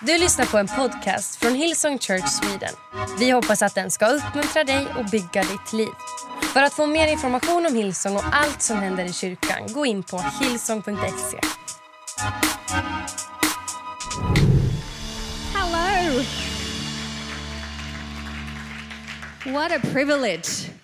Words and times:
Du 0.00 0.18
lyssnar 0.18 0.46
på 0.46 0.58
en 0.58 0.66
podcast 0.66 1.36
från 1.36 1.54
Hillsong 1.54 1.98
Church 1.98 2.28
Sweden. 2.28 2.74
Vi 3.18 3.30
hoppas 3.30 3.62
att 3.62 3.74
den 3.74 3.90
ska 3.90 4.06
uppmuntra 4.06 4.64
dig 4.64 4.86
och 4.98 5.04
bygga 5.04 5.42
ditt 5.42 5.72
liv. 5.72 5.88
För 6.52 6.62
att 6.62 6.72
få 6.72 6.86
mer 6.86 7.08
information 7.08 7.66
om 7.66 7.74
Hillsong 7.74 8.16
och 8.16 8.24
allt 8.32 8.62
som 8.62 8.76
händer 8.76 9.04
i 9.04 9.12
kyrkan, 9.12 9.72
gå 9.72 9.86
in 9.86 10.02
på 10.02 10.24
hillsong.se. 10.40 11.40
Hello. 15.54 16.22
What 19.52 19.72
a 19.72 19.80
privilege. 19.92 20.75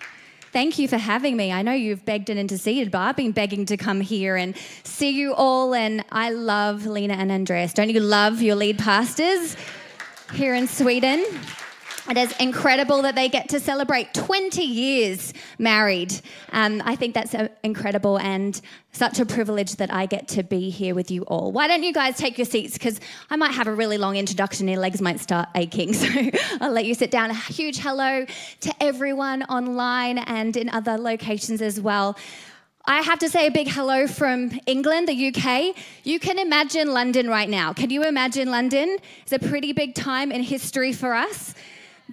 Thank 0.53 0.77
you 0.77 0.87
for 0.87 0.97
having 0.97 1.35
me. 1.35 1.51
I 1.51 1.63
know 1.63 1.73
you've 1.73 2.05
begged 2.05 2.29
and 2.29 2.39
interceded, 2.39 2.91
but 2.91 2.99
I've 2.99 3.15
been 3.15 3.31
begging 3.31 3.65
to 3.65 3.75
come 3.75 4.01
here 4.01 4.35
and 4.35 4.55
see 4.83 5.09
you 5.09 5.33
all. 5.33 5.73
And 5.73 6.05
I 6.11 6.29
love 6.29 6.85
Lena 6.85 7.15
and 7.15 7.31
Andreas. 7.31 7.73
Don't 7.73 7.89
you 7.89 7.99
love 7.99 8.39
your 8.39 8.53
lead 8.53 8.77
pastors 8.77 9.57
here 10.31 10.53
in 10.53 10.67
Sweden? 10.67 11.25
It 12.09 12.17
is 12.17 12.35
incredible 12.37 13.03
that 13.03 13.15
they 13.15 13.29
get 13.29 13.49
to 13.49 13.61
celebrate 13.61 14.13
20 14.13 14.61
years 14.61 15.33
married. 15.57 16.13
Um, 16.51 16.81
I 16.83 16.97
think 16.97 17.13
that's 17.13 17.33
uh, 17.33 17.47
incredible 17.63 18.19
and 18.19 18.59
such 18.91 19.19
a 19.21 19.25
privilege 19.25 19.77
that 19.77 19.91
I 19.91 20.05
get 20.05 20.27
to 20.29 20.43
be 20.43 20.69
here 20.69 20.95
with 20.95 21.09
you 21.11 21.23
all. 21.23 21.53
Why 21.53 21.67
don't 21.67 21.81
you 21.81 21.93
guys 21.93 22.17
take 22.17 22.37
your 22.37 22.45
seats? 22.45 22.73
Because 22.73 22.99
I 23.29 23.37
might 23.37 23.53
have 23.53 23.67
a 23.67 23.73
really 23.73 23.97
long 23.97 24.17
introduction, 24.17 24.67
your 24.67 24.79
legs 24.79 25.01
might 25.01 25.19
start 25.19 25.49
aching. 25.55 25.93
So 26.03 26.09
I'll 26.59 26.71
let 26.71 26.85
you 26.85 26.93
sit 26.93 27.11
down. 27.11 27.29
A 27.29 27.33
huge 27.33 27.77
hello 27.77 28.25
to 28.61 28.83
everyone 28.83 29.43
online 29.43 30.17
and 30.17 30.57
in 30.57 30.69
other 30.69 30.97
locations 30.97 31.61
as 31.61 31.79
well. 31.79 32.17
I 32.85 33.01
have 33.01 33.19
to 33.19 33.29
say 33.29 33.47
a 33.47 33.51
big 33.51 33.69
hello 33.69 34.07
from 34.07 34.59
England, 34.65 35.07
the 35.07 35.27
UK. 35.27 35.73
You 36.03 36.19
can 36.19 36.37
imagine 36.37 36.91
London 36.91 37.29
right 37.29 37.47
now. 37.47 37.71
Can 37.71 37.89
you 37.89 38.03
imagine 38.03 38.51
London? 38.51 38.97
It's 39.21 39.31
a 39.31 39.39
pretty 39.39 39.71
big 39.71 39.95
time 39.95 40.33
in 40.33 40.43
history 40.43 40.91
for 40.91 41.13
us 41.13 41.55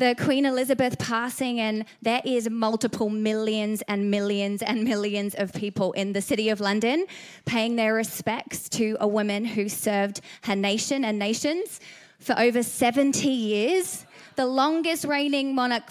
the 0.01 0.15
Queen 0.15 0.47
Elizabeth 0.47 0.99
passing, 0.99 1.61
and 1.61 1.85
there 2.01 2.23
is 2.25 2.49
multiple 2.49 3.11
millions 3.11 3.83
and 3.87 4.11
millions 4.11 4.63
and 4.63 4.83
millions 4.83 5.35
of 5.35 5.53
people 5.53 5.93
in 5.93 6.15
the 6.15 6.23
city 6.23 6.49
of 6.49 6.59
London 6.59 7.05
paying 7.45 7.77
their 7.77 7.93
respects 7.93 8.71
to 8.71 8.97
a 8.99 9.07
woman 9.07 9.45
who 9.45 9.69
served 9.69 10.23
her 10.45 10.57
nation 10.57 11.05
and 11.05 11.19
nations 11.19 11.81
for 12.19 12.35
over 12.39 12.63
70 12.63 13.29
years, 13.29 14.07
the 14.37 14.47
longest 14.47 15.05
reigning 15.05 15.55
monarch 15.55 15.91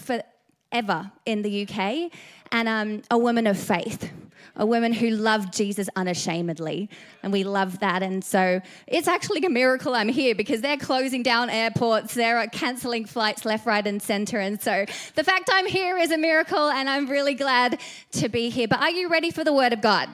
forever 0.71 1.11
in 1.25 1.41
the 1.41 1.67
UK, 1.67 2.11
and 2.51 2.67
um, 2.67 3.01
a 3.11 3.17
woman 3.17 3.47
of 3.47 3.57
faith 3.57 4.11
a 4.55 4.65
woman 4.65 4.91
who 4.91 5.09
loved 5.09 5.53
Jesus 5.53 5.87
unashamedly. 5.95 6.89
And 7.23 7.31
we 7.31 7.45
love 7.45 7.79
that. 7.79 8.03
And 8.03 8.23
so 8.23 8.61
it's 8.87 9.07
actually 9.07 9.43
a 9.45 9.49
miracle 9.49 9.95
I'm 9.95 10.09
here 10.09 10.35
because 10.35 10.59
they're 10.59 10.77
closing 10.77 11.23
down 11.23 11.49
airports, 11.49 12.13
they're 12.13 12.45
canceling 12.47 13.05
flights 13.05 13.45
left, 13.45 13.65
right, 13.65 13.85
and 13.85 14.01
center. 14.01 14.39
And 14.39 14.61
so 14.61 14.85
the 15.15 15.23
fact 15.23 15.49
I'm 15.51 15.65
here 15.65 15.97
is 15.97 16.11
a 16.11 16.17
miracle, 16.17 16.69
and 16.69 16.89
I'm 16.89 17.09
really 17.09 17.35
glad 17.35 17.79
to 18.13 18.27
be 18.27 18.49
here. 18.49 18.67
But 18.67 18.81
are 18.81 18.91
you 18.91 19.07
ready 19.07 19.31
for 19.31 19.45
the 19.45 19.53
word 19.53 19.71
of 19.71 19.81
God? 19.81 20.09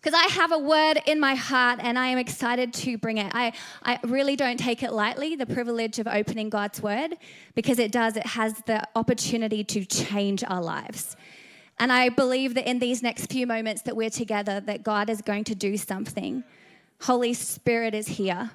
Because 0.00 0.18
I 0.18 0.32
have 0.32 0.50
a 0.50 0.58
word 0.58 1.02
in 1.06 1.20
my 1.20 1.34
heart 1.34 1.78
and 1.82 1.98
I 1.98 2.06
am 2.06 2.16
excited 2.16 2.72
to 2.74 2.96
bring 2.96 3.18
it. 3.18 3.30
I, 3.34 3.52
I 3.82 3.98
really 4.04 4.34
don't 4.34 4.58
take 4.58 4.82
it 4.82 4.92
lightly, 4.92 5.36
the 5.36 5.44
privilege 5.44 5.98
of 5.98 6.06
opening 6.06 6.48
God's 6.48 6.82
word, 6.82 7.16
because 7.54 7.78
it 7.78 7.92
does, 7.92 8.16
it 8.16 8.26
has 8.26 8.54
the 8.66 8.82
opportunity 8.96 9.62
to 9.64 9.84
change 9.84 10.42
our 10.44 10.62
lives. 10.62 11.16
And 11.78 11.92
I 11.92 12.08
believe 12.08 12.54
that 12.54 12.68
in 12.68 12.78
these 12.78 13.02
next 13.02 13.30
few 13.30 13.46
moments 13.46 13.82
that 13.82 13.94
we're 13.94 14.10
together, 14.10 14.60
that 14.60 14.82
God 14.82 15.10
is 15.10 15.20
going 15.20 15.44
to 15.44 15.54
do 15.54 15.76
something. 15.76 16.44
Holy 17.02 17.34
Spirit 17.34 17.94
is 17.94 18.08
here. 18.08 18.50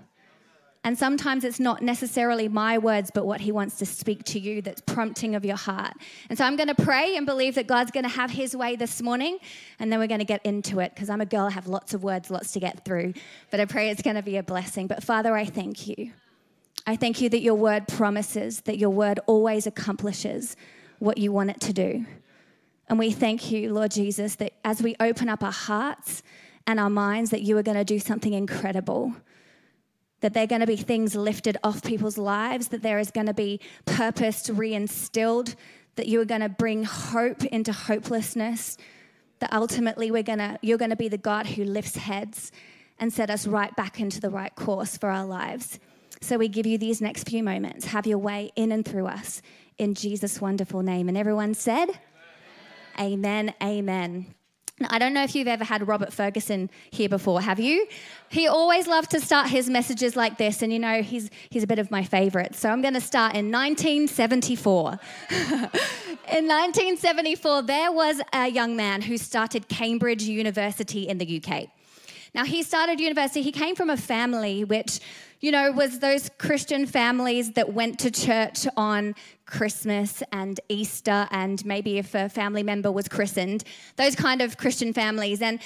And 0.86 0.96
sometimes 0.96 1.44
it's 1.44 1.60
not 1.60 1.82
necessarily 1.82 2.48
my 2.48 2.78
words, 2.78 3.10
but 3.12 3.26
what 3.26 3.42
He 3.42 3.52
wants 3.52 3.80
to 3.80 3.88
speak 3.88 4.24
to 4.26 4.40
you 4.40 4.62
that's 4.62 4.82
prompting 4.82 5.34
of 5.34 5.44
your 5.44 5.58
heart. 5.58 5.94
And 6.30 6.38
so 6.38 6.46
I'm 6.46 6.56
going 6.56 6.68
to 6.68 6.76
pray 6.76 7.18
and 7.18 7.26
believe 7.26 7.56
that 7.56 7.66
God's 7.66 7.90
going 7.90 8.04
to 8.04 8.10
have 8.10 8.30
His 8.30 8.56
way 8.56 8.76
this 8.76 9.02
morning. 9.02 9.40
And 9.80 9.92
then 9.92 9.98
we're 9.98 10.06
going 10.06 10.20
to 10.20 10.26
get 10.26 10.46
into 10.46 10.80
it 10.82 10.94
because 10.94 11.10
I'm 11.10 11.22
a 11.22 11.26
girl, 11.26 11.48
I 11.48 11.50
have 11.50 11.66
lots 11.66 11.96
of 11.96 12.04
words, 12.04 12.30
lots 12.30 12.52
to 12.52 12.60
get 12.60 12.86
through. 12.86 13.16
But 13.50 13.60
I 13.60 13.66
pray 13.66 13.90
it's 13.90 14.04
going 14.04 14.16
to 14.16 14.22
be 14.22 14.38
a 14.38 14.44
blessing. 14.44 14.86
But 14.86 15.04
Father, 15.04 15.36
I 15.36 15.46
thank 15.46 15.88
you. 15.88 16.12
I 16.86 16.96
thank 16.96 17.20
you 17.20 17.30
that 17.30 17.42
your 17.42 17.56
word 17.56 17.88
promises, 17.88 18.62
that 18.62 18.78
your 18.78 18.92
word 18.92 19.20
always 19.26 19.66
accomplishes 19.66 20.56
what 21.00 21.18
you 21.18 21.32
want 21.32 21.50
it 21.50 21.62
to 21.62 21.74
do. 21.74 22.06
And 22.90 23.00
we 23.00 23.10
thank 23.10 23.50
you, 23.50 23.74
Lord 23.74 23.90
Jesus, 23.90 24.36
that 24.36 24.54
as 24.64 24.84
we 24.84 24.96
open 25.00 25.30
up 25.30 25.42
our 25.42 25.52
hearts 25.52 26.22
and 26.68 26.80
our 26.80 26.92
minds, 26.92 27.32
that 27.32 27.42
you 27.42 27.58
are 27.58 27.64
going 27.64 27.78
to 27.78 27.84
do 27.84 27.98
something 27.98 28.34
incredible. 28.34 29.16
That 30.22 30.34
there 30.34 30.44
are 30.44 30.48
going 30.48 30.62
to 30.62 30.68
be 30.68 30.78
things 30.78 31.16
lifted 31.16 31.58
off 31.64 31.84
people's 31.84 32.18
lives, 32.18 32.70
that 32.70 32.82
there 32.82 33.00
is 33.00 33.12
going 33.12 33.28
to 33.28 33.34
be 33.34 33.60
purpose 33.86 34.50
reinstilled, 34.50 35.56
that 35.96 36.08
you 36.08 36.20
are 36.22 36.26
going 36.26 36.42
to 36.42 36.50
bring 36.50 36.84
hope 36.84 37.44
into 37.46 37.72
hopelessness, 37.72 38.78
that 39.40 39.54
ultimately 39.54 40.12
we're 40.12 40.24
going 40.24 40.40
to, 40.40 40.58
you're 40.62 40.78
going 40.78 40.90
to 40.90 40.96
be 40.96 41.10
the 41.10 41.18
God 41.18 41.46
who 41.48 41.64
lifts 41.64 41.98
heads 41.98 42.52
and 43.00 43.12
set 43.12 43.30
us 43.30 43.46
right 43.46 43.76
back 43.76 44.00
into 44.00 44.22
the 44.22 44.30
right 44.30 44.56
course 44.56 44.98
for 44.98 45.10
our 45.10 45.26
lives. 45.26 45.80
So 46.22 46.38
we 46.38 46.48
give 46.48 46.66
you 46.66 46.78
these 46.78 47.02
next 47.02 47.30
few 47.30 47.44
moments. 47.44 47.86
Have 47.86 48.08
your 48.08 48.18
way 48.18 48.52
in 48.56 48.72
and 48.72 48.86
through 48.86 49.08
us 49.08 49.42
in 49.78 49.94
Jesus' 49.94 50.40
wonderful 50.40 50.82
name. 50.82 51.10
And 51.10 51.18
everyone 51.18 51.54
said, 51.54 51.88
Amen, 53.00 53.54
amen. 53.62 54.26
Now, 54.26 54.45
I 54.90 55.00
don't 55.00 55.14
know 55.14 55.24
if 55.24 55.36
you've 55.36 55.48
ever 55.48 55.64
had 55.64 55.88
Robert 55.88 56.10
Fergusson 56.10 56.70
here 56.92 57.08
before, 57.08 57.40
have 57.40 57.62
you? 57.62 57.88
He 58.28 58.50
always 58.50 58.88
loved 58.88 59.12
to 59.12 59.22
start 59.22 59.50
his 59.50 59.70
messages 59.70 60.18
like 60.18 60.38
this, 60.38 60.62
and 60.62 60.74
you 60.74 60.80
know, 60.80 61.02
he's, 61.02 61.30
he's 61.50 61.64
a 61.64 61.68
bit 61.68 61.80
of 61.80 61.92
my 61.92 62.04
favorite. 62.04 62.56
So 62.56 62.70
I'm 62.70 62.82
going 62.82 62.94
to 62.94 63.00
start 63.00 63.36
in 63.36 63.52
1974. 63.52 65.00
in 65.32 66.46
1974, 66.46 67.62
there 67.62 67.94
was 67.94 68.22
a 68.34 68.50
young 68.50 68.76
man 68.76 69.02
who 69.02 69.18
started 69.18 69.70
Cambridge 69.70 70.24
University 70.24 71.08
in 71.08 71.20
the 71.20 71.42
UK. 71.42 71.70
Now, 72.34 72.44
he 72.44 72.62
started 72.62 73.00
university, 73.00 73.42
he 73.42 73.54
came 73.54 73.76
from 73.76 73.90
a 73.90 73.96
family 73.96 74.66
which, 74.66 75.00
you 75.46 75.52
know, 75.52 75.72
was 75.72 76.00
those 76.00 76.32
Christian 76.40 76.88
families 76.88 77.52
that 77.52 77.72
went 77.72 78.00
to 78.00 78.10
church 78.10 78.66
on 78.76 79.14
Christmas 79.46 80.24
and 80.32 80.60
Easter, 80.70 81.28
and 81.30 81.64
maybe 81.64 82.00
if 82.00 82.16
a 82.16 82.30
family 82.30 82.64
member 82.64 82.92
was 82.92 83.08
christened, 83.08 83.64
those 83.96 84.16
kind 84.16 84.42
of 84.42 84.58
Christian 84.58 84.92
families. 84.92 85.44
And 85.44 85.60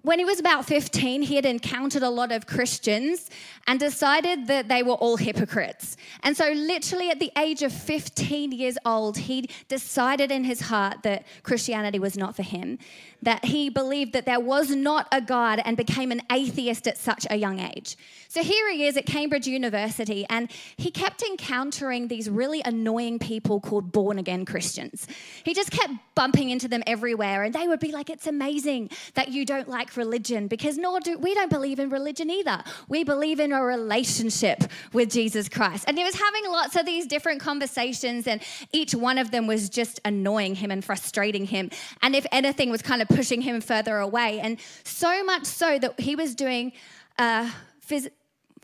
when 0.00 0.18
he 0.18 0.24
was 0.24 0.40
about 0.40 0.64
15, 0.64 1.22
he 1.22 1.36
had 1.36 1.44
encountered 1.44 2.02
a 2.02 2.08
lot 2.08 2.32
of 2.32 2.46
Christians 2.46 3.28
and 3.66 3.78
decided 3.78 4.46
that 4.46 4.68
they 4.68 4.82
were 4.82 4.94
all 4.94 5.18
hypocrites. 5.18 5.98
And 6.22 6.34
so, 6.34 6.50
literally, 6.50 7.10
at 7.10 7.20
the 7.20 7.30
age 7.36 7.62
of 7.62 7.72
15 7.72 8.52
years 8.52 8.78
old, 8.86 9.18
he 9.18 9.50
decided 9.68 10.30
in 10.30 10.44
his 10.44 10.62
heart 10.62 11.02
that 11.02 11.26
Christianity 11.42 11.98
was 11.98 12.16
not 12.16 12.34
for 12.34 12.42
him 12.42 12.78
that 13.22 13.44
he 13.44 13.70
believed 13.70 14.12
that 14.12 14.26
there 14.26 14.40
was 14.40 14.70
not 14.70 15.06
a 15.12 15.20
God 15.20 15.62
and 15.64 15.76
became 15.76 16.10
an 16.10 16.20
atheist 16.30 16.88
at 16.88 16.98
such 16.98 17.26
a 17.30 17.36
young 17.36 17.60
age. 17.60 17.96
So 18.28 18.42
here 18.42 18.70
he 18.72 18.86
is 18.86 18.96
at 18.96 19.06
Cambridge 19.06 19.46
University, 19.46 20.26
and 20.28 20.50
he 20.76 20.90
kept 20.90 21.22
encountering 21.22 22.08
these 22.08 22.28
really 22.28 22.62
annoying 22.64 23.18
people 23.18 23.60
called 23.60 23.92
born 23.92 24.18
again 24.18 24.44
Christians. 24.44 25.06
He 25.44 25.54
just 25.54 25.70
kept 25.70 25.92
bumping 26.14 26.50
into 26.50 26.66
them 26.66 26.82
everywhere, 26.86 27.44
and 27.44 27.54
they 27.54 27.68
would 27.68 27.80
be 27.80 27.92
like, 27.92 28.10
It's 28.10 28.26
amazing 28.26 28.90
that 29.14 29.28
you 29.28 29.44
don't 29.44 29.68
like 29.68 29.81
religion 29.96 30.48
because 30.48 30.78
nor 30.78 31.00
do 31.00 31.18
we 31.18 31.34
don't 31.34 31.50
believe 31.50 31.78
in 31.78 31.90
religion 31.90 32.30
either. 32.30 32.62
We 32.88 33.04
believe 33.04 33.40
in 33.40 33.52
a 33.52 33.62
relationship 33.62 34.64
with 34.92 35.10
Jesus 35.10 35.48
Christ. 35.48 35.84
And 35.86 35.98
he 35.98 36.04
was 36.04 36.14
having 36.14 36.50
lots 36.50 36.76
of 36.76 36.86
these 36.86 37.06
different 37.06 37.40
conversations, 37.40 38.26
and 38.26 38.40
each 38.72 38.94
one 38.94 39.18
of 39.18 39.30
them 39.30 39.46
was 39.46 39.68
just 39.68 40.00
annoying 40.04 40.54
him 40.54 40.70
and 40.70 40.84
frustrating 40.84 41.44
him. 41.44 41.70
And 42.02 42.14
if 42.14 42.26
anything, 42.32 42.70
was 42.70 42.82
kind 42.82 43.02
of 43.02 43.08
pushing 43.08 43.42
him 43.42 43.60
further 43.60 43.98
away. 43.98 44.40
And 44.40 44.58
so 44.84 45.24
much 45.24 45.44
so 45.44 45.78
that 45.78 46.00
he 46.00 46.16
was 46.16 46.34
doing 46.34 46.72
a 47.18 47.48
phys- 47.86 48.10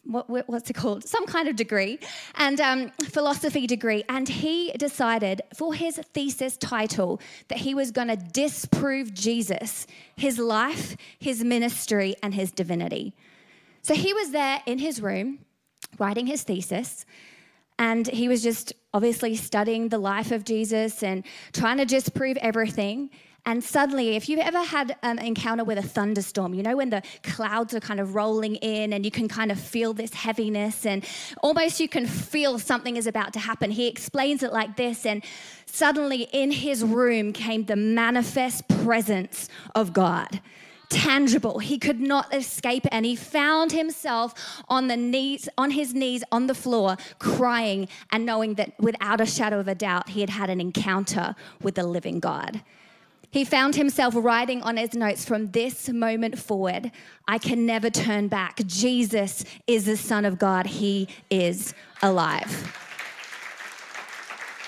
what, 0.09 0.49
what's 0.49 0.71
it 0.71 0.75
called? 0.75 1.05
Some 1.05 1.27
kind 1.27 1.49
of 1.49 1.57
degree, 1.57 1.99
and 2.37 2.61
um, 2.61 2.91
philosophy 3.11 3.67
degree. 3.67 4.05
And 4.09 4.29
he 4.29 4.73
decided 4.73 5.43
for 5.55 5.75
his 5.75 5.97
thesis 6.15 6.57
title 6.57 7.21
that 7.49 7.59
he 7.59 7.75
was 7.75 7.91
going 7.91 8.09
to 8.09 8.17
disprove 8.17 9.13
Jesus, 9.13 9.87
his 10.17 10.39
life, 10.39 10.97
his 11.19 11.45
ministry, 11.45 12.15
and 12.23 12.35
his 12.35 12.51
divinity. 12.51 13.15
So 13.83 13.95
he 13.95 14.13
was 14.15 14.31
there 14.31 14.63
in 14.67 14.79
his 14.79 15.01
room 15.01 15.41
writing 15.99 16.27
his 16.27 16.43
thesis. 16.43 17.05
And 17.79 18.07
he 18.09 18.29
was 18.29 18.43
just 18.43 18.73
obviously 18.93 19.37
studying 19.37 19.89
the 19.89 19.99
life 19.99 20.33
of 20.33 20.45
Jesus 20.45 21.03
and 21.03 21.25
trying 21.53 21.77
to 21.77 21.85
disprove 21.85 22.37
everything. 22.39 23.11
And 23.49 23.65
suddenly, 23.65 24.15
if 24.15 24.29
you've 24.29 24.41
ever 24.41 24.63
had 24.63 24.91
um, 25.03 25.19
an 25.19 25.25
encounter 25.25 25.65
with 25.65 25.79
a 25.79 25.83
thunderstorm, 25.83 26.53
you 26.53 26.63
know, 26.63 26.77
when 26.77 26.91
the 26.91 27.03
clouds 27.23 27.73
are 27.73 27.81
kind 27.81 27.99
of 27.99 28.15
rolling 28.15 28.57
in 28.57 28.93
and 28.93 29.07
you 29.07 29.11
can 29.11 29.27
kind 29.27 29.51
of 29.51 29.59
feel 29.59 29.95
this 29.95 30.13
heaviness 30.13 30.85
and 30.85 31.03
almost 31.43 31.81
you 31.81 31.89
can 31.89 32.07
feel 32.07 32.59
something 32.59 32.99
is 32.99 33.07
about 33.07 33.33
to 33.33 33.39
happen. 33.39 33.71
He 33.71 33.87
explains 33.87 34.43
it 34.43 34.53
like 34.53 34.77
this. 34.77 35.07
And 35.07 35.25
suddenly, 35.65 36.29
in 36.31 36.51
his 36.51 36.85
room 36.85 37.33
came 37.33 37.65
the 37.65 37.75
manifest 37.75 38.69
presence 38.69 39.49
of 39.75 39.95
God 39.95 40.43
tangible. 40.91 41.59
He 41.59 41.79
could 41.79 42.01
not 42.01 42.35
escape. 42.35 42.87
And 42.93 43.07
he 43.07 43.17
found 43.17 43.73
himself 43.73 44.63
on 44.69 44.89
the 44.89 44.97
knees, 44.97 45.49
on 45.57 45.71
his 45.71 45.95
knees 45.95 46.23
on 46.33 46.49
the 46.49 46.55
floor, 46.55 46.99
crying 47.19 47.89
and 48.13 48.27
knowing 48.27 48.55
that 48.55 48.79
without 48.79 49.23
a 49.23 49.27
shadow 49.27 49.59
of 49.59 49.69
a 49.69 49.75
doubt, 49.75 50.11
he 50.11 50.21
had 50.21 50.31
had 50.31 50.51
an 50.51 50.61
encounter 50.61 51.35
with 51.63 51.77
the 51.77 51.87
living 51.87 52.21
God. 52.21 52.63
He 53.31 53.45
found 53.45 53.75
himself 53.75 54.15
writing 54.17 54.63
on 54.63 54.77
his 54.79 54.95
notes 54.95 55.25
from 55.25 55.51
this 55.51 55.89
moment 55.91 56.39
forward, 56.39 56.91
I 57.27 57.39
can 57.39 57.67
never 57.67 57.91
turn 57.91 58.29
back. 58.29 58.61
Jesus 58.67 59.45
is 59.67 59.85
the 59.85 59.97
Son 59.97 60.25
of 60.25 60.39
God. 60.39 60.67
He 60.67 61.09
is 61.29 61.75
alive. 62.03 62.75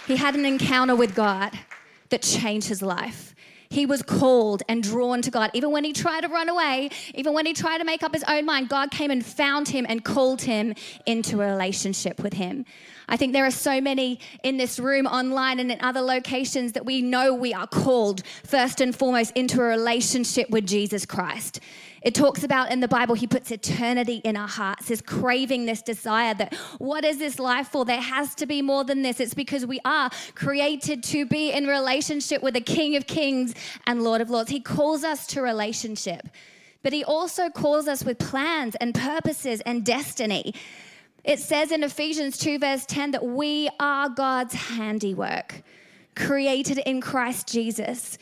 He 0.06 0.16
had 0.16 0.34
an 0.34 0.44
encounter 0.44 0.94
with 0.94 1.14
God 1.14 1.58
that 2.10 2.22
changed 2.22 2.68
his 2.68 2.82
life. 2.82 3.34
He 3.70 3.86
was 3.86 4.02
called 4.02 4.64
and 4.68 4.82
drawn 4.82 5.22
to 5.22 5.30
God. 5.30 5.52
Even 5.54 5.70
when 5.70 5.84
he 5.84 5.92
tried 5.92 6.22
to 6.22 6.28
run 6.28 6.48
away, 6.48 6.90
even 7.14 7.32
when 7.34 7.46
he 7.46 7.52
tried 7.52 7.78
to 7.78 7.84
make 7.84 8.02
up 8.02 8.12
his 8.12 8.24
own 8.24 8.44
mind, 8.44 8.68
God 8.68 8.90
came 8.90 9.12
and 9.12 9.24
found 9.24 9.68
him 9.68 9.86
and 9.88 10.04
called 10.04 10.42
him 10.42 10.74
into 11.06 11.40
a 11.40 11.46
relationship 11.46 12.20
with 12.20 12.32
him. 12.32 12.64
I 13.08 13.16
think 13.16 13.32
there 13.32 13.46
are 13.46 13.50
so 13.52 13.80
many 13.80 14.18
in 14.42 14.56
this 14.56 14.80
room, 14.80 15.06
online, 15.06 15.60
and 15.60 15.70
in 15.70 15.80
other 15.82 16.00
locations 16.00 16.72
that 16.72 16.84
we 16.84 17.00
know 17.00 17.32
we 17.32 17.54
are 17.54 17.68
called 17.68 18.24
first 18.44 18.80
and 18.80 18.94
foremost 18.94 19.36
into 19.36 19.60
a 19.60 19.64
relationship 19.64 20.50
with 20.50 20.66
Jesus 20.66 21.06
Christ. 21.06 21.60
It 22.02 22.14
talks 22.14 22.44
about 22.44 22.72
in 22.72 22.80
the 22.80 22.88
Bible, 22.88 23.14
he 23.14 23.26
puts 23.26 23.50
eternity 23.50 24.22
in 24.24 24.36
our 24.36 24.48
hearts, 24.48 24.88
this 24.88 25.02
craving, 25.02 25.66
this 25.66 25.82
desire 25.82 26.32
that 26.34 26.54
what 26.78 27.04
is 27.04 27.18
this 27.18 27.38
life 27.38 27.68
for? 27.68 27.84
There 27.84 28.00
has 28.00 28.34
to 28.36 28.46
be 28.46 28.62
more 28.62 28.84
than 28.84 29.02
this. 29.02 29.20
It's 29.20 29.34
because 29.34 29.66
we 29.66 29.80
are 29.84 30.10
created 30.34 31.02
to 31.04 31.26
be 31.26 31.52
in 31.52 31.66
relationship 31.66 32.42
with 32.42 32.54
the 32.54 32.60
King 32.62 32.96
of 32.96 33.06
Kings 33.06 33.54
and 33.86 34.02
Lord 34.02 34.22
of 34.22 34.30
Lords. 34.30 34.50
He 34.50 34.60
calls 34.60 35.04
us 35.04 35.26
to 35.28 35.42
relationship, 35.42 36.28
but 36.82 36.94
he 36.94 37.04
also 37.04 37.50
calls 37.50 37.86
us 37.86 38.02
with 38.02 38.18
plans 38.18 38.76
and 38.76 38.94
purposes 38.94 39.60
and 39.66 39.84
destiny. 39.84 40.54
It 41.22 41.38
says 41.38 41.70
in 41.70 41.84
Ephesians 41.84 42.38
2, 42.38 42.58
verse 42.58 42.86
10, 42.86 43.10
that 43.10 43.24
we 43.24 43.68
are 43.78 44.08
God's 44.08 44.54
handiwork, 44.54 45.62
created 46.16 46.78
in 46.78 47.02
Christ 47.02 47.46
Jesus 47.46 48.16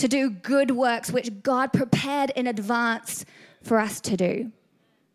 to 0.00 0.08
do 0.08 0.30
good 0.30 0.70
works 0.70 1.12
which 1.12 1.42
God 1.42 1.74
prepared 1.74 2.30
in 2.30 2.46
advance 2.46 3.26
for 3.62 3.78
us 3.78 4.00
to 4.00 4.16
do. 4.16 4.50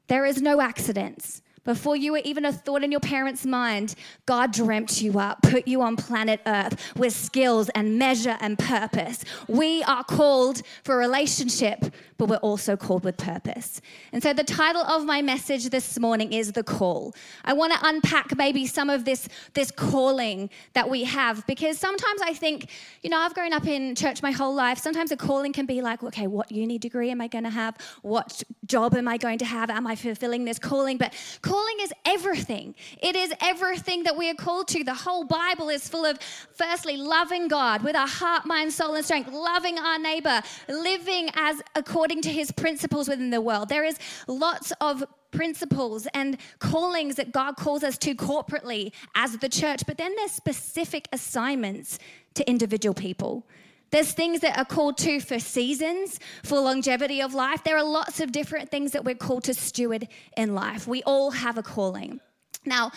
There 0.07 0.25
is 0.25 0.43
no 0.43 0.61
accidents. 0.61 1.41
Before 1.65 1.95
you 1.95 2.11
were 2.11 2.21
even 2.23 2.45
a 2.45 2.53
thought 2.53 2.83
in 2.83 2.91
your 2.91 2.99
parents' 2.99 3.43
mind, 3.43 3.95
God 4.27 4.53
dreamt 4.53 5.01
you 5.01 5.19
up, 5.19 5.41
put 5.41 5.67
you 5.67 5.81
on 5.81 5.95
planet 5.95 6.39
Earth 6.45 6.93
with 6.95 7.13
skills 7.13 7.69
and 7.69 7.97
measure 7.97 8.37
and 8.39 8.57
purpose. 8.57 9.25
We 9.47 9.81
are 9.83 10.03
called 10.03 10.61
for 10.83 10.95
relationship, 10.95 11.85
but 12.19 12.29
we're 12.29 12.35
also 12.37 12.77
called 12.77 13.03
with 13.03 13.17
purpose. 13.17 13.81
And 14.13 14.21
so 14.21 14.31
the 14.31 14.43
title 14.43 14.83
of 14.83 15.05
my 15.05 15.23
message 15.23 15.71
this 15.71 15.97
morning 15.99 16.33
is 16.33 16.51
The 16.51 16.63
Call. 16.63 17.15
I 17.43 17.53
want 17.53 17.73
to 17.73 17.79
unpack 17.81 18.37
maybe 18.37 18.67
some 18.67 18.91
of 18.91 19.03
this, 19.03 19.27
this 19.55 19.71
calling 19.71 20.51
that 20.73 20.87
we 20.87 21.03
have 21.05 21.47
because 21.47 21.79
sometimes 21.79 22.21
I 22.21 22.33
think, 22.33 22.69
you 23.01 23.09
know, 23.09 23.17
I've 23.17 23.33
grown 23.33 23.53
up 23.53 23.65
in 23.65 23.95
church 23.95 24.21
my 24.21 24.31
whole 24.31 24.53
life. 24.53 24.77
Sometimes 24.77 25.11
a 25.11 25.17
calling 25.17 25.51
can 25.51 25.65
be 25.65 25.81
like, 25.81 26.03
okay, 26.03 26.27
what 26.27 26.51
uni 26.51 26.77
degree 26.77 27.09
am 27.09 27.21
I 27.21 27.27
going 27.27 27.43
to 27.43 27.49
have? 27.49 27.75
What 28.03 28.43
job 28.67 28.93
am 28.93 29.07
I 29.07 29.17
going 29.17 29.39
to 29.39 29.45
have? 29.45 29.71
Am 29.71 29.87
I 29.87 29.95
fulfilling 29.95 30.45
this 30.45 30.59
calling? 30.59 30.97
But 30.97 31.13
calling 31.41 31.54
is 31.85 31.93
everything. 32.05 32.75
It 33.01 33.15
is 33.15 33.33
everything 33.41 34.03
that 34.03 34.17
we 34.17 34.29
are 34.29 34.35
called 34.35 34.67
to. 34.69 34.83
The 34.83 34.93
whole 34.93 35.23
Bible 35.23 35.69
is 35.69 35.87
full 35.87 36.05
of, 36.05 36.19
firstly, 36.53 36.97
loving 36.97 37.47
God 37.47 37.83
with 37.83 37.95
our 37.95 38.07
heart, 38.07 38.45
mind, 38.45 38.73
soul, 38.73 38.95
and 38.95 39.05
strength, 39.05 39.31
loving 39.31 39.77
our 39.77 39.99
neighbor, 39.99 40.41
living 40.67 41.29
as 41.35 41.61
according 41.75 42.21
to 42.23 42.29
his 42.29 42.51
principles 42.51 43.07
within 43.07 43.29
the 43.29 43.41
world. 43.41 43.69
There 43.69 43.83
is 43.83 43.99
lots 44.27 44.73
of 44.81 45.03
principles 45.31 46.07
and 46.13 46.37
callings 46.59 47.15
that 47.15 47.31
God 47.31 47.57
calls 47.57 47.83
us 47.83 47.97
to 47.99 48.15
corporately 48.15 48.91
as 49.15 49.37
the 49.37 49.49
church, 49.49 49.83
but 49.85 49.97
then 49.97 50.15
there's 50.15 50.31
specific 50.31 51.07
assignments 51.11 51.99
to 52.35 52.49
individual 52.49 52.93
people. 52.93 53.45
There's 53.91 54.11
things 54.11 54.41
that 54.41 54.57
are 54.57 54.65
called 54.65 54.97
to 54.99 55.19
for 55.19 55.39
seasons, 55.39 56.19
for 56.43 56.59
longevity 56.59 57.21
of 57.21 57.33
life. 57.33 57.63
There 57.63 57.77
are 57.77 57.83
lots 57.83 58.19
of 58.19 58.31
different 58.31 58.69
things 58.69 58.91
that 58.91 59.05
we're 59.05 59.15
called 59.15 59.45
to 59.45 59.53
steward 59.53 60.07
in 60.35 60.53
life. 60.55 60.87
We 60.87 61.03
all 61.03 61.31
have 61.31 61.57
a 61.57 61.63
calling. 61.63 62.19
Now, 62.65 62.91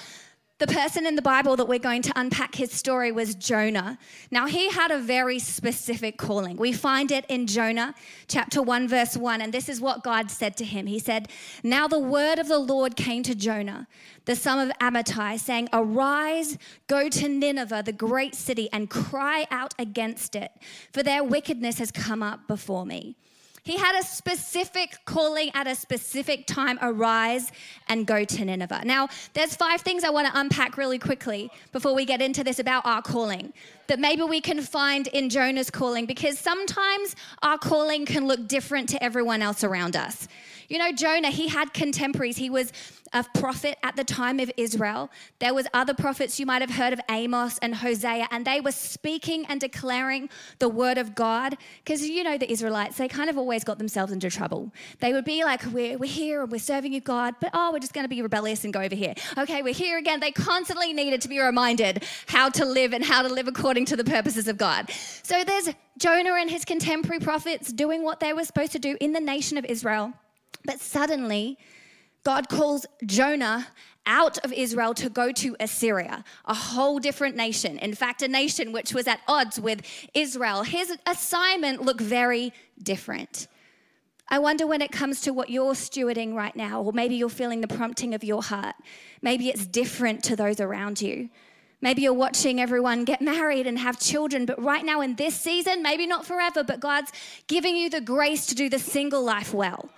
the 0.58 0.66
person 0.66 1.06
in 1.06 1.14
the 1.14 1.22
Bible 1.22 1.54
that 1.56 1.66
we're 1.66 1.78
going 1.78 2.02
to 2.02 2.12
unpack 2.16 2.56
his 2.56 2.72
story 2.72 3.12
was 3.12 3.36
Jonah. 3.36 3.96
Now, 4.30 4.46
he 4.46 4.70
had 4.70 4.90
a 4.90 4.98
very 4.98 5.38
specific 5.38 6.18
calling. 6.18 6.56
We 6.56 6.72
find 6.72 7.12
it 7.12 7.24
in 7.28 7.46
Jonah 7.46 7.94
chapter 8.26 8.60
1, 8.60 8.88
verse 8.88 9.16
1, 9.16 9.40
and 9.40 9.54
this 9.54 9.68
is 9.68 9.80
what 9.80 10.02
God 10.02 10.30
said 10.30 10.56
to 10.56 10.64
him. 10.64 10.86
He 10.86 10.98
said, 10.98 11.28
Now 11.62 11.86
the 11.86 12.00
word 12.00 12.40
of 12.40 12.48
the 12.48 12.58
Lord 12.58 12.96
came 12.96 13.22
to 13.22 13.36
Jonah, 13.36 13.86
the 14.24 14.34
son 14.34 14.68
of 14.68 14.76
Amittai, 14.78 15.38
saying, 15.38 15.68
Arise, 15.72 16.58
go 16.88 17.08
to 17.08 17.28
Nineveh, 17.28 17.84
the 17.84 17.92
great 17.92 18.34
city, 18.34 18.68
and 18.72 18.90
cry 18.90 19.46
out 19.52 19.74
against 19.78 20.34
it, 20.34 20.50
for 20.92 21.04
their 21.04 21.22
wickedness 21.22 21.78
has 21.78 21.92
come 21.92 22.22
up 22.22 22.48
before 22.48 22.84
me. 22.84 23.16
He 23.68 23.76
had 23.76 24.00
a 24.00 24.02
specific 24.02 25.00
calling 25.04 25.50
at 25.52 25.66
a 25.66 25.74
specific 25.74 26.46
time 26.46 26.78
arise 26.80 27.52
and 27.86 28.06
go 28.06 28.24
to 28.24 28.44
Nineveh. 28.46 28.80
Now, 28.86 29.10
there's 29.34 29.54
five 29.54 29.82
things 29.82 30.04
I 30.04 30.08
want 30.08 30.26
to 30.26 30.40
unpack 30.40 30.78
really 30.78 30.98
quickly 30.98 31.50
before 31.70 31.94
we 31.94 32.06
get 32.06 32.22
into 32.22 32.42
this 32.42 32.58
about 32.58 32.86
our 32.86 33.02
calling 33.02 33.52
that 33.88 33.98
maybe 33.98 34.22
we 34.22 34.40
can 34.40 34.62
find 34.62 35.06
in 35.08 35.28
Jonah's 35.28 35.70
calling 35.70 36.06
because 36.06 36.38
sometimes 36.38 37.16
our 37.42 37.58
calling 37.58 38.06
can 38.06 38.26
look 38.26 38.46
different 38.46 38.88
to 38.90 39.02
everyone 39.02 39.42
else 39.42 39.64
around 39.64 39.96
us. 39.96 40.28
You 40.68 40.78
know, 40.78 40.92
Jonah, 40.92 41.30
he 41.30 41.48
had 41.48 41.72
contemporaries. 41.72 42.36
He 42.36 42.50
was 42.50 42.72
a 43.12 43.24
prophet 43.34 43.78
at 43.82 43.96
the 43.96 44.04
time 44.04 44.38
of 44.38 44.50
Israel. 44.56 45.10
There 45.38 45.54
was 45.54 45.66
other 45.72 45.94
prophets 45.94 46.38
you 46.38 46.46
might 46.46 46.60
have 46.60 46.70
heard 46.70 46.92
of 46.92 47.00
Amos 47.10 47.58
and 47.58 47.74
Hosea 47.76 48.28
and 48.30 48.44
they 48.44 48.60
were 48.60 48.72
speaking 48.72 49.46
and 49.46 49.60
declaring 49.60 50.28
the 50.58 50.68
word 50.68 50.98
of 50.98 51.14
God 51.14 51.56
because 51.84 52.06
you 52.06 52.22
know 52.22 52.36
the 52.36 52.50
Israelites, 52.50 52.98
they 52.98 53.08
kind 53.08 53.30
of 53.30 53.38
always 53.38 53.64
got 53.64 53.78
themselves 53.78 54.12
into 54.12 54.30
trouble. 54.30 54.72
They 55.00 55.12
would 55.12 55.24
be 55.24 55.44
like 55.44 55.64
we're, 55.66 55.96
we're 55.96 56.10
here 56.10 56.42
and 56.42 56.52
we're 56.52 56.58
serving 56.58 56.92
you 56.92 57.00
God, 57.00 57.34
but 57.40 57.50
oh, 57.54 57.72
we're 57.72 57.78
just 57.78 57.94
going 57.94 58.04
to 58.04 58.08
be 58.08 58.20
rebellious 58.20 58.64
and 58.64 58.72
go 58.72 58.80
over 58.80 58.94
here. 58.94 59.14
Okay, 59.36 59.62
we're 59.62 59.74
here 59.74 59.98
again. 59.98 60.20
They 60.20 60.32
constantly 60.32 60.92
needed 60.92 61.22
to 61.22 61.28
be 61.28 61.40
reminded 61.40 62.04
how 62.26 62.50
to 62.50 62.64
live 62.64 62.92
and 62.92 63.04
how 63.04 63.22
to 63.22 63.28
live 63.28 63.48
according 63.48 63.77
to 63.86 63.96
the 63.96 64.04
purposes 64.04 64.48
of 64.48 64.56
God. 64.56 64.90
So 65.22 65.44
there's 65.44 65.70
Jonah 65.98 66.34
and 66.34 66.50
his 66.50 66.64
contemporary 66.64 67.20
prophets 67.20 67.72
doing 67.72 68.02
what 68.02 68.20
they 68.20 68.32
were 68.32 68.44
supposed 68.44 68.72
to 68.72 68.78
do 68.78 68.96
in 69.00 69.12
the 69.12 69.20
nation 69.20 69.58
of 69.58 69.64
Israel. 69.64 70.12
But 70.64 70.80
suddenly, 70.80 71.58
God 72.24 72.48
calls 72.48 72.86
Jonah 73.06 73.68
out 74.06 74.38
of 74.38 74.52
Israel 74.52 74.94
to 74.94 75.10
go 75.10 75.30
to 75.32 75.54
Assyria, 75.60 76.24
a 76.46 76.54
whole 76.54 76.98
different 76.98 77.36
nation. 77.36 77.78
In 77.78 77.94
fact, 77.94 78.22
a 78.22 78.28
nation 78.28 78.72
which 78.72 78.94
was 78.94 79.06
at 79.06 79.20
odds 79.28 79.60
with 79.60 79.82
Israel. 80.14 80.62
His 80.62 80.96
assignment 81.06 81.82
looked 81.82 82.00
very 82.00 82.52
different. 82.82 83.48
I 84.30 84.38
wonder 84.38 84.66
when 84.66 84.82
it 84.82 84.92
comes 84.92 85.22
to 85.22 85.32
what 85.32 85.48
you're 85.48 85.72
stewarding 85.72 86.34
right 86.34 86.54
now, 86.54 86.82
or 86.82 86.92
maybe 86.92 87.16
you're 87.16 87.28
feeling 87.28 87.60
the 87.60 87.68
prompting 87.68 88.14
of 88.14 88.24
your 88.24 88.42
heart. 88.42 88.76
Maybe 89.22 89.48
it's 89.48 89.66
different 89.66 90.22
to 90.24 90.36
those 90.36 90.60
around 90.60 91.00
you. 91.00 91.30
Maybe 91.80 92.02
you're 92.02 92.12
watching 92.12 92.60
everyone 92.60 93.04
get 93.04 93.22
married 93.22 93.66
and 93.66 93.78
have 93.78 94.00
children, 94.00 94.46
but 94.46 94.60
right 94.60 94.84
now 94.84 95.00
in 95.00 95.14
this 95.14 95.36
season, 95.36 95.82
maybe 95.82 96.06
not 96.06 96.26
forever, 96.26 96.64
but 96.64 96.80
God's 96.80 97.12
giving 97.46 97.76
you 97.76 97.88
the 97.88 98.00
grace 98.00 98.46
to 98.46 98.54
do 98.54 98.68
the 98.68 98.80
single 98.80 99.22
life 99.22 99.54
well. 99.54 99.88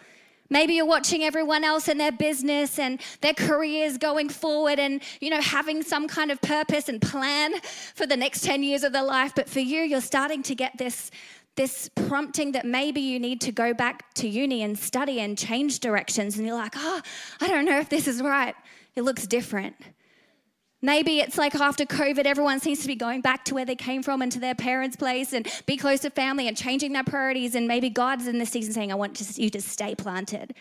Maybe 0.52 0.74
you're 0.74 0.84
watching 0.84 1.22
everyone 1.22 1.62
else 1.62 1.88
in 1.88 1.96
their 1.96 2.10
business 2.10 2.78
and 2.78 3.00
their 3.20 3.34
careers 3.34 3.96
going 3.96 4.28
forward 4.28 4.80
and, 4.80 5.00
you 5.20 5.30
know, 5.30 5.40
having 5.40 5.82
some 5.82 6.08
kind 6.08 6.32
of 6.32 6.40
purpose 6.42 6.88
and 6.88 7.00
plan 7.00 7.52
for 7.94 8.04
the 8.04 8.16
next 8.16 8.42
10 8.42 8.64
years 8.64 8.82
of 8.82 8.92
their 8.92 9.04
life. 9.04 9.32
But 9.34 9.48
for 9.48 9.60
you, 9.60 9.82
you're 9.82 10.00
starting 10.00 10.42
to 10.42 10.56
get 10.56 10.76
this, 10.76 11.12
this 11.54 11.88
prompting 11.94 12.50
that 12.52 12.66
maybe 12.66 13.00
you 13.00 13.20
need 13.20 13.40
to 13.42 13.52
go 13.52 13.72
back 13.72 14.12
to 14.14 14.28
uni 14.28 14.64
and 14.64 14.76
study 14.76 15.20
and 15.20 15.38
change 15.38 15.78
directions. 15.78 16.36
And 16.36 16.44
you're 16.44 16.56
like, 16.56 16.74
oh, 16.76 17.00
I 17.40 17.46
don't 17.46 17.64
know 17.64 17.78
if 17.78 17.88
this 17.88 18.08
is 18.08 18.20
right. 18.20 18.56
It 18.96 19.02
looks 19.02 19.28
different. 19.28 19.76
Maybe 20.82 21.20
it's 21.20 21.36
like 21.36 21.54
after 21.54 21.84
COVID, 21.84 22.24
everyone 22.24 22.58
seems 22.58 22.80
to 22.80 22.86
be 22.86 22.94
going 22.94 23.20
back 23.20 23.44
to 23.46 23.54
where 23.54 23.66
they 23.66 23.76
came 23.76 24.02
from 24.02 24.22
and 24.22 24.32
to 24.32 24.40
their 24.40 24.54
parents' 24.54 24.96
place 24.96 25.34
and 25.34 25.46
be 25.66 25.76
close 25.76 26.00
to 26.00 26.10
family 26.10 26.48
and 26.48 26.56
changing 26.56 26.92
their 26.92 27.04
priorities. 27.04 27.54
And 27.54 27.68
maybe 27.68 27.90
God's 27.90 28.26
in 28.26 28.38
this 28.38 28.50
season 28.50 28.72
saying, 28.72 28.90
I 28.90 28.94
want 28.94 29.38
you 29.38 29.50
to 29.50 29.60
stay 29.60 29.94
planted. 29.94 30.54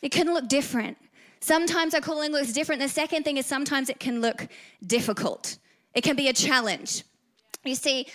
It 0.00 0.12
can 0.12 0.32
look 0.32 0.48
different. 0.48 0.96
Sometimes 1.40 1.94
our 1.94 2.00
calling 2.00 2.32
looks 2.32 2.52
different. 2.52 2.80
The 2.80 2.88
second 2.88 3.24
thing 3.24 3.36
is 3.36 3.44
sometimes 3.44 3.90
it 3.90 4.00
can 4.00 4.20
look 4.20 4.48
difficult, 4.86 5.58
it 5.94 6.02
can 6.02 6.16
be 6.16 6.28
a 6.28 6.32
challenge. 6.32 7.04
You 7.64 7.74
see, 7.74 8.06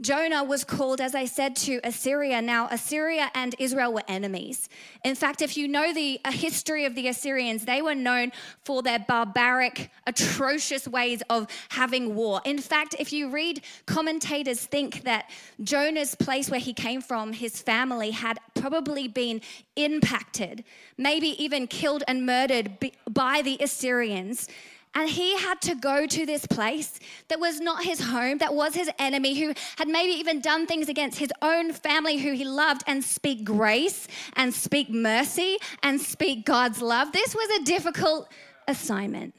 Jonah 0.00 0.42
was 0.42 0.64
called, 0.64 1.00
as 1.00 1.14
I 1.14 1.26
said, 1.26 1.54
to 1.56 1.78
Assyria. 1.84 2.40
Now, 2.40 2.68
Assyria 2.70 3.30
and 3.34 3.54
Israel 3.58 3.92
were 3.92 4.02
enemies. 4.08 4.68
In 5.04 5.14
fact, 5.14 5.42
if 5.42 5.56
you 5.56 5.68
know 5.68 5.92
the 5.92 6.20
history 6.30 6.86
of 6.86 6.94
the 6.94 7.08
Assyrians, 7.08 7.66
they 7.66 7.82
were 7.82 7.94
known 7.94 8.32
for 8.64 8.82
their 8.82 8.98
barbaric, 8.98 9.90
atrocious 10.06 10.88
ways 10.88 11.22
of 11.28 11.46
having 11.68 12.14
war. 12.14 12.40
In 12.44 12.58
fact, 12.58 12.96
if 12.98 13.12
you 13.12 13.28
read, 13.28 13.60
commentators 13.84 14.64
think 14.64 15.02
that 15.02 15.30
Jonah's 15.62 16.14
place 16.14 16.50
where 16.50 16.60
he 16.60 16.72
came 16.72 17.02
from, 17.02 17.34
his 17.34 17.60
family, 17.60 18.10
had 18.10 18.38
probably 18.54 19.06
been 19.06 19.42
impacted, 19.76 20.64
maybe 20.96 21.42
even 21.42 21.66
killed 21.66 22.04
and 22.08 22.24
murdered 22.24 22.90
by 23.10 23.42
the 23.42 23.58
Assyrians. 23.60 24.48
And 24.94 25.08
he 25.08 25.36
had 25.36 25.60
to 25.62 25.76
go 25.76 26.04
to 26.04 26.26
this 26.26 26.46
place 26.46 26.98
that 27.28 27.38
was 27.38 27.60
not 27.60 27.84
his 27.84 28.00
home, 28.00 28.38
that 28.38 28.54
was 28.54 28.74
his 28.74 28.90
enemy, 28.98 29.38
who 29.38 29.54
had 29.76 29.86
maybe 29.86 30.12
even 30.18 30.40
done 30.40 30.66
things 30.66 30.88
against 30.88 31.18
his 31.18 31.30
own 31.42 31.72
family 31.72 32.18
who 32.18 32.32
he 32.32 32.44
loved, 32.44 32.82
and 32.88 33.04
speak 33.04 33.44
grace 33.44 34.08
and 34.34 34.52
speak 34.52 34.90
mercy 34.90 35.58
and 35.84 36.00
speak 36.00 36.44
God's 36.44 36.82
love. 36.82 37.12
This 37.12 37.34
was 37.34 37.60
a 37.60 37.64
difficult 37.64 38.28
assignment. 38.66 39.34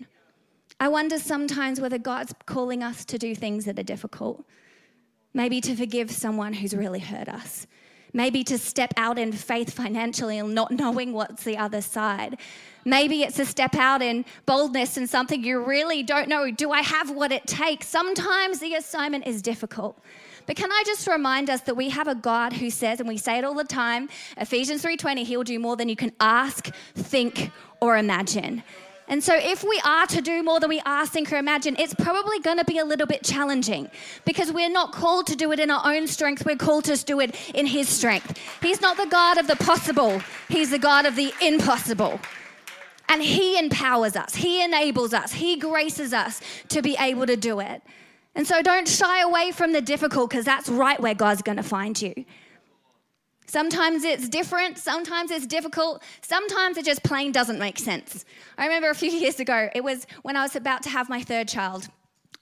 I 0.80 0.88
wonder 0.88 1.20
sometimes 1.20 1.82
whether 1.82 1.98
God's 1.98 2.34
calling 2.46 2.82
us 2.82 3.04
to 3.06 3.18
do 3.18 3.36
things 3.36 3.66
that 3.66 3.78
are 3.78 3.84
difficult. 3.84 4.46
Maybe 5.34 5.62
to 5.62 5.76
forgive 5.76 6.12
someone 6.12 6.54
who's 6.54 6.74
really 6.74 7.00
hurt 7.00 7.30
us. 7.30 7.68
Maybe 8.14 8.44
to 8.46 8.58
step 8.58 8.94
out 8.98 9.18
in 9.18 9.32
faith 9.32 9.74
financially 9.74 10.38
and 10.38 10.54
not 10.54 10.72
knowing 10.72 11.14
what's 11.14 11.44
the 11.44 11.58
other 11.58 11.82
side. 11.82 12.38
Maybe 12.84 13.24
it's 13.24 13.40
a 13.40 13.46
step 13.46 13.76
out 13.76 14.02
in 14.02 14.26
boldness 14.46 14.98
and 14.98 15.10
something 15.10 15.44
you 15.44 15.64
really 15.64 16.04
don't 16.04 16.28
know. 16.28 16.52
Do 16.52 16.72
I 16.72 16.82
have 16.82 17.12
what 17.12 17.32
it 17.32 17.48
takes? 17.48 17.88
Sometimes 17.88 18.60
the 18.60 18.74
assignment 18.76 19.28
is 19.28 19.42
difficult. 19.42 20.02
But 20.48 20.56
can 20.56 20.72
I 20.72 20.84
just 20.86 21.08
remind 21.08 21.50
us 21.50 21.62
that 21.62 21.76
we 21.76 21.90
have 21.90 22.08
a 22.08 22.16
God 22.16 22.54
who 22.54 22.70
says, 22.70 23.00
and 23.00 23.08
we 23.08 23.18
say 23.18 23.38
it 23.38 23.44
all 23.44 23.54
the 23.54 23.64
time, 23.64 24.10
Ephesians 24.38 24.84
3:20, 24.84 25.24
he'll 25.24 25.44
do 25.44 25.60
more 25.60 25.78
than 25.78 25.88
you 25.88 25.96
can 25.96 26.12
ask, 26.20 26.74
think, 26.96 27.52
or 27.80 27.98
imagine. 27.98 28.64
And 29.12 29.22
so, 29.22 29.36
if 29.36 29.62
we 29.62 29.80
are 29.84 30.08
to 30.08 30.22
do 30.22 30.42
more 30.42 30.62
than 30.62 30.70
we 30.70 30.80
are 30.86 31.06
think, 31.06 31.34
or 31.34 31.36
imagine, 31.36 31.76
it's 31.78 31.94
probably 31.94 32.40
going 32.40 32.58
to 32.60 32.64
be 32.64 32.78
a 32.78 32.86
little 32.86 33.06
bit 33.06 33.24
challenging 33.24 33.92
because 34.24 34.54
we're 34.54 34.70
not 34.70 34.94
called 34.94 35.28
to 35.28 35.36
do 35.36 35.52
it 35.52 35.60
in 35.60 35.70
our 35.70 35.82
own 35.84 36.08
strength. 36.08 36.46
We're 36.46 36.56
called 36.56 36.86
to 36.86 36.96
do 37.04 37.20
it 37.20 37.36
in 37.54 37.66
His 37.66 37.90
strength. 37.90 38.40
He's 38.62 38.80
not 38.80 38.96
the 38.96 39.08
God 39.08 39.38
of 39.38 39.48
the 39.48 39.58
possible, 39.58 40.22
He's 40.48 40.70
the 40.70 40.80
God 40.80 41.06
of 41.06 41.18
the 41.18 41.34
impossible. 41.42 42.22
And 43.10 43.22
He 43.22 43.60
empowers 43.60 44.16
us, 44.16 44.34
He 44.34 44.64
enables 44.64 45.14
us, 45.14 45.34
He 45.34 45.58
graces 45.58 46.14
us 46.14 46.40
to 46.70 46.82
be 46.82 46.96
able 46.98 47.26
to 47.26 47.36
do 47.36 47.60
it. 47.60 47.82
And 48.34 48.48
so 48.48 48.62
don't 48.62 48.88
shy 48.88 49.24
away 49.24 49.52
from 49.52 49.74
the 49.74 49.82
difficult 49.82 50.30
because 50.30 50.46
that's 50.46 50.70
right 50.70 51.02
where 51.02 51.16
God's 51.16 51.42
going 51.42 51.58
to 51.58 51.64
find 51.64 52.02
you. 52.02 52.14
Sometimes 53.52 54.06
it's 54.06 54.30
different, 54.30 54.78
sometimes 54.78 55.30
it's 55.30 55.46
difficult, 55.46 56.02
sometimes 56.22 56.78
it 56.78 56.86
just 56.86 57.04
plain 57.04 57.34
doesn't 57.34 57.60
make 57.60 57.78
sense. 57.78 58.24
I 58.58 58.64
remember 58.64 58.90
a 58.90 58.96
few 58.96 59.12
years 59.24 59.42
ago, 59.42 59.70
it 59.76 59.84
was 59.84 60.08
when 60.22 60.38
I 60.38 60.44
was 60.44 60.56
about 60.56 60.84
to 60.84 60.90
have 60.90 61.10
my 61.10 61.22
third 61.22 61.50
child. 61.50 61.90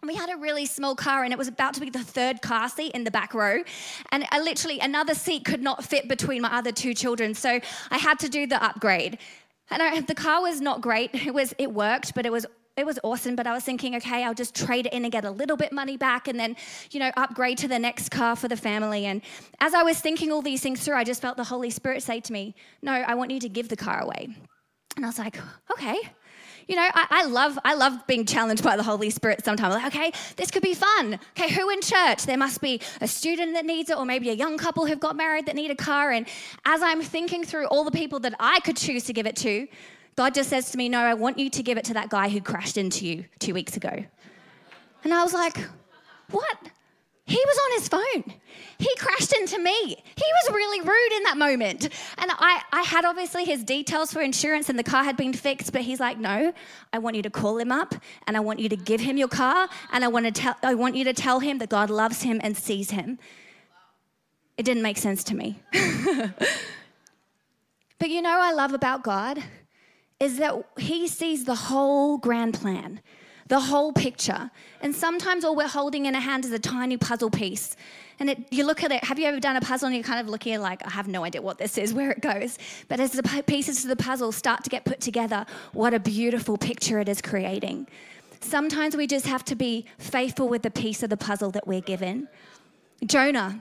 We 0.03 0.13
had 0.13 0.29
a 0.29 0.37
really 0.37 0.67
small 0.67 0.93
car 0.93 1.23
and 1.23 1.33
it 1.33 1.39
was 1.39 1.47
about 1.47 1.73
to 1.73 1.79
be 1.79 1.89
the 1.89 2.03
third 2.03 2.43
car 2.43 2.69
seat 2.69 2.91
in 2.91 3.05
the 3.05 3.09
back 3.09 3.33
row. 3.33 3.63
And 4.11 4.27
I 4.29 4.39
literally, 4.39 4.79
another 4.81 5.15
seat 5.15 5.45
could 5.45 5.63
not 5.63 5.83
fit 5.83 6.07
between 6.07 6.43
my 6.43 6.55
other 6.55 6.71
two 6.71 6.93
children. 6.93 7.33
So 7.33 7.59
I 7.89 7.97
had 7.97 8.19
to 8.19 8.29
do 8.29 8.45
the 8.45 8.63
upgrade. 8.63 9.17
And 9.71 9.81
I, 9.81 10.01
the 10.01 10.13
car 10.13 10.43
was 10.43 10.61
not 10.61 10.81
great. 10.81 11.09
It 11.15 11.33
was 11.33 11.55
it 11.57 11.73
worked, 11.73 12.13
but 12.13 12.27
it 12.27 12.31
was 12.31 12.45
it 12.79 12.85
was 12.85 12.99
awesome. 13.03 13.35
But 13.35 13.47
I 13.47 13.53
was 13.53 13.63
thinking, 13.63 13.95
okay, 13.95 14.23
I'll 14.23 14.33
just 14.33 14.55
trade 14.55 14.85
it 14.87 14.93
in 14.93 15.03
and 15.03 15.11
get 15.11 15.25
a 15.25 15.31
little 15.31 15.57
bit 15.57 15.71
money 15.71 15.97
back, 15.97 16.27
and 16.27 16.39
then 16.39 16.55
you 16.91 16.99
know 16.99 17.11
upgrade 17.17 17.57
to 17.59 17.67
the 17.67 17.79
next 17.79 18.09
car 18.09 18.35
for 18.35 18.47
the 18.47 18.57
family. 18.57 19.05
And 19.05 19.21
as 19.59 19.73
I 19.73 19.83
was 19.83 19.99
thinking 19.99 20.31
all 20.31 20.41
these 20.41 20.61
things 20.61 20.83
through, 20.83 20.95
I 20.95 21.03
just 21.03 21.21
felt 21.21 21.37
the 21.37 21.43
Holy 21.43 21.69
Spirit 21.69 22.03
say 22.03 22.19
to 22.21 22.33
me, 22.33 22.55
"No, 22.81 22.93
I 22.93 23.15
want 23.15 23.31
you 23.31 23.39
to 23.41 23.49
give 23.49 23.69
the 23.69 23.77
car 23.77 24.01
away." 24.01 24.29
And 24.95 25.05
I 25.05 25.07
was 25.07 25.19
like, 25.19 25.37
okay 25.71 26.01
you 26.69 26.75
know, 26.75 26.87
I, 26.93 27.07
I, 27.09 27.25
love 27.25 27.57
I 27.65 27.73
love 27.73 28.05
being 28.05 28.27
challenged 28.27 28.63
by 28.63 28.77
the 28.77 28.83
Holy 28.83 29.09
Spirit 29.09 29.43
sometimes. 29.43 29.73
Like, 29.73 29.87
okay, 29.87 30.11
this 30.35 30.51
could 30.51 30.61
be 30.61 30.75
fun. 30.75 31.19
Okay, 31.31 31.51
who 31.51 31.67
in 31.71 31.81
church? 31.81 32.27
There 32.27 32.37
must 32.37 32.61
be 32.61 32.79
a 33.01 33.07
student 33.07 33.55
that 33.55 33.65
needs 33.65 33.89
it, 33.89 33.97
or 33.97 34.05
maybe 34.05 34.29
a 34.29 34.33
young 34.33 34.55
couple 34.59 34.85
who've 34.85 34.99
got 34.99 35.15
married 35.15 35.47
that 35.47 35.55
need 35.55 35.71
a 35.71 35.75
car. 35.75 36.11
And 36.11 36.27
as 36.65 36.83
I'm 36.83 37.01
thinking 37.01 37.43
through 37.43 37.65
all 37.65 37.83
the 37.83 37.91
people 37.91 38.19
that 38.19 38.35
I 38.39 38.59
could 38.59 38.77
choose 38.77 39.03
to 39.05 39.13
give 39.13 39.25
it 39.25 39.35
to, 39.37 39.67
God 40.19 40.33
just 40.35 40.49
says 40.49 40.69
to 40.71 40.77
me, 40.77 40.89
No, 40.89 40.99
I 40.99 41.13
want 41.13 41.39
you 41.39 41.49
to 41.49 41.63
give 41.63 41.77
it 41.77 41.85
to 41.85 41.93
that 41.93 42.09
guy 42.09 42.27
who 42.27 42.41
crashed 42.41 42.75
into 42.75 43.07
you 43.07 43.23
two 43.39 43.53
weeks 43.53 43.77
ago. 43.77 44.03
And 45.05 45.13
I 45.13 45.23
was 45.23 45.33
like, 45.33 45.57
What? 46.29 46.57
He 47.23 47.37
was 47.37 47.57
on 47.65 47.71
his 47.79 47.87
phone. 47.87 48.33
He 48.79 48.89
crashed 48.97 49.33
into 49.37 49.57
me. 49.59 49.71
He 49.71 49.95
was 50.43 50.53
really 50.53 50.81
rude 50.81 51.13
in 51.15 51.23
that 51.23 51.37
moment. 51.37 51.85
And 52.17 52.31
I, 52.37 52.61
I 52.73 52.81
had 52.81 53.05
obviously 53.05 53.45
his 53.45 53.63
details 53.63 54.11
for 54.11 54.19
insurance 54.21 54.67
and 54.67 54.77
the 54.77 54.83
car 54.83 55.05
had 55.05 55.15
been 55.15 55.31
fixed, 55.31 55.71
but 55.71 55.83
he's 55.83 56.01
like, 56.01 56.19
no, 56.19 56.51
I 56.91 56.97
want 56.97 57.15
you 57.15 57.21
to 57.21 57.29
call 57.29 57.57
him 57.57 57.71
up 57.71 57.95
and 58.27 58.35
I 58.35 58.41
want 58.41 58.59
you 58.59 58.67
to 58.67 58.75
give 58.75 58.99
him 58.99 59.15
your 59.15 59.29
car 59.29 59.69
and 59.93 60.03
I 60.03 60.09
want, 60.09 60.25
to 60.25 60.33
tell, 60.33 60.57
I 60.63 60.73
want 60.73 60.97
you 60.97 61.05
to 61.05 61.13
tell 61.13 61.39
him 61.39 61.59
that 61.59 61.69
God 61.69 61.89
loves 61.89 62.23
him 62.23 62.41
and 62.43 62.57
sees 62.57 62.91
him. 62.91 63.19
It 64.57 64.63
didn't 64.63 64.83
make 64.83 64.97
sense 64.97 65.23
to 65.25 65.35
me. 65.35 65.61
but 67.99 68.09
you 68.09 68.21
know 68.21 68.37
I 68.41 68.51
love 68.51 68.73
about 68.73 69.03
God 69.03 69.41
is 70.19 70.37
that 70.37 70.63
he 70.77 71.07
sees 71.07 71.45
the 71.45 71.55
whole 71.55 72.17
grand 72.17 72.53
plan 72.55 73.01
the 73.49 73.59
whole 73.59 73.91
picture. 73.91 74.49
And 74.81 74.95
sometimes 74.95 75.43
all 75.43 75.55
we're 75.55 75.67
holding 75.67 76.05
in 76.05 76.15
a 76.15 76.19
hand 76.19 76.45
is 76.45 76.51
a 76.51 76.59
tiny 76.59 76.97
puzzle 76.97 77.31
piece. 77.31 77.75
And 78.19 78.29
it, 78.29 78.37
you 78.51 78.63
look 78.63 78.83
at 78.83 78.91
it, 78.91 79.03
have 79.03 79.17
you 79.19 79.25
ever 79.25 79.39
done 79.39 79.55
a 79.55 79.61
puzzle 79.61 79.87
and 79.87 79.95
you're 79.95 80.03
kind 80.03 80.19
of 80.19 80.29
looking 80.29 80.59
like, 80.61 80.85
I 80.85 80.91
have 80.91 81.07
no 81.07 81.23
idea 81.23 81.41
what 81.41 81.57
this 81.57 81.77
is, 81.77 81.93
where 81.95 82.11
it 82.11 82.21
goes. 82.21 82.57
But 82.87 82.99
as 82.99 83.11
the 83.11 83.43
pieces 83.45 83.83
of 83.83 83.89
the 83.89 83.95
puzzle 83.95 84.31
start 84.31 84.63
to 84.63 84.69
get 84.69 84.85
put 84.85 85.01
together, 85.01 85.45
what 85.73 85.93
a 85.93 85.99
beautiful 85.99 86.57
picture 86.57 86.99
it 86.99 87.09
is 87.09 87.21
creating. 87.21 87.87
Sometimes 88.39 88.95
we 88.95 89.07
just 89.07 89.25
have 89.25 89.43
to 89.45 89.55
be 89.55 89.85
faithful 89.97 90.47
with 90.47 90.61
the 90.61 90.71
piece 90.71 91.03
of 91.03 91.09
the 91.09 91.17
puzzle 91.17 91.51
that 91.51 91.67
we're 91.67 91.81
given. 91.81 92.29
Jonah, 93.05 93.59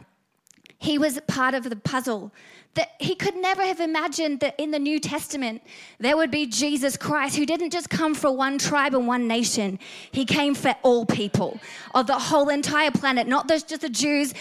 he 0.79 0.99
was 0.99 1.21
part 1.27 1.55
of 1.55 1.65
the 1.69 1.77
puzzle 1.77 2.33
that 2.75 2.91
he 3.01 3.17
could 3.17 3.35
never 3.35 3.63
have 3.63 3.81
imagined 3.81 4.39
that 4.39 4.55
in 4.57 4.71
the 4.71 4.79
New 4.79 5.01
Testament 5.01 5.61
there 5.99 6.17
would 6.17 6.31
be 6.31 6.47
Jesus 6.47 6.97
Christ 6.97 7.37
who 7.37 7.45
didn't 7.45 7.71
just 7.71 7.91
come 7.91 8.15
for 8.15 8.31
one 8.31 8.57
tribe 8.57 8.95
and 8.95 9.09
one 9.09 9.27
nation. 9.27 9.81
He 10.13 10.25
came 10.25 10.55
for 10.55 10.77
all 10.85 11.05
people 11.05 11.59
of 11.93 12.07
the 12.07 12.17
whole 12.17 12.49
entire 12.51 12.93
planet, 12.93 13.27
not 13.27 13.49
just 13.49 13.81
the 13.81 13.89
Jews, 13.89 14.33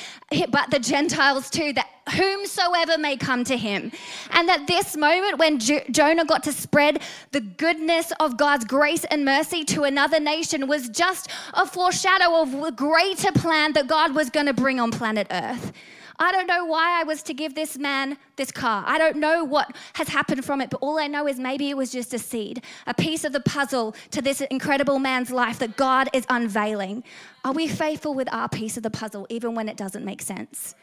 but 0.49 0.69
the 0.69 0.77
Gentiles 0.77 1.49
too, 1.49 1.73
that 1.73 1.87
whomsoever 2.11 2.99
may 2.99 3.17
come 3.17 3.43
to 3.45 3.57
him. 3.57 3.91
And 4.29 4.47
that 4.47 4.67
this 4.67 4.95
moment 4.95 5.39
when 5.39 5.57
jo- 5.57 5.83
Jonah 5.89 6.25
got 6.25 6.43
to 6.43 6.53
spread 6.53 7.01
the 7.31 7.41
goodness 7.41 8.13
of 8.19 8.37
God's 8.37 8.65
grace 8.65 9.03
and 9.05 9.25
mercy 9.25 9.63
to 9.65 9.83
another 9.83 10.19
nation 10.19 10.67
was 10.67 10.89
just 10.89 11.31
a 11.55 11.65
foreshadow 11.65 12.39
of 12.41 12.51
the 12.51 12.71
greater 12.71 13.31
plan 13.31 13.73
that 13.73 13.87
God 13.87 14.13
was 14.13 14.29
going 14.29 14.45
to 14.45 14.53
bring 14.53 14.79
on 14.79 14.91
planet 14.91 15.25
Earth. 15.31 15.73
I 16.19 16.31
don't 16.31 16.47
know 16.47 16.65
why 16.65 16.99
I 16.99 17.03
was 17.03 17.21
to 17.23 17.33
give 17.33 17.53
this 17.53 17.77
man 17.77 18.17
this 18.37 18.51
car. 18.51 18.83
I 18.87 18.97
don't 18.97 19.17
know 19.17 19.43
what 19.43 19.75
has 19.93 20.07
happened 20.07 20.43
from 20.43 20.61
it, 20.61 20.69
but 20.69 20.79
all 20.81 20.97
I 20.97 21.07
know 21.07 21.27
is 21.27 21.39
maybe 21.39 21.69
it 21.69 21.77
was 21.77 21.91
just 21.91 22.13
a 22.13 22.19
seed, 22.19 22.63
a 22.87 22.93
piece 22.93 23.23
of 23.23 23.33
the 23.33 23.39
puzzle 23.39 23.95
to 24.11 24.21
this 24.21 24.41
incredible 24.41 24.97
man's 24.97 25.29
life 25.29 25.59
that 25.59 25.77
God 25.77 26.09
is 26.13 26.25
unveiling. 26.29 27.03
Are 27.45 27.53
we 27.53 27.67
faithful 27.67 28.15
with 28.15 28.31
our 28.33 28.49
piece 28.49 28.77
of 28.77 28.83
the 28.83 28.89
puzzle, 28.89 29.27
even 29.29 29.53
when 29.53 29.69
it 29.69 29.77
doesn't 29.77 30.03
make 30.03 30.23
sense? 30.23 30.73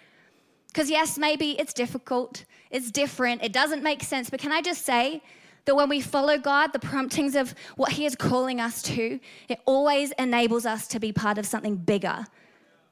Because, 0.69 0.89
yes, 0.89 1.19
maybe 1.19 1.59
it's 1.59 1.73
difficult, 1.73 2.45
it's 2.71 2.91
different, 2.91 3.43
it 3.43 3.53
doesn't 3.53 3.83
make 3.83 4.03
sense, 4.03 4.31
but 4.31 4.41
can 4.41 4.53
I 4.53 4.61
just 4.61 4.85
say, 4.85 5.23
that 5.67 5.75
when 5.75 5.89
we 5.89 6.01
follow 6.01 6.37
God, 6.37 6.73
the 6.73 6.79
promptings 6.79 7.35
of 7.35 7.55
what 7.77 7.93
He 7.93 8.05
is 8.05 8.15
calling 8.15 8.61
us 8.61 8.83
to, 8.83 9.19
it 9.49 9.61
always 9.65 10.11
enables 10.19 10.67
us 10.67 10.87
to 10.89 11.01
be 11.01 11.13
part 11.13 11.39
of 11.39 11.47
something 11.47 11.77
bigger 11.77 12.27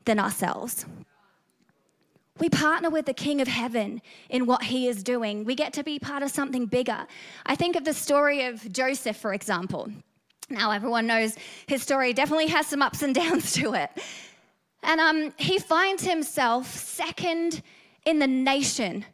than 0.07 0.19
ourselves. 0.19 0.87
We 2.39 2.49
partner 2.49 2.89
with 2.91 3.07
the 3.07 3.15
King 3.15 3.41
of 3.41 3.49
Heaven 3.49 4.01
in 4.31 4.47
what 4.47 4.65
he 4.65 4.89
is 4.89 5.03
doing. 5.03 5.45
We 5.45 5.55
get 5.55 5.73
to 5.75 5.85
be 5.85 5.99
part 5.99 6.23
of 6.23 6.31
something 6.31 6.67
bigger. 6.67 7.07
I 7.45 7.55
think 7.55 7.77
of 7.77 7.85
the 7.85 7.93
story 7.93 8.47
of 8.47 8.73
Joseph, 8.73 9.17
for 9.17 9.35
example. 9.35 9.91
Now, 10.49 10.71
everyone 10.71 11.07
knows 11.07 11.37
his 11.67 11.83
story 11.83 12.13
definitely 12.13 12.49
has 12.49 12.67
some 12.67 12.83
ups 12.83 13.03
and 13.03 13.15
downs 13.23 13.53
to 13.55 13.75
it. 13.75 13.91
And 14.83 15.01
um, 15.01 15.35
he 15.37 15.59
finds 15.59 16.05
himself 16.05 16.67
second 16.75 17.63
in 18.05 18.19
the 18.19 18.27
nation, 18.27 19.05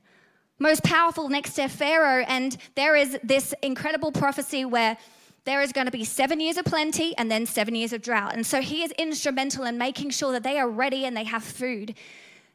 most 0.58 0.82
powerful 0.82 1.28
next 1.28 1.54
to 1.54 1.68
Pharaoh. 1.68 2.24
And 2.26 2.56
there 2.74 2.96
is 2.96 3.18
this 3.22 3.52
incredible 3.62 4.12
prophecy 4.12 4.64
where 4.64 4.96
there 5.44 5.60
is 5.60 5.72
going 5.72 5.86
to 5.86 5.90
be 5.90 6.04
seven 6.04 6.40
years 6.40 6.56
of 6.56 6.64
plenty 6.64 7.16
and 7.16 7.30
then 7.30 7.46
seven 7.46 7.74
years 7.74 7.92
of 7.92 8.02
drought. 8.02 8.34
And 8.34 8.46
so 8.46 8.60
he 8.60 8.82
is 8.82 8.90
instrumental 8.92 9.64
in 9.64 9.76
making 9.76 10.10
sure 10.10 10.32
that 10.32 10.42
they 10.42 10.58
are 10.58 10.68
ready 10.68 11.04
and 11.04 11.16
they 11.16 11.24
have 11.24 11.44
food. 11.44 11.94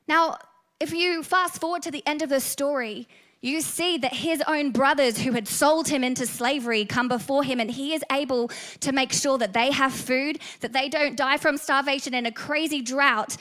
Now, 0.08 0.38
if 0.84 0.94
you 0.94 1.24
fast 1.24 1.62
forward 1.62 1.82
to 1.82 1.92
the 1.92 2.04
end 2.06 2.22
of 2.22 2.28
the 2.28 2.42
story, 2.42 3.08
you 3.40 3.62
see 3.62 3.98
that 4.00 4.14
his 4.14 4.44
own 4.48 4.72
brothers 4.72 5.18
who 5.18 5.32
had 5.32 5.48
sold 5.48 5.88
him 5.88 6.04
into 6.04 6.26
slavery 6.26 6.84
come 6.84 7.08
before 7.08 7.42
him, 7.42 7.62
and 7.62 7.72
he 7.72 7.94
is 7.94 8.04
able 8.12 8.52
to 8.82 8.92
make 8.92 9.14
sure 9.14 9.38
that 9.38 9.54
they 9.54 9.72
have 9.72 9.94
food, 9.94 10.40
that 10.60 10.74
they 10.74 10.90
don't 10.90 11.16
die 11.16 11.38
from 11.38 11.56
starvation 11.56 12.14
in 12.14 12.26
a 12.26 12.34
crazy 12.34 12.82
drought. 12.82 13.38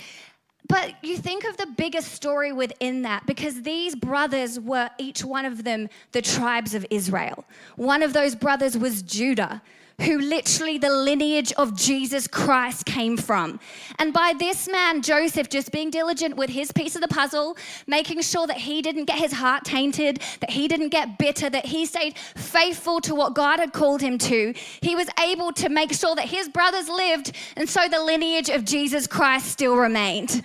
But 0.69 0.95
you 1.03 1.17
think 1.17 1.45
of 1.45 1.57
the 1.57 1.67
biggest 1.67 2.13
story 2.13 2.53
within 2.53 3.03
that 3.03 3.27
because 3.27 3.63
these 3.63 3.97
brothers 3.97 4.61
were 4.61 4.89
each 4.97 5.25
one 5.25 5.45
of 5.45 5.65
them 5.65 5.89
the 6.13 6.23
tribes 6.23 6.75
of 6.75 6.87
Israel. 6.91 7.45
One 7.75 8.05
of 8.05 8.13
those 8.13 8.37
brothers 8.37 8.79
was 8.79 9.03
Judah 9.03 9.61
who 10.03 10.19
literally 10.19 10.79
the 10.79 10.91
lineage 10.91 11.53
of 11.53 11.77
Jesus 11.77 12.27
Christ 12.27 12.85
came 12.85 13.17
from. 13.17 13.61
And 13.99 14.13
by 14.13 14.35
this 14.39 14.69
man, 14.69 15.03
Joseph, 15.03 15.49
just 15.49 15.73
being 15.73 15.91
diligent 15.91 16.37
with 16.37 16.51
his 16.51 16.73
piece 16.73 16.95
of 16.95 17.01
the 17.01 17.09
puzzle, 17.09 17.57
making 17.87 18.21
sure 18.23 18.47
that 18.47 18.57
he 18.57 18.83
didn't 18.83 19.05
get 19.05 19.19
his 19.19 19.33
heart 19.33 19.65
tainted, 19.65 20.21
that 20.41 20.51
he 20.51 20.69
didn't 20.69 20.89
get 20.91 21.19
bitter, 21.19 21.49
that 21.49 21.67
he 21.67 21.87
stayed 21.87 22.19
faithful 22.19 23.01
to 23.03 23.15
what 23.15 23.35
God 23.35 23.59
had 23.61 23.73
called 23.73 24.01
him 24.01 24.19
to, 24.19 24.55
he 24.81 24.97
was 24.97 25.09
able 25.21 25.53
to 25.53 25.69
make 25.69 25.93
sure 25.93 26.15
that 26.15 26.27
his 26.27 26.49
brothers 26.49 26.89
lived, 26.89 27.33
and 27.57 27.69
so 27.69 27.89
the 27.89 28.03
lineage 28.03 28.49
of 28.49 28.65
Jesus 28.65 29.07
Christ 29.07 29.47
still 29.47 29.77
remained. 29.77 30.43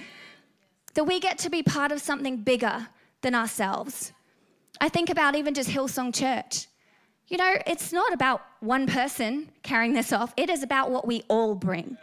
That 0.94 1.06
we 1.06 1.20
get 1.20 1.38
to 1.40 1.50
be 1.50 1.64
part 1.64 1.92
of 1.92 2.02
something 2.02 2.38
bigger 2.38 2.88
than 3.22 3.36
ourselves. 3.36 4.14
I 4.80 4.90
think 4.90 5.10
about 5.10 5.36
even 5.36 5.54
just 5.54 5.70
Hillsong 5.70 6.14
Church. 6.14 6.67
You 7.28 7.38
know, 7.38 7.56
it's 7.66 7.92
not 7.92 8.14
about 8.14 8.42
one 8.62 8.88
person 8.88 9.50
carrying 9.62 9.94
this 9.94 10.14
off, 10.14 10.34
it 10.38 10.50
is 10.50 10.64
about 10.64 10.92
what 10.92 11.06
we 11.06 11.24
all 11.28 11.56
bring. 11.56 11.98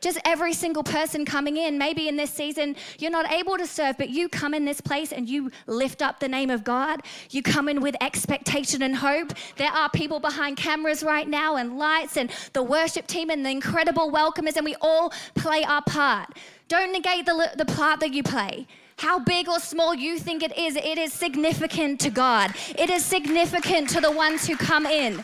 Just 0.00 0.18
every 0.24 0.52
single 0.52 0.84
person 0.84 1.24
coming 1.24 1.56
in, 1.56 1.76
maybe 1.76 2.06
in 2.06 2.16
this 2.16 2.32
season, 2.32 2.76
you're 2.98 3.10
not 3.10 3.32
able 3.32 3.56
to 3.56 3.66
serve, 3.66 3.98
but 3.98 4.10
you 4.10 4.28
come 4.28 4.54
in 4.54 4.64
this 4.64 4.80
place 4.80 5.10
and 5.12 5.28
you 5.28 5.50
lift 5.66 6.02
up 6.02 6.20
the 6.20 6.28
name 6.28 6.50
of 6.50 6.62
God. 6.62 7.00
You 7.30 7.42
come 7.42 7.68
in 7.68 7.80
with 7.80 7.96
expectation 8.00 8.82
and 8.82 8.94
hope. 8.94 9.32
There 9.56 9.72
are 9.72 9.90
people 9.90 10.20
behind 10.20 10.56
cameras 10.56 11.02
right 11.02 11.26
now 11.28 11.56
and 11.56 11.78
lights 11.78 12.16
and 12.16 12.30
the 12.52 12.62
worship 12.62 13.08
team 13.08 13.28
and 13.28 13.44
the 13.44 13.50
incredible 13.50 14.12
welcomers, 14.12 14.56
and 14.56 14.64
we 14.64 14.76
all 14.80 15.12
play 15.34 15.64
our 15.64 15.82
part. 15.82 16.32
Don't 16.68 16.92
negate 16.92 17.26
the, 17.26 17.50
the 17.56 17.64
part 17.64 17.98
that 17.98 18.12
you 18.12 18.22
play 18.22 18.68
how 18.98 19.18
big 19.18 19.48
or 19.48 19.60
small 19.60 19.94
you 19.94 20.18
think 20.18 20.42
it 20.42 20.56
is, 20.58 20.76
it 20.76 20.98
is 20.98 21.12
significant 21.12 22.00
to 22.00 22.10
God. 22.10 22.52
It 22.76 22.90
is 22.90 23.04
significant 23.04 23.88
to 23.90 24.00
the 24.00 24.10
ones 24.10 24.46
who 24.46 24.56
come 24.56 24.86
in 24.86 25.22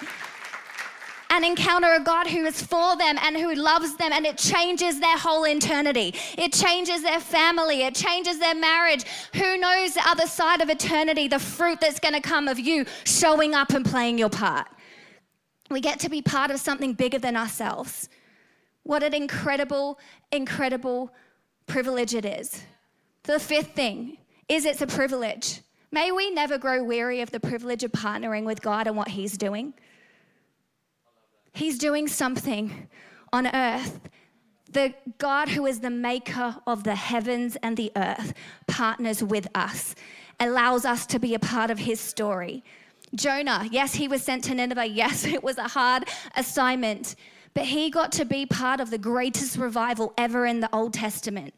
and 1.30 1.44
encounter 1.44 1.92
a 1.94 2.00
God 2.00 2.28
who 2.28 2.44
is 2.44 2.62
for 2.62 2.96
them 2.96 3.18
and 3.20 3.36
who 3.36 3.54
loves 3.54 3.96
them, 3.96 4.12
and 4.12 4.24
it 4.24 4.38
changes 4.38 5.00
their 5.00 5.18
whole 5.18 5.44
eternity. 5.44 6.14
It 6.38 6.52
changes 6.52 7.02
their 7.02 7.18
family, 7.18 7.82
it 7.82 7.96
changes 7.96 8.38
their 8.38 8.54
marriage. 8.54 9.04
Who 9.34 9.56
knows 9.56 9.94
the 9.94 10.08
other 10.08 10.26
side 10.26 10.60
of 10.60 10.68
eternity, 10.68 11.26
the 11.26 11.40
fruit 11.40 11.80
that's 11.80 11.98
going 11.98 12.14
to 12.14 12.20
come 12.20 12.46
of 12.46 12.60
you 12.60 12.84
showing 13.02 13.54
up 13.54 13.70
and 13.70 13.84
playing 13.84 14.18
your 14.18 14.30
part? 14.30 14.68
We 15.68 15.80
get 15.80 15.98
to 16.00 16.08
be 16.08 16.22
part 16.22 16.52
of 16.52 16.60
something 16.60 16.92
bigger 16.92 17.18
than 17.18 17.36
ourselves. 17.36 18.08
What 18.84 19.02
an 19.02 19.14
incredible, 19.14 19.98
incredible 20.30 21.12
privilege 21.66 22.14
it 22.14 22.24
is. 22.24 22.62
The 23.24 23.40
fifth 23.40 23.74
thing 23.74 24.18
is 24.48 24.66
it's 24.66 24.82
a 24.82 24.86
privilege. 24.86 25.62
May 25.90 26.12
we 26.12 26.30
never 26.30 26.58
grow 26.58 26.84
weary 26.84 27.20
of 27.22 27.30
the 27.30 27.40
privilege 27.40 27.82
of 27.82 27.92
partnering 27.92 28.44
with 28.44 28.60
God 28.60 28.86
and 28.86 28.96
what 28.96 29.08
He's 29.08 29.38
doing. 29.38 29.72
He's 31.52 31.78
doing 31.78 32.06
something 32.06 32.88
on 33.32 33.46
earth. 33.46 34.00
The 34.70 34.92
God 35.18 35.48
who 35.48 35.64
is 35.66 35.80
the 35.80 35.90
maker 35.90 36.56
of 36.66 36.84
the 36.84 36.94
heavens 36.94 37.56
and 37.62 37.76
the 37.76 37.92
earth 37.96 38.34
partners 38.66 39.22
with 39.22 39.46
us, 39.54 39.94
allows 40.40 40.84
us 40.84 41.06
to 41.06 41.18
be 41.18 41.34
a 41.34 41.38
part 41.38 41.70
of 41.70 41.78
His 41.78 42.00
story. 42.00 42.62
Jonah, 43.14 43.66
yes, 43.70 43.94
he 43.94 44.08
was 44.08 44.22
sent 44.22 44.44
to 44.44 44.54
Nineveh. 44.54 44.86
Yes, 44.88 45.24
it 45.24 45.42
was 45.42 45.56
a 45.56 45.68
hard 45.68 46.08
assignment, 46.36 47.14
but 47.54 47.64
he 47.64 47.88
got 47.88 48.12
to 48.12 48.24
be 48.24 48.44
part 48.44 48.80
of 48.80 48.90
the 48.90 48.98
greatest 48.98 49.56
revival 49.56 50.12
ever 50.18 50.44
in 50.44 50.60
the 50.60 50.68
Old 50.74 50.92
Testament 50.92 51.54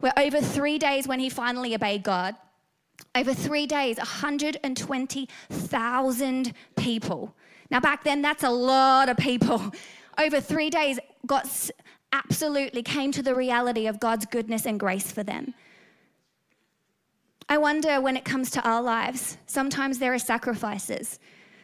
where 0.00 0.12
over 0.18 0.40
three 0.40 0.78
days, 0.78 1.06
when 1.08 1.20
he 1.20 1.28
finally 1.28 1.74
obeyed 1.74 2.02
God, 2.02 2.34
over 3.14 3.34
three 3.34 3.66
days, 3.66 3.98
120,000 3.98 6.52
people. 6.76 7.34
Now, 7.70 7.80
back 7.80 8.04
then, 8.04 8.22
that's 8.22 8.44
a 8.44 8.50
lot 8.50 9.08
of 9.08 9.16
people. 9.16 9.72
Over 10.18 10.40
three 10.40 10.70
days, 10.70 10.98
got 11.26 11.46
absolutely 12.12 12.82
came 12.82 13.12
to 13.12 13.22
the 13.22 13.34
reality 13.34 13.86
of 13.86 14.00
God's 14.00 14.24
goodness 14.24 14.64
and 14.64 14.80
grace 14.80 15.12
for 15.12 15.22
them. 15.22 15.52
I 17.48 17.58
wonder 17.58 18.00
when 18.00 18.16
it 18.16 18.24
comes 18.24 18.50
to 18.52 18.66
our 18.66 18.82
lives, 18.82 19.36
sometimes 19.46 19.98
there 19.98 20.14
are 20.14 20.18
sacrifices. 20.18 21.18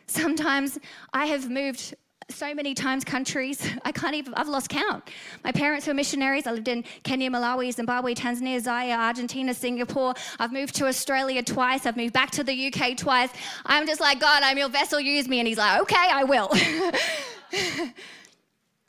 Sometimes 0.07 0.79
I 1.15 1.25
have 1.27 1.49
moved 1.49 1.95
so 2.31 2.55
many 2.55 2.75
times 2.75 3.05
countries, 3.05 3.67
I 3.85 3.93
can't 3.93 4.15
even, 4.15 4.35
I've 4.35 4.49
lost 4.49 4.69
count. 4.69 5.05
My 5.45 5.53
parents 5.53 5.87
were 5.87 5.95
missionaries. 5.95 6.47
I 6.47 6.53
lived 6.53 6.69
in 6.69 6.85
Kenya, 7.03 7.31
Malawi, 7.31 7.73
Zimbabwe, 7.73 8.15
Tanzania, 8.15 8.61
Zaire, 8.61 8.99
Argentina, 8.99 9.55
Singapore. 9.55 10.15
I've 10.39 10.53
moved 10.53 10.75
to 10.77 10.87
Australia 10.87 11.43
twice. 11.43 11.87
I've 11.87 11.97
moved 11.97 12.13
back 12.13 12.31
to 12.33 12.45
the 12.45 12.73
UK 12.73 12.97
twice. 12.97 13.31
I'm 13.67 13.87
just 13.87 14.01
like, 14.01 14.21
God, 14.21 14.43
I'm 14.43 14.59
your 14.59 14.69
vessel, 14.69 15.01
use 15.01 15.29
me. 15.29 15.39
And 15.41 15.49
he's 15.49 15.59
like, 15.59 15.81
okay, 15.83 16.09
I 16.11 16.25
will. 16.25 16.49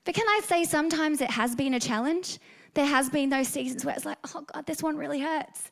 but 0.06 0.13
can 0.13 0.28
I 0.28 0.41
say 0.46 0.63
sometimes 0.63 1.22
it 1.22 1.32
has 1.32 1.56
been 1.56 1.74
a 1.74 1.80
challenge? 1.80 2.39
There 2.74 2.86
has 2.86 3.10
been 3.10 3.30
those 3.30 3.48
seasons 3.48 3.86
where 3.86 3.96
it's 3.96 4.06
like, 4.06 4.17
oh 4.36 4.41
God, 4.41 4.65
this 4.65 4.82
one 4.82 4.98
really 4.98 5.19
hurts. 5.19 5.72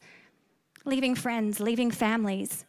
Leaving 0.86 1.16
friends, 1.16 1.60
leaving 1.60 1.92
families 1.92 2.66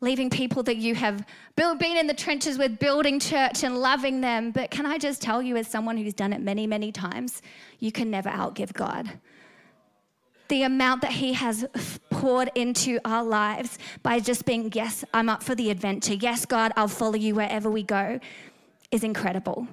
leaving 0.00 0.28
people 0.28 0.62
that 0.62 0.76
you 0.76 0.94
have 0.94 1.24
been 1.56 1.96
in 1.96 2.06
the 2.06 2.14
trenches 2.14 2.58
with, 2.58 2.78
building 2.78 3.18
church 3.18 3.64
and 3.64 3.78
loving 3.78 4.20
them. 4.20 4.50
But 4.50 4.70
can 4.70 4.84
I 4.84 4.98
just 4.98 5.22
tell 5.22 5.42
you, 5.42 5.56
as 5.56 5.68
someone 5.68 5.96
who's 5.96 6.14
done 6.14 6.32
it 6.32 6.40
many, 6.40 6.66
many 6.66 6.92
times, 6.92 7.40
you 7.78 7.90
can 7.90 8.10
never 8.10 8.28
outgive 8.28 8.72
God. 8.72 9.10
The 10.48 10.62
amount 10.62 11.00
that 11.00 11.12
He 11.12 11.32
has 11.32 11.66
poured 12.10 12.50
into 12.54 13.00
our 13.04 13.24
lives 13.24 13.78
by 14.02 14.20
just 14.20 14.44
being, 14.44 14.70
yes, 14.74 15.04
I'm 15.14 15.28
up 15.28 15.42
for 15.42 15.54
the 15.54 15.70
adventure. 15.70 16.14
Yes, 16.14 16.44
God, 16.44 16.72
I'll 16.76 16.88
follow 16.88 17.16
you 17.16 17.34
wherever 17.34 17.70
we 17.70 17.82
go, 17.82 18.20
is 18.90 19.02
incredible. 19.02 19.66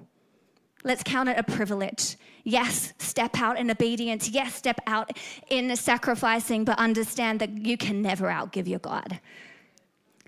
Let's 0.83 1.03
count 1.03 1.29
it 1.29 1.37
a 1.37 1.43
privilege. 1.43 2.17
Yes, 2.43 2.93
step 2.97 3.39
out 3.39 3.59
in 3.59 3.69
obedience. 3.69 4.29
Yes, 4.29 4.55
step 4.55 4.79
out 4.87 5.15
in 5.49 5.75
sacrificing, 5.75 6.65
but 6.65 6.77
understand 6.77 7.39
that 7.39 7.51
you 7.57 7.77
can 7.77 8.01
never 8.01 8.27
outgive 8.27 8.67
your 8.67 8.79
God. 8.79 9.19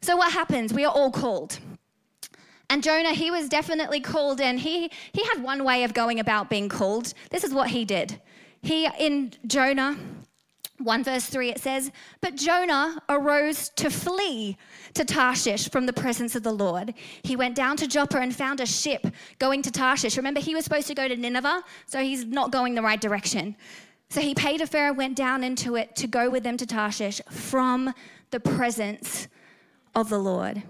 So 0.06 0.16
what 0.16 0.32
happens? 0.32 0.72
We 0.72 0.86
are 0.86 0.94
all 0.94 1.10
called. 1.10 1.58
And 2.70 2.84
Jonah, 2.84 3.14
he 3.14 3.32
was 3.32 3.50
definitely 3.50 4.00
called 4.00 4.40
and 4.40 4.60
he 4.60 4.92
he 5.14 5.24
had 5.24 5.42
one 5.42 5.64
way 5.64 5.84
of 5.84 5.96
going 5.96 6.20
about 6.20 6.48
being 6.48 6.70
called. 6.70 7.16
This 7.32 7.44
is 7.44 7.56
what 7.56 7.70
he 7.70 7.86
did. 7.86 8.22
He 8.62 8.88
in 9.00 9.34
Jonah 9.48 9.98
1 10.78 11.04
verse 11.04 11.26
3 11.26 11.50
it 11.50 11.60
says, 11.60 11.92
But 12.22 12.36
Jonah 12.36 13.02
arose 13.10 13.70
to 13.78 13.90
flee 13.90 14.58
to 14.94 15.04
Tarshish 15.04 15.72
from 15.72 15.88
the 15.88 15.94
presence 15.94 16.36
of 16.36 16.44
the 16.44 16.54
Lord. 16.54 16.94
He 17.24 17.36
went 17.36 17.56
down 17.56 17.76
to 17.78 17.88
Joppa 17.88 18.20
and 18.20 18.36
found 18.36 18.60
a 18.60 18.68
ship 18.68 19.08
going 19.40 19.64
to 19.64 19.72
Tarshish. 19.72 20.18
Remember, 20.18 20.40
he 20.40 20.54
was 20.54 20.66
supposed 20.66 20.86
to 20.86 20.94
go 20.94 21.08
to 21.08 21.18
Nineveh, 21.18 21.64
so 21.88 22.04
he's 22.04 22.26
not 22.26 22.52
going 22.52 22.76
the 22.76 22.84
right 22.84 23.02
direction. 23.02 23.56
So 24.12 24.22
he 24.22 24.36
paid 24.36 24.62
a 24.62 24.68
fare 24.68 24.90
and 24.90 24.98
went 24.98 25.16
down 25.16 25.44
into 25.44 25.76
it 25.76 25.96
to 25.96 26.06
go 26.06 26.30
with 26.30 26.44
them 26.44 26.58
to 26.58 26.68
Tarshish 26.68 27.22
from 27.32 27.92
the 28.30 28.40
presence 28.40 29.30
of 29.96 30.10
the 30.10 30.20
Lord. 30.20 30.62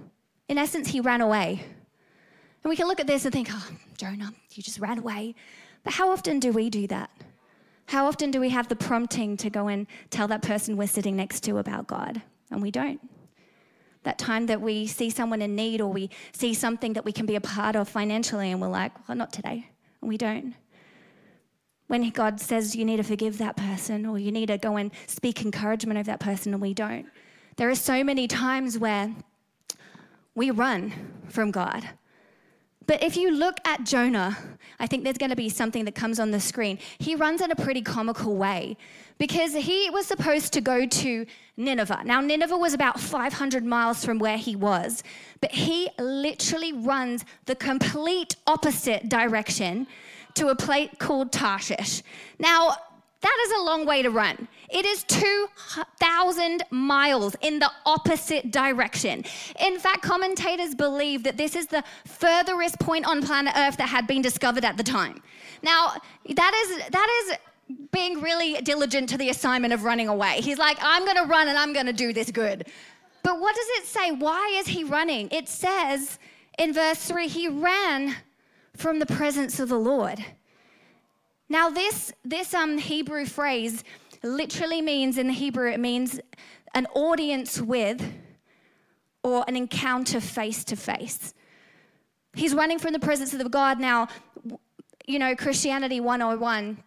In 0.48 0.58
essence, 0.58 0.90
he 0.90 1.02
ran 1.02 1.22
away. 1.22 1.64
And 2.64 2.70
we 2.70 2.76
can 2.76 2.88
look 2.88 3.00
at 3.00 3.08
this 3.08 3.26
and 3.26 3.34
think, 3.34 3.50
oh, 3.52 3.70
Jonah, 3.98 4.32
you 4.52 4.64
just 4.64 4.80
ran 4.80 5.00
away. 5.00 5.36
But 5.84 5.94
how 5.94 6.12
often 6.12 6.40
do 6.40 6.52
we 6.52 6.70
do 6.70 6.88
that? 6.88 7.10
How 7.88 8.08
often 8.08 8.32
do 8.32 8.40
we 8.40 8.50
have 8.50 8.68
the 8.68 8.76
prompting 8.76 9.38
to 9.38 9.50
go 9.50 9.68
and 9.68 9.86
tell 10.10 10.28
that 10.28 10.42
person 10.42 10.76
we're 10.76 10.88
sitting 10.88 11.16
next 11.16 11.42
to 11.42 11.58
about 11.58 11.88
God? 11.88 12.22
And 12.50 12.62
we 12.62 12.72
don't. 12.72 13.00
That 14.04 14.18
time 14.18 14.48
that 14.48 14.62
we 14.62 14.88
see 14.88 15.10
someone 15.10 15.42
in 15.42 15.56
need 15.56 15.82
or 15.82 15.92
we 15.92 16.10
see 16.32 16.54
something 16.54 16.94
that 16.94 17.06
we 17.06 17.12
can 17.12 17.26
be 17.26 17.36
a 17.36 17.42
part 17.42 17.76
of 17.76 17.90
financially 17.90 18.52
and 18.52 18.62
we're 18.62 18.68
like, 18.68 19.08
well, 19.08 19.16
not 19.16 19.34
today. 19.34 19.70
And 20.02 20.10
we 20.10 20.18
don't. 20.18 20.56
When 21.88 22.10
God 22.10 22.40
says 22.40 22.76
you 22.76 22.86
need 22.86 22.98
to 22.98 23.04
forgive 23.04 23.38
that 23.38 23.58
person 23.58 24.06
or 24.06 24.18
you 24.18 24.32
need 24.32 24.48
to 24.48 24.58
go 24.58 24.76
and 24.76 24.92
speak 25.06 25.44
encouragement 25.44 26.00
of 26.00 26.08
that 26.08 26.20
person 26.20 26.54
and 26.54 26.62
we 26.62 26.74
don't. 26.74 27.08
There 27.58 27.70
are 27.70 27.76
so 27.76 28.04
many 28.04 28.28
times 28.28 28.78
where 28.78 29.14
we 30.34 30.52
run 30.52 30.92
from 31.30 31.52
God. 31.52 31.90
But 32.88 33.02
if 33.02 33.18
you 33.18 33.32
look 33.32 33.58
at 33.66 33.84
Jonah, 33.84 34.38
I 34.80 34.88
think 34.88 35.04
there's 35.04 35.18
going 35.18 35.32
to 35.32 35.36
be 35.36 35.50
something 35.50 35.86
that 35.86 35.96
comes 35.96 36.20
on 36.20 36.32
the 36.32 36.40
screen. 36.40 36.78
He 37.00 37.16
runs 37.16 37.42
in 37.42 37.50
a 37.50 37.56
pretty 37.56 37.82
comical 37.82 38.36
way 38.36 38.78
because 39.18 39.54
he 39.54 39.90
was 39.90 40.06
supposed 40.06 40.54
to 40.54 40.62
go 40.62 40.86
to 40.86 41.26
Nineveh. 41.58 42.02
Now, 42.06 42.22
Nineveh 42.22 42.58
was 42.58 42.74
about 42.74 43.00
500 43.00 43.66
miles 43.66 44.06
from 44.06 44.20
where 44.20 44.38
he 44.38 44.56
was, 44.56 45.02
but 45.42 45.52
he 45.52 45.90
literally 45.98 46.74
runs 46.74 47.26
the 47.46 47.56
complete 47.56 48.36
opposite 48.46 49.10
direction 49.10 49.88
to 50.36 50.50
a 50.50 50.56
place 50.56 50.90
called 51.00 51.32
Tarshish. 51.32 52.04
Now, 52.38 52.76
that 53.26 53.38
is 53.48 53.52
a 53.60 53.64
long 53.64 53.88
way 53.88 54.04
to 54.04 54.12
run. 54.12 54.48
It 54.70 54.86
is 54.86 55.04
2,000 55.06 56.64
miles 56.70 57.36
in 57.42 57.58
the 57.58 57.72
opposite 57.84 58.52
direction. 58.52 59.26
In 59.60 59.80
fact, 59.80 60.04
commentators 60.04 60.76
believe 60.76 61.24
that 61.24 61.36
this 61.36 61.56
is 61.56 61.66
the 61.66 61.84
furthest 62.06 62.80
point 62.80 63.08
on 63.08 63.24
planet 63.24 63.54
Earth 63.58 63.78
that 63.78 63.90
had 63.90 64.06
been 64.06 64.22
discovered 64.22 64.64
at 64.64 64.78
the 64.78 64.84
time. 64.84 65.24
Now, 65.64 65.94
that 66.30 66.54
is, 66.54 66.90
that 66.90 67.24
is 67.24 67.38
being 67.92 68.22
really 68.22 68.62
diligent 68.62 69.10
to 69.10 69.18
the 69.18 69.30
assignment 69.30 69.74
of 69.74 69.84
running 69.84 70.08
away. 70.08 70.42
He's 70.42 70.60
like, 70.60 70.78
I'm 70.82 71.04
going 71.04 71.18
to 71.18 71.26
run 71.26 71.48
and 71.48 71.58
I'm 71.58 71.74
going 71.74 71.88
to 71.88 71.94
do 71.94 72.14
this 72.14 72.30
good. 72.30 72.68
But 73.24 73.40
what 73.40 73.56
does 73.56 73.68
it 73.80 73.86
say? 73.88 74.12
Why 74.12 74.54
is 74.60 74.68
he 74.68 74.84
running? 74.84 75.30
It 75.32 75.50
says 75.50 76.20
in 76.60 76.74
verse 76.74 77.00
3 77.00 77.28
he 77.28 77.48
ran 77.48 78.16
from 78.78 79.00
the 79.00 79.08
presence 79.08 79.60
of 79.60 79.70
the 79.70 79.80
Lord. 79.80 80.24
Now, 81.48 81.70
this, 81.70 82.12
this 82.24 82.54
um, 82.54 82.78
Hebrew 82.78 83.26
phrase 83.26 83.84
literally 84.24 84.82
means 84.82 85.18
in 85.18 85.28
the 85.28 85.34
Hebrew, 85.34 85.72
it 85.72 85.80
means 85.80 86.20
an 86.74 86.88
audience 86.96 87.62
with 87.62 88.14
or 89.24 89.46
an 89.48 89.56
encounter 89.56 90.20
face 90.20 90.64
to 90.66 90.76
face. 90.76 91.34
He's 92.34 92.54
running 92.54 92.80
from 92.80 92.94
the 92.94 93.00
presence 93.00 93.34
of 93.34 93.52
God. 93.52 93.80
Now, 93.80 94.08
you 95.08 95.20
know, 95.20 95.36
Christianity 95.36 96.00
101 96.00 96.84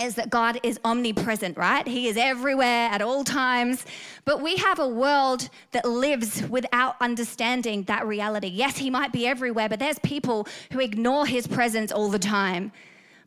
is 0.00 0.14
that 0.14 0.30
God 0.30 0.60
is 0.62 0.78
omnipresent, 0.84 1.56
right? 1.56 1.86
He 1.86 2.08
is 2.08 2.16
everywhere 2.16 2.88
at 2.90 3.02
all 3.02 3.24
times. 3.24 3.84
But 4.24 4.40
we 4.40 4.56
have 4.56 4.78
a 4.78 4.86
world 4.86 5.48
that 5.72 5.84
lives 5.84 6.46
without 6.48 6.96
understanding 7.00 7.84
that 7.84 8.06
reality. 8.06 8.48
Yes, 8.48 8.76
He 8.76 8.90
might 8.90 9.12
be 9.12 9.26
everywhere, 9.26 9.68
but 9.68 9.78
there's 9.78 9.98
people 10.00 10.46
who 10.72 10.80
ignore 10.80 11.26
His 11.26 11.46
presence 11.46 11.90
all 11.92 12.08
the 12.08 12.18
time. 12.18 12.72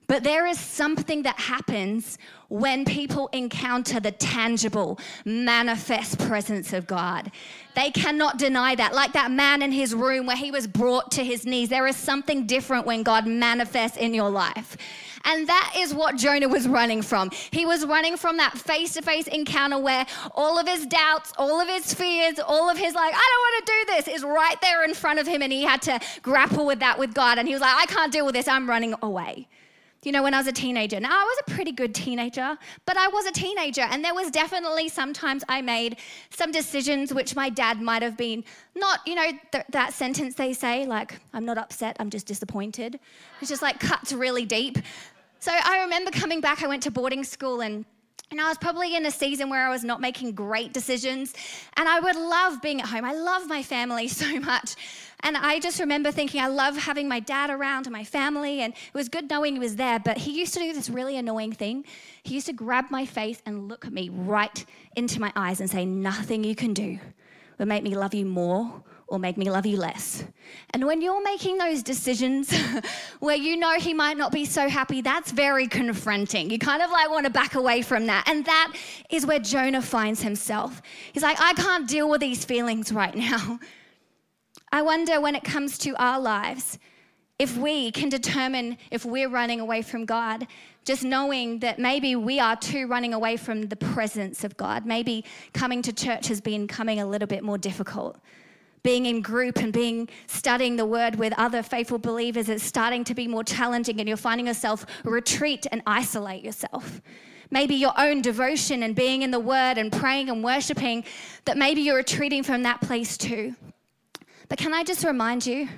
But 0.08 0.24
there 0.24 0.46
is 0.46 0.60
something 0.60 1.24
that 1.24 1.40
happens 1.40 2.18
when 2.50 2.86
people 2.86 3.30
encounter 3.34 4.00
the 4.00 4.12
tangible, 4.12 5.00
manifest 5.26 6.20
presence 6.20 6.74
of 6.74 6.86
God. 6.86 7.32
They 7.76 7.90
cannot 7.90 8.38
deny 8.38 8.76
that. 8.76 8.94
Like 8.94 9.14
that 9.14 9.32
man 9.32 9.62
in 9.62 9.72
his 9.72 9.96
room 9.96 10.26
where 10.26 10.36
he 10.36 10.52
was 10.52 10.68
brought 10.68 11.12
to 11.12 11.24
his 11.24 11.46
knees, 11.46 11.70
there 11.70 11.88
is 11.88 11.96
something 11.96 12.46
different 12.46 12.86
when 12.86 13.02
God 13.02 13.26
manifests 13.26 13.98
in 13.98 14.14
your 14.14 14.30
life. 14.30 14.78
And 15.26 15.48
that 15.48 15.74
is 15.78 15.94
what 15.94 16.18
Jonah 16.18 16.50
was 16.50 16.68
running 16.68 17.02
from. 17.02 17.32
He 17.52 17.66
was 17.66 17.86
running 17.86 18.18
from 18.18 18.38
that 18.38 18.58
face 18.58 18.94
to 18.94 19.02
face 19.02 19.28
encounter 19.28 19.80
where 19.80 20.06
all 20.36 20.60
of 20.60 20.68
his 20.68 20.86
doubts, 20.86 21.32
all 21.38 21.62
of 21.62 21.70
his 21.70 21.94
fears, 21.94 22.40
all 22.40 22.70
of 22.70 22.78
his, 22.78 22.94
like, 22.94 23.14
I 23.16 23.30
don't 23.32 23.42
want 23.42 23.66
to 23.66 23.72
do 23.72 23.96
this, 23.96 24.16
is 24.16 24.24
right 24.24 24.60
there 24.62 24.84
in 24.84 24.94
front 24.94 25.20
of 25.20 25.26
him. 25.26 25.42
And 25.42 25.52
he 25.52 25.64
had 25.64 25.82
to 25.84 26.00
grapple 26.22 26.66
with 26.66 26.80
that 26.80 27.00
with 27.00 27.14
God. 27.14 27.38
And 27.38 27.48
he 27.48 27.54
was 27.54 27.62
like, 27.62 27.76
I 27.76 27.86
can't 27.86 28.12
deal 28.12 28.26
with 28.26 28.36
this. 28.36 28.50
I'm 28.50 28.70
running 28.70 28.94
away 29.02 29.48
you 30.04 30.12
know, 30.12 30.22
when 30.22 30.34
I 30.34 30.38
was 30.38 30.48
a 30.48 30.52
teenager. 30.52 31.00
Now, 31.00 31.12
I 31.12 31.24
was 31.24 31.38
a 31.48 31.52
pretty 31.52 31.72
good 31.72 31.96
teenager, 31.96 32.58
but 32.86 32.98
I 32.98 33.08
was 33.08 33.26
a 33.26 33.32
teenager, 33.32 33.82
and 33.82 34.04
there 34.04 34.14
was 34.14 34.30
definitely 34.30 34.90
sometimes 34.90 35.44
I 35.48 35.62
made 35.62 35.98
some 36.30 36.52
decisions 36.52 37.14
which 37.14 37.36
my 37.36 37.50
dad 37.50 37.82
might 37.82 38.02
have 38.02 38.18
been 38.18 38.44
not, 38.76 39.00
you 39.08 39.16
know, 39.16 39.32
th- 39.52 39.66
that 39.70 39.94
sentence 39.94 40.36
they 40.36 40.54
say, 40.54 40.86
like, 40.86 41.20
I'm 41.34 41.46
not 41.46 41.58
upset, 41.58 41.96
I'm 42.00 42.10
just 42.10 42.28
disappointed. 42.28 43.00
It's 43.40 43.50
just 43.50 43.62
like 43.62 43.80
cuts 43.80 44.12
really 44.12 44.46
deep. 44.46 44.78
So 45.40 45.52
I 45.52 45.82
remember 45.82 46.12
coming 46.12 46.42
back, 46.42 46.64
I 46.64 46.68
went 46.68 46.84
to 46.84 46.92
boarding 46.92 47.24
school 47.24 47.62
and 47.62 47.86
and 48.34 48.42
I 48.42 48.50
was 48.50 48.58
probably 48.58 48.96
in 48.96 49.06
a 49.06 49.12
season 49.12 49.48
where 49.48 49.68
I 49.68 49.70
was 49.70 49.84
not 49.84 50.02
making 50.02 50.32
great 50.32 50.74
decisions. 50.74 51.36
And 51.78 51.88
I 51.88 52.00
would 52.00 52.16
love 52.16 52.64
being 52.64 52.82
at 52.82 52.88
home. 52.88 53.06
I 53.06 53.14
love 53.14 53.48
my 53.48 53.62
family 53.62 54.08
so 54.22 54.40
much. 54.40 54.76
And 55.20 55.38
I 55.38 55.60
just 55.60 55.80
remember 55.80 56.12
thinking, 56.12 56.42
I 56.42 56.48
love 56.48 56.76
having 56.76 57.08
my 57.08 57.20
dad 57.20 57.52
around 57.52 57.86
and 57.86 57.94
my 57.94 58.04
family. 58.04 58.62
And 58.62 58.74
it 58.74 58.94
was 58.96 59.08
good 59.08 59.30
knowing 59.30 59.54
he 59.54 59.60
was 59.60 59.76
there. 59.76 60.00
But 60.00 60.18
he 60.18 60.32
used 60.32 60.56
to 60.56 60.60
do 60.60 60.74
this 60.74 60.90
really 60.90 61.16
annoying 61.16 61.52
thing. 61.52 61.86
He 62.24 62.34
used 62.34 62.48
to 62.48 62.54
grab 62.54 62.90
my 62.90 63.06
face 63.06 63.40
and 63.46 63.68
look 63.68 63.86
at 63.86 63.94
me 63.94 64.10
right 64.10 64.66
into 64.96 65.22
my 65.22 65.32
eyes 65.36 65.62
and 65.62 65.70
say, 65.70 65.86
Nothing 65.86 66.44
you 66.44 66.56
can 66.56 66.74
do 66.74 67.00
will 67.60 67.68
make 67.68 67.84
me 67.84 67.96
love 67.96 68.16
you 68.16 68.26
more 68.26 68.84
or 69.14 69.20
make 69.20 69.38
me 69.38 69.50
love 69.50 69.66
you 69.66 69.78
less. 69.78 70.24
And 70.72 70.88
when 70.88 71.00
you're 71.00 71.24
making 71.24 71.60
those 71.60 71.84
decisions 71.84 72.52
where 73.20 73.36
you 73.36 73.56
know 73.56 73.78
he 73.80 73.94
might 73.94 74.18
not 74.18 74.32
be 74.32 74.44
so 74.44 74.68
happy, 74.68 75.02
that's 75.02 75.32
very 75.32 75.68
confronting. 75.68 76.50
You 76.50 76.58
kind 76.58 76.82
of 76.82 76.90
like 76.90 77.10
want 77.12 77.28
to 77.28 77.32
back 77.32 77.54
away 77.54 77.84
from 77.84 78.08
that. 78.08 78.28
And 78.28 78.44
that 78.46 78.74
is 79.12 79.26
where 79.26 79.38
Jonah 79.38 79.84
finds 79.84 80.24
himself. 80.24 80.82
He's 81.14 81.22
like, 81.22 81.40
I 81.40 81.54
can't 81.54 81.88
deal 81.88 82.10
with 82.10 82.22
these 82.22 82.44
feelings 82.44 82.92
right 82.92 83.16
now. 83.16 83.60
I 84.72 84.82
wonder 84.82 85.22
when 85.22 85.36
it 85.36 85.44
comes 85.44 85.78
to 85.80 85.96
our 86.02 86.20
lives, 86.20 86.80
if 87.38 87.56
we 87.56 87.92
can 87.92 88.10
determine 88.10 88.78
if 88.90 89.06
we're 89.06 89.30
running 89.30 89.60
away 89.60 89.84
from 89.84 90.06
God, 90.06 90.48
just 90.86 91.04
knowing 91.04 91.60
that 91.60 91.78
maybe 91.78 92.16
we 92.16 92.40
are 92.40 92.56
too 92.56 92.88
running 92.88 93.14
away 93.14 93.38
from 93.38 93.62
the 93.62 93.76
presence 93.76 94.44
of 94.44 94.58
God. 94.58 94.88
Maybe 94.88 95.24
coming 95.54 95.84
to 95.84 95.94
church 95.94 96.28
has 96.30 96.42
been 96.42 96.68
coming 96.68 97.00
a 97.00 97.06
little 97.06 97.28
bit 97.28 97.44
more 97.44 97.60
difficult 97.60 98.18
being 98.84 99.06
in 99.06 99.22
group 99.22 99.58
and 99.58 99.72
being 99.72 100.10
studying 100.28 100.76
the 100.76 100.86
word 100.86 101.16
with 101.16 101.34
other 101.38 101.64
faithful 101.64 101.98
believers 101.98 102.50
is 102.50 102.62
starting 102.62 103.04
to 103.06 103.16
be 103.16 103.28
more 103.28 103.44
challenging 103.44 104.00
and 104.00 104.08
you're 104.08 104.18
finding 104.18 104.48
yourself 104.48 104.86
retreat 105.04 105.66
and 105.72 105.82
isolate 105.88 106.44
yourself. 106.44 107.02
Maybe 107.50 107.76
your 107.76 107.94
own 107.98 108.22
devotion 108.22 108.84
and 108.84 108.96
being 108.96 109.22
in 109.22 109.32
the 109.32 109.40
word 109.40 109.78
and 109.78 109.92
praying 109.92 110.30
and 110.30 110.44
worshiping 110.44 111.06
that 111.46 111.58
maybe 111.58 111.82
you're 111.82 111.98
retreating 111.98 112.44
from 112.44 112.64
that 112.64 112.82
place 112.82 113.18
too. 113.18 113.56
But 114.50 114.58
can 114.58 114.74
i 114.74 114.84
just 114.84 115.04
remind 115.06 115.46
you 115.46 115.70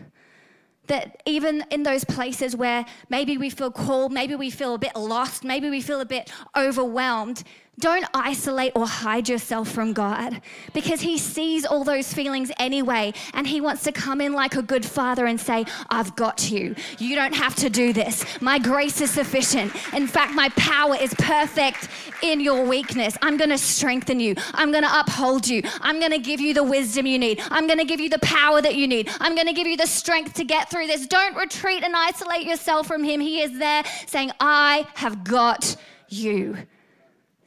that 0.88 1.22
even 1.26 1.64
in 1.72 1.84
those 1.84 2.04
places 2.04 2.56
where 2.56 2.86
maybe 3.10 3.38
we 3.38 3.50
feel 3.50 3.72
called, 3.72 4.12
maybe 4.12 4.36
we 4.36 4.50
feel 4.50 4.76
a 4.76 4.78
bit 4.78 4.96
lost, 4.96 5.44
maybe 5.44 5.70
we 5.70 5.82
feel 5.82 6.00
a 6.00 6.06
bit 6.06 6.32
overwhelmed, 6.56 7.44
don't 7.80 8.06
isolate 8.14 8.72
or 8.76 8.88
hide 8.88 9.28
yourself 9.28 9.70
from 9.70 9.94
God 9.94 10.42
because 10.74 11.02
He 11.02 11.18
sees 11.18 11.66
all 11.66 11.84
those 11.84 12.14
feelings 12.14 12.52
anyway. 12.58 13.14
And 13.34 13.46
He 13.46 13.62
wants 13.62 13.84
to 13.84 13.92
come 13.92 14.22
in 14.22 14.34
like 14.34 14.56
a 14.56 14.62
good 14.62 14.86
father 14.86 15.26
and 15.26 15.40
say, 15.40 15.66
I've 15.90 16.16
got 16.16 16.50
you. 16.52 16.76
You 16.98 17.16
don't 17.16 17.36
have 17.36 17.56
to 17.58 17.70
do 17.70 17.94
this. 17.94 18.24
My 18.42 18.60
grace 18.60 19.02
is 19.02 19.12
sufficient. 19.12 19.74
In 19.94 20.08
fact, 20.08 20.34
my 20.34 20.50
power 20.50 20.96
is 20.96 21.14
perfect 21.16 21.90
in 22.24 22.40
your 22.40 22.66
weakness. 22.66 23.18
I'm 23.22 23.38
going 23.38 23.50
to 23.50 23.58
strengthen 23.58 24.20
you. 24.20 24.36
I'm 24.54 24.72
going 24.72 24.84
to 24.84 25.00
uphold 25.00 25.48
you. 25.48 25.62
I'm 25.82 26.00
going 26.00 26.12
to 26.12 26.20
give 26.20 26.40
you 26.40 26.54
the 26.54 26.64
wisdom 26.64 27.06
you 27.06 27.20
need. 27.20 27.42
I'm 27.52 27.68
going 27.68 27.80
to 27.80 27.86
give 27.86 28.00
you 28.00 28.10
the 28.10 28.20
power 28.20 28.62
that 28.62 28.76
you 28.76 28.88
need. 28.88 29.10
I'm 29.20 29.36
going 29.36 29.48
to 29.48 29.54
give 29.54 29.68
you 29.68 29.78
the 29.78 29.88
strength 29.88 30.34
to 30.36 30.44
get 30.44 30.70
through 30.70 30.88
this. 30.88 31.08
Don't 31.08 31.36
retreat 31.36 31.84
and 31.84 31.96
isolate 31.96 32.46
yourself 32.46 32.88
from 32.88 33.04
Him. 33.04 33.20
He 33.20 33.42
is 33.42 33.58
there 33.60 33.84
saying, 34.08 34.32
I 34.40 34.88
have 34.96 35.24
got 35.24 35.76
you. 36.08 36.58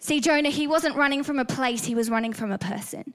See, 0.08 0.20
Jonah, 0.20 0.48
he 0.48 0.66
wasn't 0.66 0.96
running 0.96 1.22
from 1.22 1.38
a 1.38 1.44
place, 1.44 1.84
he 1.84 1.94
was 1.94 2.08
running 2.08 2.32
from 2.32 2.50
a 2.50 2.56
person. 2.56 3.12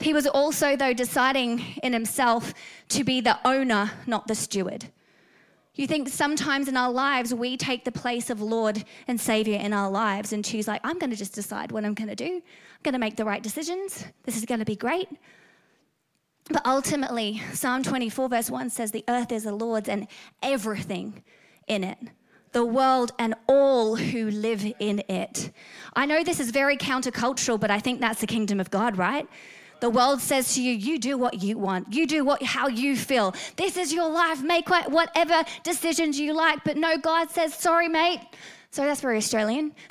He 0.00 0.12
was 0.12 0.26
also, 0.26 0.74
though, 0.74 0.92
deciding 0.92 1.60
in 1.84 1.92
himself 1.92 2.52
to 2.88 3.04
be 3.04 3.20
the 3.20 3.38
owner, 3.44 3.92
not 4.04 4.26
the 4.26 4.34
steward. 4.34 4.86
You 5.76 5.86
think 5.86 6.08
sometimes 6.08 6.66
in 6.66 6.76
our 6.76 6.90
lives 6.90 7.32
we 7.32 7.56
take 7.56 7.84
the 7.84 7.92
place 7.92 8.30
of 8.30 8.42
Lord 8.42 8.82
and 9.06 9.20
Savior 9.20 9.60
in 9.60 9.72
our 9.72 9.88
lives 9.88 10.32
and 10.32 10.44
choose, 10.44 10.66
like, 10.66 10.80
I'm 10.82 10.98
going 10.98 11.10
to 11.10 11.16
just 11.16 11.34
decide 11.34 11.70
what 11.70 11.84
I'm 11.84 11.94
going 11.94 12.08
to 12.08 12.16
do. 12.16 12.34
I'm 12.34 12.82
going 12.82 12.94
to 12.94 12.98
make 12.98 13.14
the 13.14 13.24
right 13.24 13.40
decisions. 13.40 14.04
This 14.24 14.36
is 14.36 14.44
going 14.44 14.58
to 14.58 14.66
be 14.66 14.74
great. 14.74 15.08
But 16.48 16.66
ultimately, 16.66 17.40
Psalm 17.52 17.84
24, 17.84 18.28
verse 18.28 18.50
1 18.50 18.70
says, 18.70 18.90
The 18.90 19.04
earth 19.06 19.30
is 19.30 19.44
the 19.44 19.54
Lord's 19.54 19.88
and 19.88 20.08
everything 20.42 21.22
in 21.68 21.84
it 21.84 21.98
the 22.52 22.64
world 22.64 23.12
and 23.18 23.34
all 23.46 23.96
who 23.96 24.30
live 24.30 24.64
in 24.78 25.02
it. 25.08 25.50
I 25.94 26.06
know 26.06 26.24
this 26.24 26.40
is 26.40 26.50
very 26.50 26.76
countercultural, 26.76 27.60
but 27.60 27.70
I 27.70 27.78
think 27.78 28.00
that's 28.00 28.20
the 28.20 28.26
kingdom 28.26 28.60
of 28.60 28.70
God, 28.70 28.96
right? 28.98 29.28
The 29.80 29.90
world 29.90 30.20
says 30.20 30.54
to 30.54 30.62
you, 30.62 30.72
you 30.72 30.98
do 30.98 31.16
what 31.16 31.42
you 31.42 31.56
want. 31.56 31.92
You 31.92 32.06
do 32.06 32.24
what 32.24 32.42
how 32.42 32.68
you 32.68 32.96
feel. 32.96 33.34
This 33.56 33.76
is 33.76 33.92
your 33.92 34.10
life. 34.10 34.42
Make 34.42 34.68
whatever 34.68 35.42
decisions 35.62 36.20
you 36.20 36.34
like. 36.34 36.62
But 36.64 36.76
no, 36.76 36.98
God 36.98 37.30
says, 37.30 37.54
sorry, 37.54 37.88
mate. 37.88 38.20
So 38.70 38.84
that's 38.84 39.00
very 39.00 39.16
Australian. 39.16 39.72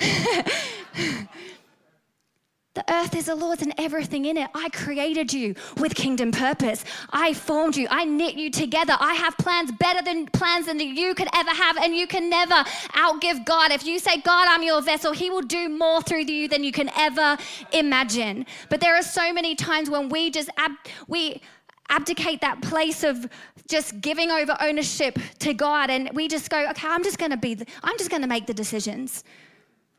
The 2.74 2.84
earth 2.88 3.16
is 3.16 3.26
the 3.26 3.34
Lord's 3.34 3.62
and 3.62 3.74
everything 3.78 4.26
in 4.26 4.36
it. 4.36 4.48
I 4.54 4.68
created 4.68 5.32
you 5.32 5.56
with 5.78 5.92
kingdom 5.96 6.30
purpose. 6.30 6.84
I 7.10 7.34
formed 7.34 7.76
you. 7.76 7.88
I 7.90 8.04
knit 8.04 8.36
you 8.36 8.48
together. 8.48 8.96
I 9.00 9.14
have 9.14 9.36
plans 9.38 9.72
better 9.72 10.02
than 10.02 10.26
plans 10.28 10.66
than 10.66 10.78
you 10.78 11.12
could 11.16 11.26
ever 11.34 11.50
have, 11.50 11.76
and 11.78 11.96
you 11.96 12.06
can 12.06 12.30
never 12.30 12.54
outgive 12.94 13.44
God. 13.44 13.72
If 13.72 13.84
you 13.84 13.98
say, 13.98 14.20
God, 14.20 14.46
I'm 14.48 14.62
your 14.62 14.82
vessel, 14.82 15.10
He 15.12 15.30
will 15.30 15.42
do 15.42 15.68
more 15.68 16.00
through 16.00 16.26
you 16.26 16.46
than 16.46 16.62
you 16.62 16.70
can 16.70 16.90
ever 16.96 17.36
imagine. 17.72 18.46
But 18.68 18.80
there 18.80 18.94
are 18.96 19.02
so 19.02 19.32
many 19.32 19.56
times 19.56 19.90
when 19.90 20.08
we 20.08 20.30
just 20.30 20.48
ab- 20.56 20.70
we 21.08 21.42
abdicate 21.88 22.40
that 22.42 22.62
place 22.62 23.02
of 23.02 23.28
just 23.68 24.00
giving 24.00 24.30
over 24.30 24.56
ownership 24.60 25.18
to 25.40 25.54
God, 25.54 25.90
and 25.90 26.08
we 26.14 26.28
just 26.28 26.48
go, 26.48 26.70
okay, 26.70 26.86
I'm 26.86 27.02
just 27.02 27.18
going 27.18 27.32
to 27.32 27.36
be. 27.36 27.54
The, 27.54 27.66
I'm 27.82 27.98
just 27.98 28.10
going 28.10 28.22
to 28.22 28.28
make 28.28 28.46
the 28.46 28.54
decisions. 28.54 29.24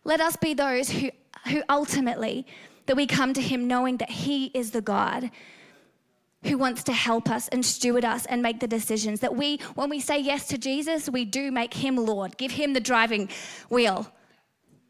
Let 0.05 0.21
us 0.21 0.37
be 0.37 0.53
those 0.53 0.89
who 0.89 1.11
who 1.47 1.63
ultimately 1.69 2.45
that 2.85 2.95
we 2.95 3.07
come 3.07 3.33
to 3.33 3.41
him 3.41 3.67
knowing 3.67 3.97
that 3.97 4.09
he 4.09 4.47
is 4.47 4.71
the 4.71 4.81
God 4.81 5.31
who 6.43 6.57
wants 6.57 6.83
to 6.83 6.93
help 6.93 7.29
us 7.29 7.47
and 7.49 7.63
steward 7.63 8.03
us 8.03 8.25
and 8.25 8.41
make 8.41 8.59
the 8.59 8.67
decisions 8.67 9.19
that 9.19 9.35
we 9.35 9.57
when 9.75 9.89
we 9.89 9.99
say 9.99 10.19
yes 10.19 10.47
to 10.47 10.57
Jesus 10.57 11.09
we 11.09 11.25
do 11.25 11.51
make 11.51 11.73
him 11.73 11.95
lord 11.95 12.37
give 12.37 12.51
him 12.51 12.73
the 12.73 12.79
driving 12.79 13.29
wheel 13.69 14.11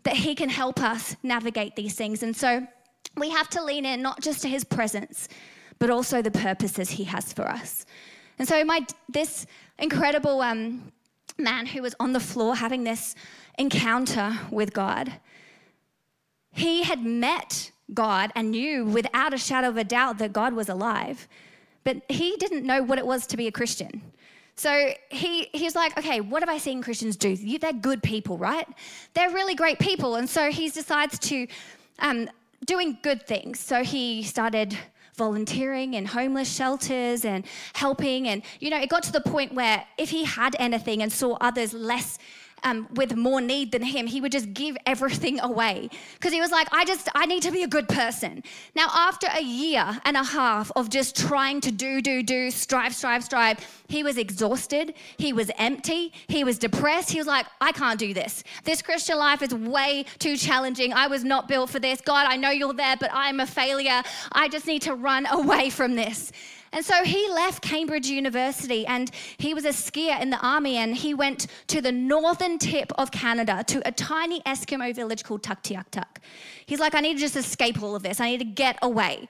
that 0.04 0.16
he 0.16 0.34
can 0.34 0.50
help 0.50 0.82
us 0.82 1.16
navigate 1.24 1.76
these 1.76 1.94
things 1.94 2.24
and 2.24 2.36
so 2.36 2.66
we 3.18 3.30
have 3.30 3.50
to 3.50 3.64
lean 3.64 3.86
in 3.86 4.02
not 4.02 4.22
just 4.22 4.42
to 4.42 4.48
his 4.48 4.64
presence 4.64 5.28
but 5.80 5.90
also 5.90 6.22
the 6.22 6.32
purposes 6.32 6.90
he 6.90 7.04
has 7.04 7.34
for 7.34 7.48
us 7.48 7.86
and 8.40 8.48
so 8.48 8.64
my 8.64 8.86
this 9.10 9.46
incredible 9.78 10.42
um, 10.42 10.92
man 11.38 11.66
who 11.66 11.82
was 11.82 11.96
on 12.00 12.14
the 12.14 12.20
floor 12.20 12.56
having 12.56 12.84
this 12.84 13.16
encounter 13.58 14.38
with 14.50 14.74
God. 14.74 15.12
He 16.52 16.84
had 16.84 17.04
met 17.04 17.72
God 17.94 18.32
and 18.36 18.52
knew 18.52 18.86
without 18.86 19.34
a 19.34 19.38
shadow 19.38 19.70
of 19.70 19.78
a 19.78 19.84
doubt 19.84 20.18
that 20.20 20.34
God 20.34 20.54
was 20.54 20.70
alive, 20.70 21.28
but 21.84 22.02
he 22.10 22.36
didn't 22.38 22.66
know 22.66 22.84
what 22.84 22.98
it 22.98 23.06
was 23.06 23.26
to 23.28 23.38
be 23.38 23.48
a 23.48 23.52
Christian. 23.52 24.02
So 24.56 24.94
he, 25.10 25.50
he's 25.54 25.76
like, 25.76 25.98
okay, 25.98 26.22
what 26.22 26.44
have 26.44 26.50
I 26.50 26.58
seen 26.58 26.84
Christians 26.84 27.16
do? 27.16 27.36
They're 27.58 27.74
good 27.74 28.04
people, 28.04 28.38
right? 28.38 28.68
They're 29.14 29.32
really 29.32 29.56
great 29.56 29.80
people. 29.80 30.16
And 30.16 30.30
so 30.30 30.52
he 30.52 30.70
decides 30.70 31.18
to 31.20 31.48
um, 32.00 32.30
doing 32.66 32.98
good 33.02 33.26
things. 33.26 33.60
So 33.60 33.84
he 33.84 34.24
started 34.24 34.78
volunteering 35.16 35.94
in 35.96 36.06
homeless 36.06 36.54
shelters 36.54 37.26
and 37.26 37.46
helping. 37.74 38.28
And, 38.28 38.44
you 38.60 38.70
know, 38.70 38.80
it 38.80 38.90
got 38.90 39.04
to 39.04 39.12
the 39.12 39.22
point 39.22 39.54
where 39.54 39.84
if 39.98 40.10
he 40.10 40.26
had 40.26 40.56
anything 40.60 41.02
and 41.02 41.12
saw 41.12 41.38
others 41.42 41.74
less 41.74 42.20
um, 42.64 42.88
with 42.94 43.16
more 43.16 43.42
need 43.42 43.72
than 43.72 43.84
him, 43.84 44.08
he 44.08 44.22
would 44.22 44.32
just 44.32 44.54
give 44.54 44.78
everything 44.86 45.40
away 45.40 45.90
because 46.14 46.34
he 46.34 46.42
was 46.42 46.52
like, 46.52 46.68
I 46.72 46.86
just, 46.86 47.10
I 47.16 47.26
need 47.26 47.44
to 47.44 47.52
be 47.52 47.64
a 47.64 47.68
good 47.68 47.88
person. 47.88 48.44
Now, 48.76 48.88
after 48.94 49.28
a 49.34 49.42
year 49.42 50.00
and 50.06 50.18
a 50.18 50.24
half 50.24 50.72
of 50.76 50.90
just 50.90 51.16
trying 51.16 51.62
to 51.62 51.72
do, 51.72 52.02
do, 52.02 52.24
do, 52.24 52.52
strive, 52.52 52.94
strive, 52.96 53.24
strive, 53.24 53.60
he 53.88 54.04
was 54.04 54.18
exhausted. 54.18 54.94
He 55.18 55.34
was 55.34 55.52
empty. 55.58 56.14
He 56.28 56.44
was 56.44 56.58
depressed. 56.58 57.12
He 57.12 57.18
was 57.18 57.28
like, 57.28 57.46
I 57.60 57.72
can't 57.72 58.00
do 58.00 58.14
this. 58.14 58.44
This 58.64 58.82
Christian 58.82 59.18
life 59.18 59.42
is 59.42 59.54
way 59.54 60.06
too 60.20 60.38
challenging. 60.38 60.94
I 60.94 61.08
was 61.08 61.24
not 61.24 61.48
built 61.48 61.70
for 61.70 61.80
this. 61.80 62.02
God, 62.02 62.28
I 62.28 62.38
know 62.38 62.52
you're 62.52 62.74
there, 62.74 62.96
but 62.98 63.10
I'm 63.14 63.40
a 63.40 63.48
failure. 63.48 64.02
I 64.32 64.48
just 64.48 64.68
need 64.68 64.84
to 64.84 64.96
run 64.96 65.26
away 65.26 65.70
from 65.70 65.96
this. 65.96 66.32
And 66.74 66.86
so 66.86 67.04
he 67.04 67.28
left 67.30 67.62
Cambridge 67.62 68.08
University 68.08 68.86
and 68.86 69.12
he 69.38 69.54
was 69.54 69.66
a 69.66 69.70
skier 69.70 70.22
in 70.22 70.30
the 70.30 70.40
army 70.40 70.78
and 70.78 70.96
he 70.96 71.14
went 71.14 71.48
to 71.68 71.82
the 71.82 71.92
northern 71.92 72.58
tip 72.58 72.94
of 72.98 73.12
Canada 73.12 73.64
to 73.68 73.86
a 73.86 73.92
tiny 73.92 74.40
Eskimo 74.42 74.96
village 74.96 75.24
called 75.24 75.44
Tuktoyaktuk. 75.44 76.18
He's 76.66 76.80
like, 76.80 76.96
I 76.96 77.02
need 77.02 77.16
to 77.16 77.20
just 77.20 77.36
escape 77.36 77.82
all 77.84 77.96
of 77.96 78.04
this. 78.04 78.22
I 78.22 78.32
need 78.32 78.40
to 78.40 78.46
get 78.46 78.78
away. 78.82 79.28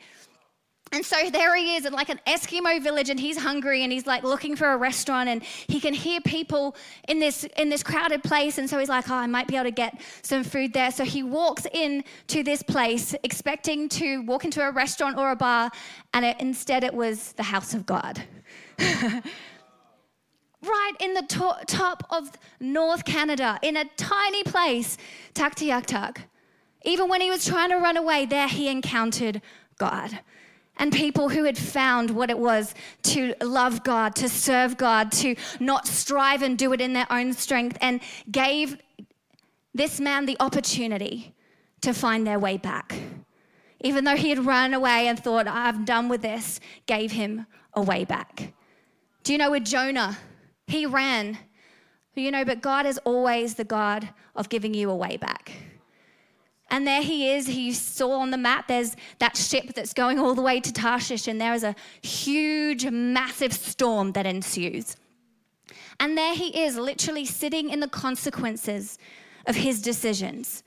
And 0.94 1.06
so 1.06 1.30
there 1.30 1.56
he 1.56 1.76
is 1.76 1.86
in 1.86 1.94
like 1.94 2.10
an 2.10 2.20
Eskimo 2.28 2.82
village 2.82 3.10
and 3.10 3.18
he's 3.18 3.38
hungry 3.38 3.84
and 3.84 3.94
he's 3.94 4.06
like 4.06 4.24
looking 4.24 4.58
for 4.58 4.74
a 4.74 4.78
restaurant 4.78 5.30
and 5.30 5.42
he 5.42 5.80
can 5.80 5.94
hear 5.94 6.20
people 6.20 6.76
in 7.08 7.18
this 7.20 7.46
in 7.56 7.70
this 7.70 7.82
crowded 7.82 8.24
place 8.24 8.58
and 8.58 8.70
so 8.70 8.78
he's 8.78 8.90
like, 8.90 9.10
"Oh, 9.10 9.16
I 9.16 9.26
might 9.26 9.48
be 9.48 9.56
able 9.56 9.66
to 9.66 9.72
get 9.72 10.02
some 10.22 10.44
food 10.44 10.74
there." 10.74 10.92
So 10.92 11.06
he 11.06 11.24
walks 11.24 11.66
in 11.72 12.04
to 12.28 12.44
this 12.44 12.62
place 12.62 13.16
expecting 13.24 13.88
to 13.90 14.22
walk 14.24 14.44
into 14.44 14.62
a 14.62 14.70
restaurant 14.72 15.18
or 15.18 15.32
a 15.32 15.36
bar 15.36 15.72
and 16.14 16.26
it, 16.26 16.36
instead 16.40 16.84
it 16.84 16.94
was 16.94 17.32
the 17.34 17.44
house 17.44 17.74
of 17.74 17.86
God. 17.86 18.22
right 20.64 20.94
in 21.00 21.14
the 21.14 21.24
to- 21.24 21.64
top 21.68 22.04
of 22.10 22.32
North 22.60 23.06
Canada 23.06 23.58
in 23.62 23.78
a 23.78 23.86
tiny 23.96 24.44
place, 24.44 24.98
Tuktoyaktuk. 25.34 26.18
Even 26.84 27.08
when 27.08 27.22
he 27.22 27.30
was 27.30 27.46
trying 27.46 27.70
to 27.70 27.78
run 27.78 27.96
away, 27.96 28.26
there 28.26 28.48
he 28.50 28.68
encountered 28.68 29.42
God 29.78 30.20
and 30.82 30.92
people 30.92 31.30
who 31.30 31.44
had 31.44 31.60
found 31.60 32.10
what 32.10 32.32
it 32.32 32.40
was 32.40 32.74
to 33.04 33.36
love 33.40 33.84
God, 33.84 34.16
to 34.16 34.28
serve 34.28 34.78
God, 34.78 35.12
to 35.12 35.36
not 35.60 35.86
strive 35.86 36.42
and 36.42 36.58
do 36.58 36.74
it 36.74 36.82
in 36.82 36.94
their 36.94 37.06
own 37.12 37.34
strength, 37.34 37.78
and 37.82 38.02
gave 38.32 38.78
this 39.76 40.00
man 40.00 40.26
the 40.26 40.36
opportunity 40.40 41.36
to 41.82 41.94
find 41.94 42.26
their 42.26 42.40
way 42.40 42.58
back. 42.58 42.96
Even 43.82 44.06
though 44.06 44.16
he 44.16 44.32
had 44.32 44.44
run 44.44 44.74
away 44.74 45.08
and 45.08 45.20
thought, 45.20 45.48
I'm 45.48 45.86
done 45.86 46.10
with 46.10 46.24
this, 46.24 46.60
gave 46.88 47.12
him 47.12 47.46
a 47.76 47.82
way 47.82 48.04
back. 48.04 48.52
Do 49.22 49.34
you 49.34 49.38
know 49.38 49.52
with 49.52 49.66
Jonah, 49.66 50.18
he 50.66 50.88
ran, 50.88 51.38
you 52.16 52.32
know, 52.32 52.44
but 52.44 52.62
God 52.62 52.88
is 52.88 52.98
always 53.06 53.54
the 53.54 53.64
God 53.64 54.10
of 54.36 54.50
giving 54.50 54.74
you 54.74 54.90
a 54.90 54.96
way 54.96 55.18
back. 55.18 55.52
And 56.72 56.88
there 56.88 57.02
he 57.02 57.30
is. 57.30 57.48
He 57.48 57.74
saw 57.74 58.14
on 58.20 58.32
the 58.32 58.38
map 58.38 58.70
there's 58.70 58.96
that 59.20 59.36
ship 59.36 59.74
that's 59.76 59.94
going 59.94 60.18
all 60.18 60.34
the 60.34 60.42
way 60.42 60.62
to 60.62 60.72
Tarshish, 60.72 61.28
and 61.28 61.40
there 61.40 61.54
is 61.54 61.64
a 61.64 61.76
huge, 62.02 62.86
massive 62.90 63.52
storm 63.52 64.14
that 64.14 64.26
ensues. 64.26 64.96
And 66.00 66.18
there 66.18 66.34
he 66.34 66.64
is, 66.64 66.78
literally 66.78 67.26
sitting 67.26 67.70
in 67.70 67.82
the 67.82 67.90
consequences 67.90 68.98
of 69.46 69.56
his 69.56 69.82
decisions. 69.82 70.64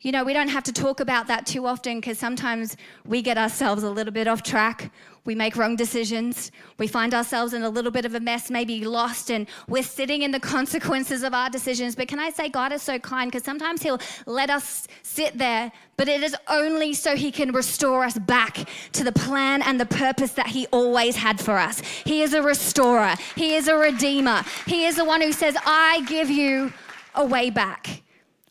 You 0.00 0.12
know, 0.12 0.24
we 0.24 0.32
don't 0.32 0.48
have 0.48 0.62
to 0.64 0.72
talk 0.72 1.00
about 1.00 1.26
that 1.26 1.44
too 1.44 1.66
often 1.66 1.98
because 1.98 2.18
sometimes 2.18 2.76
we 3.04 3.20
get 3.20 3.36
ourselves 3.36 3.82
a 3.82 3.90
little 3.90 4.12
bit 4.12 4.28
off 4.28 4.42
track. 4.42 4.92
We 5.26 5.34
make 5.34 5.56
wrong 5.56 5.76
decisions. 5.76 6.52
We 6.78 6.86
find 6.86 7.12
ourselves 7.12 7.52
in 7.52 7.62
a 7.62 7.68
little 7.68 7.90
bit 7.90 8.04
of 8.04 8.14
a 8.14 8.20
mess, 8.20 8.48
maybe 8.50 8.84
lost, 8.84 9.30
and 9.30 9.46
we're 9.68 9.82
sitting 9.82 10.22
in 10.22 10.30
the 10.30 10.40
consequences 10.40 11.22
of 11.22 11.34
our 11.34 11.50
decisions. 11.50 11.96
But 11.96 12.08
can 12.08 12.20
I 12.20 12.30
say, 12.30 12.48
God 12.48 12.72
is 12.72 12.80
so 12.80 12.98
kind 12.98 13.30
because 13.30 13.44
sometimes 13.44 13.82
He'll 13.82 14.00
let 14.26 14.50
us 14.50 14.86
sit 15.02 15.36
there, 15.36 15.72
but 15.96 16.08
it 16.08 16.22
is 16.22 16.36
only 16.48 16.94
so 16.94 17.16
He 17.16 17.32
can 17.32 17.52
restore 17.52 18.04
us 18.04 18.16
back 18.18 18.68
to 18.92 19.04
the 19.04 19.12
plan 19.12 19.62
and 19.62 19.80
the 19.80 19.86
purpose 19.86 20.32
that 20.32 20.46
He 20.46 20.66
always 20.68 21.16
had 21.16 21.40
for 21.40 21.58
us. 21.58 21.80
He 21.80 22.22
is 22.22 22.32
a 22.32 22.42
restorer, 22.42 23.14
He 23.34 23.56
is 23.56 23.68
a 23.68 23.76
redeemer. 23.76 24.42
He 24.66 24.86
is 24.86 24.96
the 24.96 25.04
one 25.04 25.20
who 25.20 25.32
says, 25.32 25.56
I 25.66 26.04
give 26.08 26.30
you 26.30 26.72
a 27.14 27.26
way 27.26 27.50
back. 27.50 28.02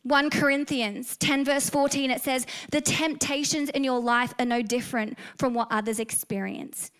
1 0.05 0.29
Corinthians 0.29 1.17
10, 1.17 1.45
verse 1.45 1.67
14, 1.67 2.11
it 2.11 2.21
says, 2.21 2.45
The 2.71 2.79
temptations 2.79 3.71
in 3.71 3.83
your 3.83 3.99
life 3.99 4.35
are 4.37 4.45
no 4.45 4.61
different 4.61 5.17
from 5.37 5.55
what 5.55 5.67
others 5.71 5.99
experience. 5.99 6.91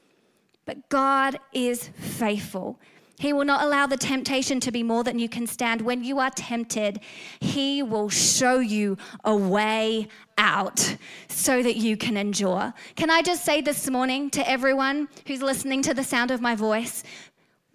But 0.65 0.89
God 0.89 1.39
is 1.53 1.89
faithful. 1.99 2.79
He 3.19 3.31
will 3.31 3.45
not 3.45 3.63
allow 3.63 3.85
the 3.85 3.95
temptation 3.95 4.59
to 4.61 4.71
be 4.71 4.81
more 4.81 5.03
than 5.03 5.19
you 5.19 5.29
can 5.29 5.45
stand. 5.45 5.81
When 5.81 6.03
you 6.03 6.17
are 6.19 6.31
tempted, 6.31 6.99
He 7.39 7.83
will 7.83 8.09
show 8.09 8.57
you 8.57 8.97
a 9.23 9.35
way 9.35 10.07
out 10.39 10.97
so 11.29 11.61
that 11.61 11.77
you 11.77 11.97
can 11.97 12.17
endure. 12.17 12.73
Can 12.95 13.11
I 13.11 13.21
just 13.21 13.45
say 13.45 13.61
this 13.61 13.87
morning 13.87 14.31
to 14.31 14.49
everyone 14.49 15.09
who's 15.27 15.43
listening 15.43 15.83
to 15.83 15.93
the 15.93 16.03
sound 16.03 16.31
of 16.31 16.41
my 16.41 16.55
voice? 16.55 17.03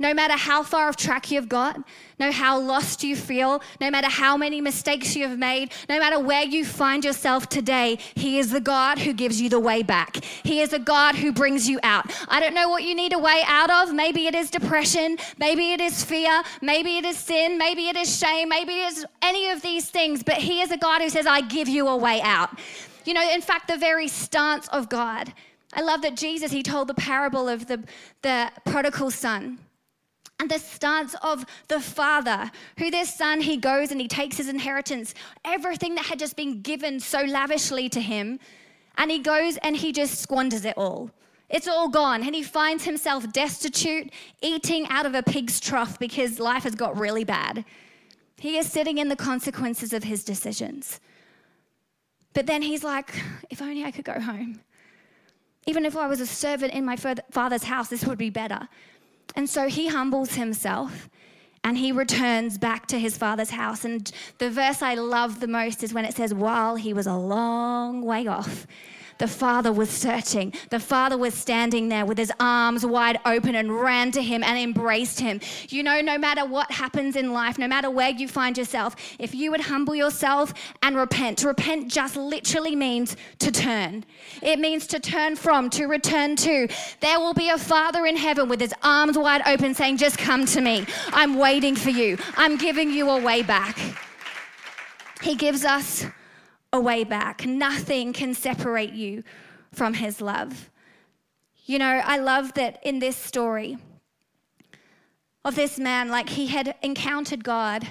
No 0.00 0.14
matter 0.14 0.32
how 0.32 0.62
far 0.62 0.88
off 0.88 0.96
track 0.96 1.30
you've 1.30 1.50
got, 1.50 1.78
no 2.18 2.32
how 2.32 2.58
lost 2.58 3.04
you 3.04 3.14
feel, 3.14 3.62
no 3.82 3.90
matter 3.90 4.08
how 4.08 4.34
many 4.34 4.62
mistakes 4.62 5.14
you 5.14 5.28
have 5.28 5.38
made, 5.38 5.72
no 5.90 5.98
matter 5.98 6.18
where 6.18 6.42
you 6.42 6.64
find 6.64 7.04
yourself 7.04 7.50
today, 7.50 7.98
He 8.14 8.38
is 8.38 8.50
the 8.50 8.62
God 8.62 8.98
who 8.98 9.12
gives 9.12 9.42
you 9.42 9.50
the 9.50 9.60
way 9.60 9.82
back. 9.82 10.24
He 10.42 10.62
is 10.62 10.72
a 10.72 10.78
God 10.78 11.16
who 11.16 11.32
brings 11.32 11.68
you 11.68 11.78
out. 11.82 12.10
I 12.28 12.40
don't 12.40 12.54
know 12.54 12.70
what 12.70 12.82
you 12.82 12.94
need 12.94 13.12
a 13.12 13.18
way 13.18 13.42
out 13.44 13.70
of. 13.70 13.92
Maybe 13.92 14.26
it 14.26 14.34
is 14.34 14.50
depression, 14.50 15.18
maybe 15.38 15.72
it 15.72 15.82
is 15.82 16.02
fear, 16.02 16.42
maybe 16.62 16.96
it 16.96 17.04
is 17.04 17.18
sin, 17.18 17.58
maybe 17.58 17.90
it 17.90 17.96
is 17.96 18.18
shame, 18.18 18.48
maybe 18.48 18.72
it 18.72 18.92
is 18.94 19.04
any 19.20 19.50
of 19.50 19.60
these 19.60 19.90
things, 19.90 20.22
but 20.22 20.36
He 20.36 20.62
is 20.62 20.70
a 20.70 20.78
God 20.78 21.02
who 21.02 21.10
says, 21.10 21.26
I 21.26 21.42
give 21.42 21.68
you 21.68 21.88
a 21.88 21.96
way 21.96 22.22
out. 22.22 22.58
You 23.04 23.12
know, 23.12 23.30
in 23.30 23.42
fact, 23.42 23.68
the 23.68 23.76
very 23.76 24.08
stance 24.08 24.66
of 24.68 24.88
God. 24.88 25.34
I 25.74 25.82
love 25.82 26.00
that 26.02 26.16
Jesus, 26.16 26.50
He 26.50 26.62
told 26.62 26.88
the 26.88 26.94
parable 26.94 27.50
of 27.50 27.66
the, 27.66 27.84
the 28.22 28.50
prodigal 28.64 29.10
son 29.10 29.58
and 30.40 30.50
the 30.50 30.58
stance 30.58 31.14
of 31.22 31.44
the 31.68 31.78
father, 31.78 32.50
who 32.78 32.90
this 32.90 33.14
son, 33.14 33.42
he 33.42 33.58
goes 33.58 33.90
and 33.90 34.00
he 34.00 34.08
takes 34.08 34.38
his 34.38 34.48
inheritance, 34.48 35.14
everything 35.44 35.94
that 35.96 36.06
had 36.06 36.18
just 36.18 36.34
been 36.34 36.62
given 36.62 36.98
so 36.98 37.20
lavishly 37.20 37.90
to 37.90 38.00
him, 38.00 38.40
and 38.96 39.10
he 39.10 39.18
goes 39.18 39.58
and 39.58 39.76
he 39.76 39.92
just 39.92 40.18
squanders 40.18 40.64
it 40.64 40.78
all. 40.78 41.10
It's 41.50 41.68
all 41.68 41.88
gone, 41.88 42.22
and 42.22 42.34
he 42.34 42.42
finds 42.42 42.84
himself 42.84 43.30
destitute, 43.32 44.12
eating 44.40 44.86
out 44.88 45.04
of 45.04 45.14
a 45.14 45.22
pig's 45.22 45.60
trough 45.60 45.98
because 45.98 46.40
life 46.40 46.62
has 46.62 46.74
got 46.74 46.98
really 46.98 47.24
bad. 47.24 47.64
He 48.38 48.56
is 48.56 48.72
sitting 48.72 48.96
in 48.96 49.08
the 49.08 49.16
consequences 49.16 49.92
of 49.92 50.04
his 50.04 50.24
decisions. 50.24 51.00
But 52.32 52.46
then 52.46 52.62
he's 52.62 52.82
like, 52.82 53.12
if 53.50 53.60
only 53.60 53.84
I 53.84 53.90
could 53.90 54.04
go 54.06 54.18
home. 54.20 54.60
Even 55.66 55.84
if 55.84 55.96
I 55.96 56.06
was 56.06 56.20
a 56.20 56.26
servant 56.26 56.72
in 56.72 56.86
my 56.86 56.96
father's 56.96 57.64
house, 57.64 57.88
this 57.88 58.04
would 58.04 58.16
be 58.16 58.30
better. 58.30 58.68
And 59.34 59.48
so 59.48 59.68
he 59.68 59.88
humbles 59.88 60.34
himself 60.34 61.08
and 61.62 61.76
he 61.76 61.92
returns 61.92 62.58
back 62.58 62.86
to 62.86 62.98
his 62.98 63.16
father's 63.18 63.50
house. 63.50 63.84
And 63.84 64.10
the 64.38 64.50
verse 64.50 64.82
I 64.82 64.94
love 64.94 65.40
the 65.40 65.46
most 65.46 65.82
is 65.82 65.92
when 65.92 66.04
it 66.04 66.14
says, 66.14 66.32
While 66.32 66.76
he 66.76 66.92
was 66.92 67.06
a 67.06 67.16
long 67.16 68.02
way 68.02 68.26
off, 68.26 68.66
the 69.20 69.28
father 69.28 69.70
was 69.70 69.90
searching. 69.90 70.54
The 70.70 70.80
father 70.80 71.18
was 71.18 71.34
standing 71.34 71.90
there 71.90 72.06
with 72.06 72.16
his 72.16 72.32
arms 72.40 72.86
wide 72.86 73.20
open 73.26 73.54
and 73.54 73.70
ran 73.70 74.10
to 74.12 74.22
him 74.22 74.42
and 74.42 74.58
embraced 74.58 75.20
him. 75.20 75.40
You 75.68 75.82
know, 75.82 76.00
no 76.00 76.16
matter 76.16 76.46
what 76.46 76.70
happens 76.70 77.16
in 77.16 77.34
life, 77.34 77.58
no 77.58 77.68
matter 77.68 77.90
where 77.90 78.08
you 78.08 78.26
find 78.26 78.56
yourself, 78.56 78.96
if 79.18 79.34
you 79.34 79.50
would 79.50 79.60
humble 79.60 79.94
yourself 79.94 80.54
and 80.82 80.96
repent, 80.96 81.44
repent 81.44 81.88
just 81.88 82.16
literally 82.16 82.74
means 82.74 83.14
to 83.40 83.52
turn. 83.52 84.06
It 84.40 84.58
means 84.58 84.86
to 84.86 84.98
turn 84.98 85.36
from, 85.36 85.68
to 85.70 85.84
return 85.84 86.34
to. 86.36 86.66
There 87.00 87.20
will 87.20 87.34
be 87.34 87.50
a 87.50 87.58
father 87.58 88.06
in 88.06 88.16
heaven 88.16 88.48
with 88.48 88.60
his 88.60 88.72
arms 88.82 89.18
wide 89.18 89.42
open 89.46 89.74
saying, 89.74 89.98
Just 89.98 90.16
come 90.16 90.46
to 90.46 90.62
me. 90.62 90.86
I'm 91.08 91.36
waiting 91.36 91.76
for 91.76 91.90
you. 91.90 92.16
I'm 92.38 92.56
giving 92.56 92.90
you 92.90 93.10
a 93.10 93.20
way 93.20 93.42
back. 93.42 93.78
He 95.20 95.34
gives 95.34 95.66
us 95.66 96.06
a 96.72 96.80
way 96.80 97.04
back. 97.04 97.46
Nothing 97.46 98.12
can 98.12 98.34
separate 98.34 98.92
you 98.92 99.22
from 99.72 99.94
his 99.94 100.20
love. 100.20 100.70
You 101.66 101.78
know, 101.78 102.00
I 102.04 102.18
love 102.18 102.54
that 102.54 102.80
in 102.82 102.98
this 102.98 103.16
story, 103.16 103.78
of 105.44 105.54
this 105.54 105.78
man, 105.78 106.08
like 106.08 106.28
he 106.28 106.48
had 106.48 106.74
encountered 106.82 107.44
God 107.44 107.86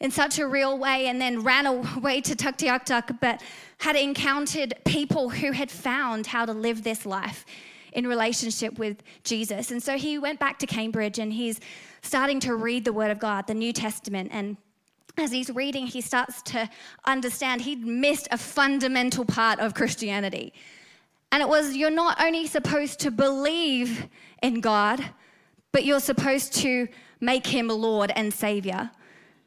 in 0.00 0.10
such 0.10 0.38
a 0.38 0.46
real 0.46 0.76
way 0.78 1.06
and 1.06 1.20
then 1.20 1.42
ran 1.42 1.66
away 1.66 2.20
to 2.22 2.34
Tuktoyaktuk, 2.34 3.20
but 3.20 3.42
had 3.78 3.96
encountered 3.96 4.74
people 4.84 5.30
who 5.30 5.52
had 5.52 5.70
found 5.70 6.26
how 6.26 6.44
to 6.44 6.52
live 6.52 6.82
this 6.82 7.06
life 7.06 7.46
in 7.92 8.06
relationship 8.06 8.78
with 8.78 9.02
Jesus. 9.22 9.70
And 9.70 9.80
so 9.82 9.96
he 9.96 10.18
went 10.18 10.40
back 10.40 10.58
to 10.58 10.66
Cambridge 10.66 11.20
and 11.20 11.32
he's 11.32 11.60
starting 12.02 12.40
to 12.40 12.56
read 12.56 12.84
the 12.84 12.92
Word 12.92 13.12
of 13.12 13.20
God, 13.20 13.46
the 13.46 13.54
New 13.54 13.72
Testament. 13.72 14.30
And 14.32 14.56
as 15.16 15.30
he's 15.30 15.50
reading, 15.50 15.86
he 15.86 16.00
starts 16.00 16.42
to 16.42 16.68
understand 17.04 17.60
he'd 17.60 17.86
missed 17.86 18.28
a 18.30 18.38
fundamental 18.38 19.24
part 19.24 19.60
of 19.60 19.74
Christianity. 19.74 20.52
And 21.30 21.42
it 21.42 21.48
was 21.48 21.76
you're 21.76 21.90
not 21.90 22.22
only 22.22 22.46
supposed 22.46 23.00
to 23.00 23.10
believe 23.10 24.06
in 24.42 24.60
God, 24.60 25.04
but 25.72 25.84
you're 25.84 26.00
supposed 26.00 26.52
to 26.54 26.88
make 27.20 27.46
him 27.46 27.68
Lord 27.68 28.12
and 28.14 28.32
Savior. 28.32 28.90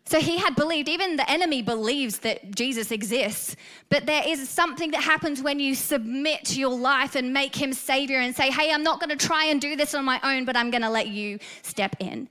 So 0.06 0.22
he 0.22 0.38
had 0.38 0.56
believed, 0.56 0.88
even 0.88 1.18
the 1.18 1.30
enemy 1.30 1.62
believes 1.62 2.20
that 2.20 2.56
Jesus 2.56 2.92
exists. 2.92 3.58
But 3.90 4.06
there 4.06 4.24
is 4.26 4.48
something 4.48 4.92
that 4.92 5.04
happens 5.04 5.42
when 5.42 5.60
you 5.60 5.76
submit 5.76 6.56
your 6.56 6.78
life 6.78 7.16
and 7.16 7.34
make 7.34 7.54
him 7.54 7.74
Savior 7.74 8.20
and 8.20 8.34
say, 8.34 8.50
hey, 8.50 8.72
I'm 8.72 8.84
not 8.84 9.02
going 9.02 9.18
to 9.18 9.28
try 9.28 9.46
and 9.46 9.60
do 9.60 9.76
this 9.76 9.94
on 9.94 10.06
my 10.06 10.22
own, 10.24 10.46
but 10.46 10.56
I'm 10.56 10.72
going 10.72 10.84
to 10.84 10.90
let 10.90 11.08
you 11.10 11.40
step 11.62 11.98
in. 12.00 12.30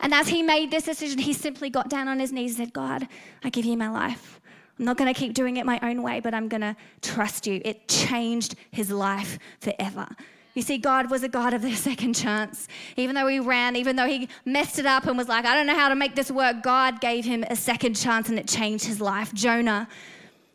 And 0.00 0.14
as 0.14 0.28
he 0.28 0.42
made 0.42 0.70
this 0.70 0.84
decision, 0.84 1.18
he 1.18 1.32
simply 1.32 1.70
got 1.70 1.88
down 1.88 2.08
on 2.08 2.18
his 2.18 2.32
knees 2.32 2.58
and 2.58 2.66
said, 2.66 2.72
God, 2.72 3.08
I 3.42 3.50
give 3.50 3.64
you 3.64 3.76
my 3.76 3.88
life. 3.88 4.40
I'm 4.78 4.84
not 4.84 4.96
going 4.96 5.12
to 5.12 5.18
keep 5.18 5.34
doing 5.34 5.56
it 5.56 5.66
my 5.66 5.80
own 5.82 6.02
way, 6.02 6.20
but 6.20 6.34
I'm 6.34 6.48
going 6.48 6.60
to 6.60 6.76
trust 7.02 7.46
you. 7.46 7.60
It 7.64 7.88
changed 7.88 8.54
his 8.70 8.90
life 8.90 9.38
forever. 9.60 10.06
You 10.54 10.62
see, 10.62 10.78
God 10.78 11.10
was 11.10 11.22
a 11.22 11.28
God 11.28 11.52
of 11.52 11.62
the 11.62 11.74
second 11.88 12.14
chance. 12.14 12.68
Even 12.96 13.14
though 13.14 13.26
he 13.26 13.40
ran, 13.40 13.76
even 13.76 13.96
though 13.96 14.06
he 14.06 14.28
messed 14.44 14.78
it 14.78 14.86
up 14.86 15.06
and 15.06 15.18
was 15.18 15.28
like, 15.28 15.44
I 15.44 15.54
don't 15.54 15.66
know 15.66 15.74
how 15.74 15.88
to 15.88 15.96
make 15.96 16.14
this 16.14 16.30
work, 16.30 16.62
God 16.62 17.00
gave 17.00 17.24
him 17.24 17.44
a 17.48 17.56
second 17.56 17.94
chance 17.94 18.28
and 18.28 18.38
it 18.38 18.46
changed 18.46 18.84
his 18.84 19.00
life. 19.00 19.32
Jonah, 19.34 19.88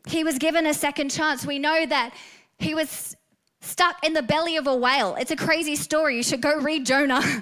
he 0.07 0.23
was 0.23 0.37
given 0.37 0.65
a 0.67 0.73
second 0.73 1.09
chance. 1.09 1.45
We 1.45 1.59
know 1.59 1.85
that 1.85 2.13
he 2.59 2.75
was 2.75 3.15
stuck 3.61 4.05
in 4.05 4.13
the 4.13 4.21
belly 4.21 4.57
of 4.57 4.67
a 4.67 4.75
whale. 4.75 5.15
It's 5.15 5.31
a 5.31 5.35
crazy 5.35 5.75
story. 5.75 6.17
You 6.17 6.23
should 6.23 6.41
go 6.41 6.59
read 6.59 6.85
Jonah. 6.85 7.21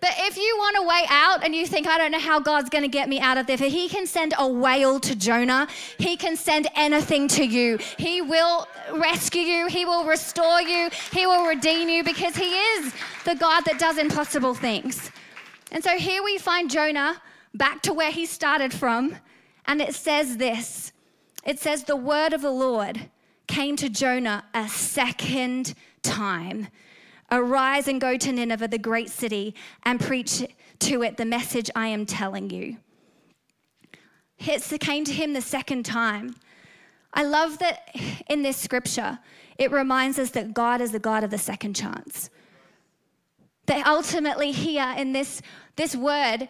But 0.00 0.10
if 0.18 0.36
you 0.36 0.56
want 0.58 0.76
a 0.76 0.82
way 0.82 1.04
out 1.08 1.44
and 1.44 1.54
you 1.54 1.66
think, 1.66 1.86
I 1.86 1.96
don't 1.98 2.12
know 2.12 2.18
how 2.18 2.38
God's 2.38 2.68
going 2.68 2.82
to 2.82 2.88
get 2.88 3.08
me 3.08 3.18
out 3.18 3.38
of 3.38 3.46
this, 3.46 3.60
He 3.60 3.88
can 3.88 4.06
send 4.06 4.34
a 4.38 4.46
whale 4.46 5.00
to 5.00 5.16
Jonah. 5.16 5.68
He 5.98 6.16
can 6.16 6.36
send 6.36 6.68
anything 6.76 7.28
to 7.28 7.44
you. 7.44 7.78
He 7.98 8.20
will 8.20 8.68
rescue 8.92 9.42
you. 9.42 9.66
He 9.68 9.84
will 9.84 10.04
restore 10.04 10.60
you. 10.60 10.90
He 11.12 11.26
will 11.26 11.46
redeem 11.46 11.88
you 11.88 12.04
because 12.04 12.36
He 12.36 12.50
is 12.50 12.92
the 13.24 13.34
God 13.34 13.64
that 13.64 13.78
does 13.78 13.98
impossible 13.98 14.54
things. 14.54 15.10
And 15.72 15.82
so 15.82 15.96
here 15.98 16.22
we 16.22 16.38
find 16.38 16.70
Jonah 16.70 17.20
back 17.54 17.82
to 17.82 17.92
where 17.92 18.10
he 18.10 18.26
started 18.26 18.72
from. 18.72 19.16
And 19.66 19.80
it 19.80 19.94
says 19.94 20.36
this 20.36 20.92
it 21.44 21.58
says, 21.58 21.84
The 21.84 21.96
word 21.96 22.32
of 22.32 22.42
the 22.42 22.50
Lord 22.50 23.10
came 23.46 23.76
to 23.76 23.88
Jonah 23.88 24.44
a 24.54 24.68
second 24.68 25.74
time. 26.02 26.68
Arise 27.30 27.88
and 27.88 28.00
go 28.00 28.16
to 28.16 28.32
Nineveh, 28.32 28.68
the 28.68 28.78
great 28.78 29.10
city, 29.10 29.54
and 29.84 30.00
preach 30.00 30.44
to 30.78 31.02
it 31.02 31.16
the 31.16 31.24
message 31.24 31.70
I 31.74 31.88
am 31.88 32.06
telling 32.06 32.50
you. 32.50 32.76
It 34.38 34.80
came 34.80 35.04
to 35.04 35.12
him 35.12 35.32
the 35.32 35.40
second 35.40 35.84
time. 35.84 36.36
I 37.14 37.22
love 37.22 37.58
that 37.58 37.94
in 38.28 38.42
this 38.42 38.56
scripture, 38.56 39.18
it 39.58 39.70
reminds 39.72 40.18
us 40.18 40.30
that 40.32 40.52
God 40.52 40.80
is 40.80 40.92
the 40.92 40.98
God 40.98 41.24
of 41.24 41.30
the 41.30 41.38
second 41.38 41.74
chance. 41.74 42.30
That 43.66 43.86
ultimately, 43.86 44.52
here 44.52 44.94
in 44.96 45.12
this, 45.12 45.42
this 45.76 45.96
word, 45.96 46.48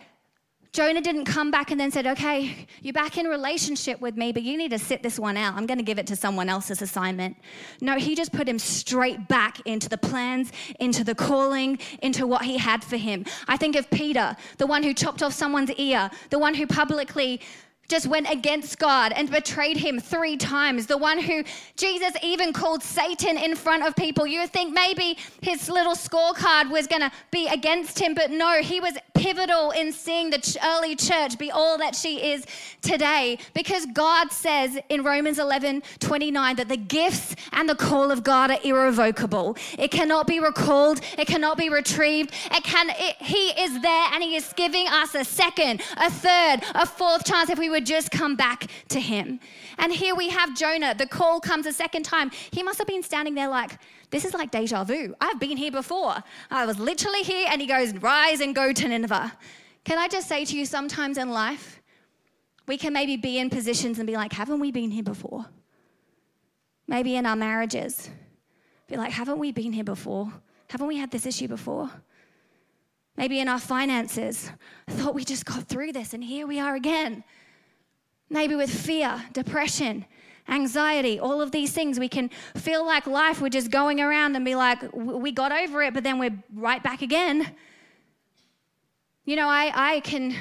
Jonah 0.76 1.00
didn't 1.00 1.24
come 1.24 1.50
back 1.50 1.70
and 1.70 1.80
then 1.80 1.90
said, 1.90 2.06
Okay, 2.06 2.66
you're 2.82 2.92
back 2.92 3.16
in 3.16 3.24
relationship 3.28 3.98
with 3.98 4.14
me, 4.14 4.30
but 4.30 4.42
you 4.42 4.58
need 4.58 4.72
to 4.72 4.78
sit 4.78 5.02
this 5.02 5.18
one 5.18 5.38
out. 5.38 5.54
I'm 5.54 5.64
going 5.64 5.78
to 5.78 5.82
give 5.82 5.98
it 5.98 6.06
to 6.08 6.16
someone 6.16 6.50
else's 6.50 6.82
assignment. 6.82 7.34
No, 7.80 7.96
he 7.96 8.14
just 8.14 8.30
put 8.30 8.46
him 8.46 8.58
straight 8.58 9.26
back 9.26 9.58
into 9.64 9.88
the 9.88 9.96
plans, 9.96 10.52
into 10.78 11.02
the 11.02 11.14
calling, 11.14 11.78
into 12.02 12.26
what 12.26 12.42
he 12.42 12.58
had 12.58 12.84
for 12.84 12.98
him. 12.98 13.24
I 13.48 13.56
think 13.56 13.74
of 13.74 13.88
Peter, 13.88 14.36
the 14.58 14.66
one 14.66 14.82
who 14.82 14.92
chopped 14.92 15.22
off 15.22 15.32
someone's 15.32 15.70
ear, 15.70 16.10
the 16.28 16.38
one 16.38 16.54
who 16.54 16.66
publicly 16.66 17.40
just 17.88 18.06
went 18.06 18.30
against 18.30 18.78
God 18.78 19.12
and 19.12 19.30
betrayed 19.30 19.76
him 19.76 20.00
three 20.00 20.36
times. 20.36 20.86
The 20.86 20.98
one 20.98 21.18
who 21.18 21.44
Jesus 21.76 22.12
even 22.22 22.52
called 22.52 22.82
Satan 22.82 23.36
in 23.36 23.54
front 23.54 23.84
of 23.84 23.94
people. 23.96 24.26
You 24.26 24.40
would 24.40 24.50
think 24.50 24.74
maybe 24.74 25.18
his 25.40 25.68
little 25.68 25.94
scorecard 25.94 26.70
was 26.70 26.86
going 26.86 27.02
to 27.02 27.12
be 27.30 27.46
against 27.48 27.98
him, 27.98 28.14
but 28.14 28.30
no, 28.30 28.60
he 28.60 28.80
was 28.80 28.94
pivotal 29.14 29.70
in 29.70 29.92
seeing 29.92 30.30
the 30.30 30.58
early 30.64 30.94
church 30.94 31.38
be 31.38 31.50
all 31.50 31.78
that 31.78 31.94
she 31.94 32.32
is 32.32 32.44
today 32.82 33.38
because 33.54 33.86
God 33.86 34.30
says 34.30 34.78
in 34.88 35.02
Romans 35.02 35.38
11 35.38 35.82
29 36.00 36.56
that 36.56 36.68
the 36.68 36.76
gifts 36.76 37.34
and 37.52 37.68
the 37.68 37.74
call 37.74 38.10
of 38.10 38.22
God 38.22 38.50
are 38.50 38.58
irrevocable. 38.62 39.56
It 39.78 39.90
cannot 39.90 40.26
be 40.26 40.40
recalled, 40.40 41.00
it 41.18 41.26
cannot 41.26 41.56
be 41.56 41.68
retrieved. 41.68 42.32
It 42.50 42.64
can, 42.64 42.90
it, 42.90 43.16
he 43.20 43.50
is 43.60 43.80
there 43.80 44.08
and 44.12 44.22
He 44.22 44.36
is 44.36 44.52
giving 44.54 44.86
us 44.88 45.14
a 45.14 45.24
second, 45.24 45.82
a 45.96 46.10
third, 46.10 46.60
a 46.74 46.86
fourth 46.86 47.24
chance 47.24 47.50
if 47.50 47.58
we 47.58 47.68
would 47.68 47.75
just 47.84 48.10
come 48.10 48.36
back 48.36 48.66
to 48.88 49.00
Him. 49.00 49.40
And 49.78 49.92
here 49.92 50.14
we 50.14 50.28
have 50.28 50.56
Jonah. 50.56 50.94
The 50.94 51.06
call 51.06 51.40
comes 51.40 51.66
a 51.66 51.72
second 51.72 52.04
time. 52.04 52.30
He 52.50 52.62
must 52.62 52.78
have 52.78 52.86
been 52.86 53.02
standing 53.02 53.34
there 53.34 53.48
like, 53.48 53.78
this 54.10 54.24
is 54.24 54.34
like 54.34 54.50
deja 54.50 54.84
vu. 54.84 55.14
I've 55.20 55.40
been 55.40 55.56
here 55.56 55.72
before. 55.72 56.16
I 56.50 56.66
was 56.66 56.78
literally 56.78 57.22
here, 57.22 57.48
and 57.50 57.60
he 57.60 57.66
goes, 57.66 57.92
Rise 57.94 58.40
and 58.40 58.54
go 58.54 58.72
to 58.72 58.88
Nineveh. 58.88 59.32
Can 59.84 59.98
I 59.98 60.08
just 60.08 60.28
say 60.28 60.44
to 60.44 60.56
you, 60.56 60.64
sometimes 60.64 61.18
in 61.18 61.30
life, 61.30 61.80
we 62.66 62.76
can 62.76 62.92
maybe 62.92 63.16
be 63.16 63.38
in 63.38 63.50
positions 63.50 63.98
and 63.98 64.06
be 64.06 64.14
like, 64.14 64.32
Haven't 64.32 64.60
we 64.60 64.70
been 64.70 64.90
here 64.90 65.02
before? 65.02 65.46
Maybe 66.88 67.16
in 67.16 67.26
our 67.26 67.36
marriages, 67.36 68.10
be 68.88 68.96
like, 68.96 69.12
Haven't 69.12 69.38
we 69.38 69.52
been 69.52 69.72
here 69.72 69.84
before? 69.84 70.32
Haven't 70.68 70.86
we 70.86 70.96
had 70.96 71.10
this 71.10 71.26
issue 71.26 71.48
before? 71.48 71.90
Maybe 73.16 73.40
in 73.40 73.48
our 73.48 73.58
finances, 73.58 74.50
I 74.86 74.92
thought 74.92 75.14
we 75.14 75.24
just 75.24 75.46
got 75.46 75.64
through 75.64 75.92
this, 75.92 76.12
and 76.12 76.22
here 76.22 76.46
we 76.46 76.60
are 76.60 76.74
again. 76.74 77.24
Maybe 78.28 78.56
with 78.56 78.70
fear, 78.70 79.24
depression, 79.32 80.04
anxiety, 80.48 81.18
all 81.18 81.40
of 81.40 81.50
these 81.52 81.72
things. 81.72 81.98
We 81.98 82.08
can 82.08 82.30
feel 82.56 82.84
like 82.84 83.06
life, 83.06 83.40
we're 83.40 83.48
just 83.48 83.70
going 83.70 84.00
around 84.00 84.36
and 84.36 84.44
be 84.44 84.54
like, 84.54 84.78
we 84.92 85.32
got 85.32 85.52
over 85.52 85.82
it, 85.82 85.94
but 85.94 86.04
then 86.04 86.18
we're 86.18 86.36
right 86.54 86.82
back 86.82 87.02
again. 87.02 87.54
You 89.24 89.36
know, 89.36 89.48
I, 89.48 89.72
I 89.74 90.00
can 90.00 90.34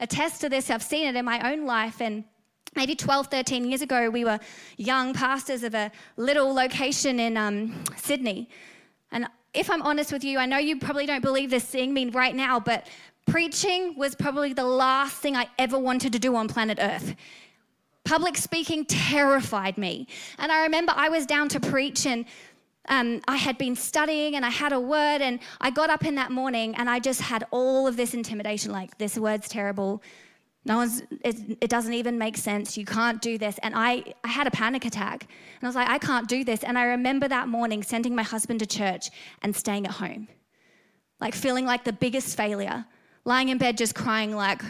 attest 0.00 0.40
to 0.40 0.48
this. 0.48 0.70
I've 0.70 0.82
seen 0.82 1.06
it 1.06 1.16
in 1.16 1.24
my 1.24 1.52
own 1.52 1.64
life. 1.64 2.00
And 2.00 2.24
maybe 2.74 2.94
12, 2.94 3.28
13 3.28 3.64
years 3.64 3.82
ago, 3.82 4.10
we 4.10 4.24
were 4.24 4.38
young 4.76 5.14
pastors 5.14 5.62
of 5.62 5.74
a 5.74 5.92
little 6.16 6.52
location 6.52 7.20
in 7.20 7.36
um, 7.36 7.84
Sydney. 7.96 8.48
And 9.12 9.26
if 9.54 9.70
I'm 9.70 9.82
honest 9.82 10.12
with 10.12 10.24
you, 10.24 10.38
I 10.38 10.46
know 10.46 10.58
you 10.58 10.78
probably 10.78 11.06
don't 11.06 11.22
believe 11.22 11.50
this 11.50 11.64
seeing 11.64 11.92
me 11.94 12.06
right 12.06 12.34
now, 12.34 12.58
but 12.58 12.86
preaching 13.26 13.94
was 13.96 14.14
probably 14.14 14.52
the 14.52 14.64
last 14.64 15.16
thing 15.16 15.36
I 15.36 15.48
ever 15.58 15.78
wanted 15.78 16.12
to 16.12 16.18
do 16.18 16.34
on 16.36 16.48
planet 16.48 16.78
Earth. 16.80 17.14
Public 18.04 18.36
speaking 18.36 18.84
terrified 18.84 19.78
me. 19.78 20.08
And 20.38 20.50
I 20.50 20.62
remember 20.62 20.92
I 20.96 21.08
was 21.08 21.24
down 21.24 21.48
to 21.50 21.60
preach 21.60 22.04
and 22.06 22.24
um, 22.88 23.20
I 23.28 23.36
had 23.36 23.58
been 23.58 23.76
studying 23.76 24.34
and 24.34 24.44
I 24.44 24.50
had 24.50 24.72
a 24.72 24.80
word, 24.80 25.22
and 25.22 25.38
I 25.60 25.70
got 25.70 25.88
up 25.88 26.04
in 26.04 26.16
that 26.16 26.32
morning 26.32 26.74
and 26.74 26.90
I 26.90 26.98
just 26.98 27.20
had 27.20 27.46
all 27.50 27.86
of 27.86 27.96
this 27.96 28.14
intimidation 28.14 28.72
like, 28.72 28.98
this 28.98 29.16
word's 29.16 29.48
terrible. 29.48 30.02
No 30.64 30.76
one's, 30.76 31.02
it, 31.24 31.58
it, 31.60 31.70
doesn't 31.70 31.92
even 31.92 32.18
make 32.18 32.36
sense. 32.36 32.76
You 32.76 32.84
can't 32.84 33.20
do 33.20 33.36
this. 33.36 33.58
And 33.64 33.74
I, 33.76 34.04
I 34.22 34.28
had 34.28 34.46
a 34.46 34.50
panic 34.50 34.84
attack. 34.84 35.22
And 35.22 35.64
I 35.64 35.66
was 35.66 35.74
like, 35.74 35.88
I 35.88 35.98
can't 35.98 36.28
do 36.28 36.44
this. 36.44 36.62
And 36.62 36.78
I 36.78 36.84
remember 36.84 37.26
that 37.26 37.48
morning 37.48 37.82
sending 37.82 38.14
my 38.14 38.22
husband 38.22 38.60
to 38.60 38.66
church 38.66 39.10
and 39.42 39.54
staying 39.56 39.86
at 39.86 39.92
home, 39.92 40.28
like 41.20 41.34
feeling 41.34 41.66
like 41.66 41.82
the 41.82 41.92
biggest 41.92 42.36
failure, 42.36 42.84
lying 43.24 43.48
in 43.48 43.58
bed 43.58 43.78
just 43.78 43.94
crying, 43.94 44.34
like, 44.34 44.62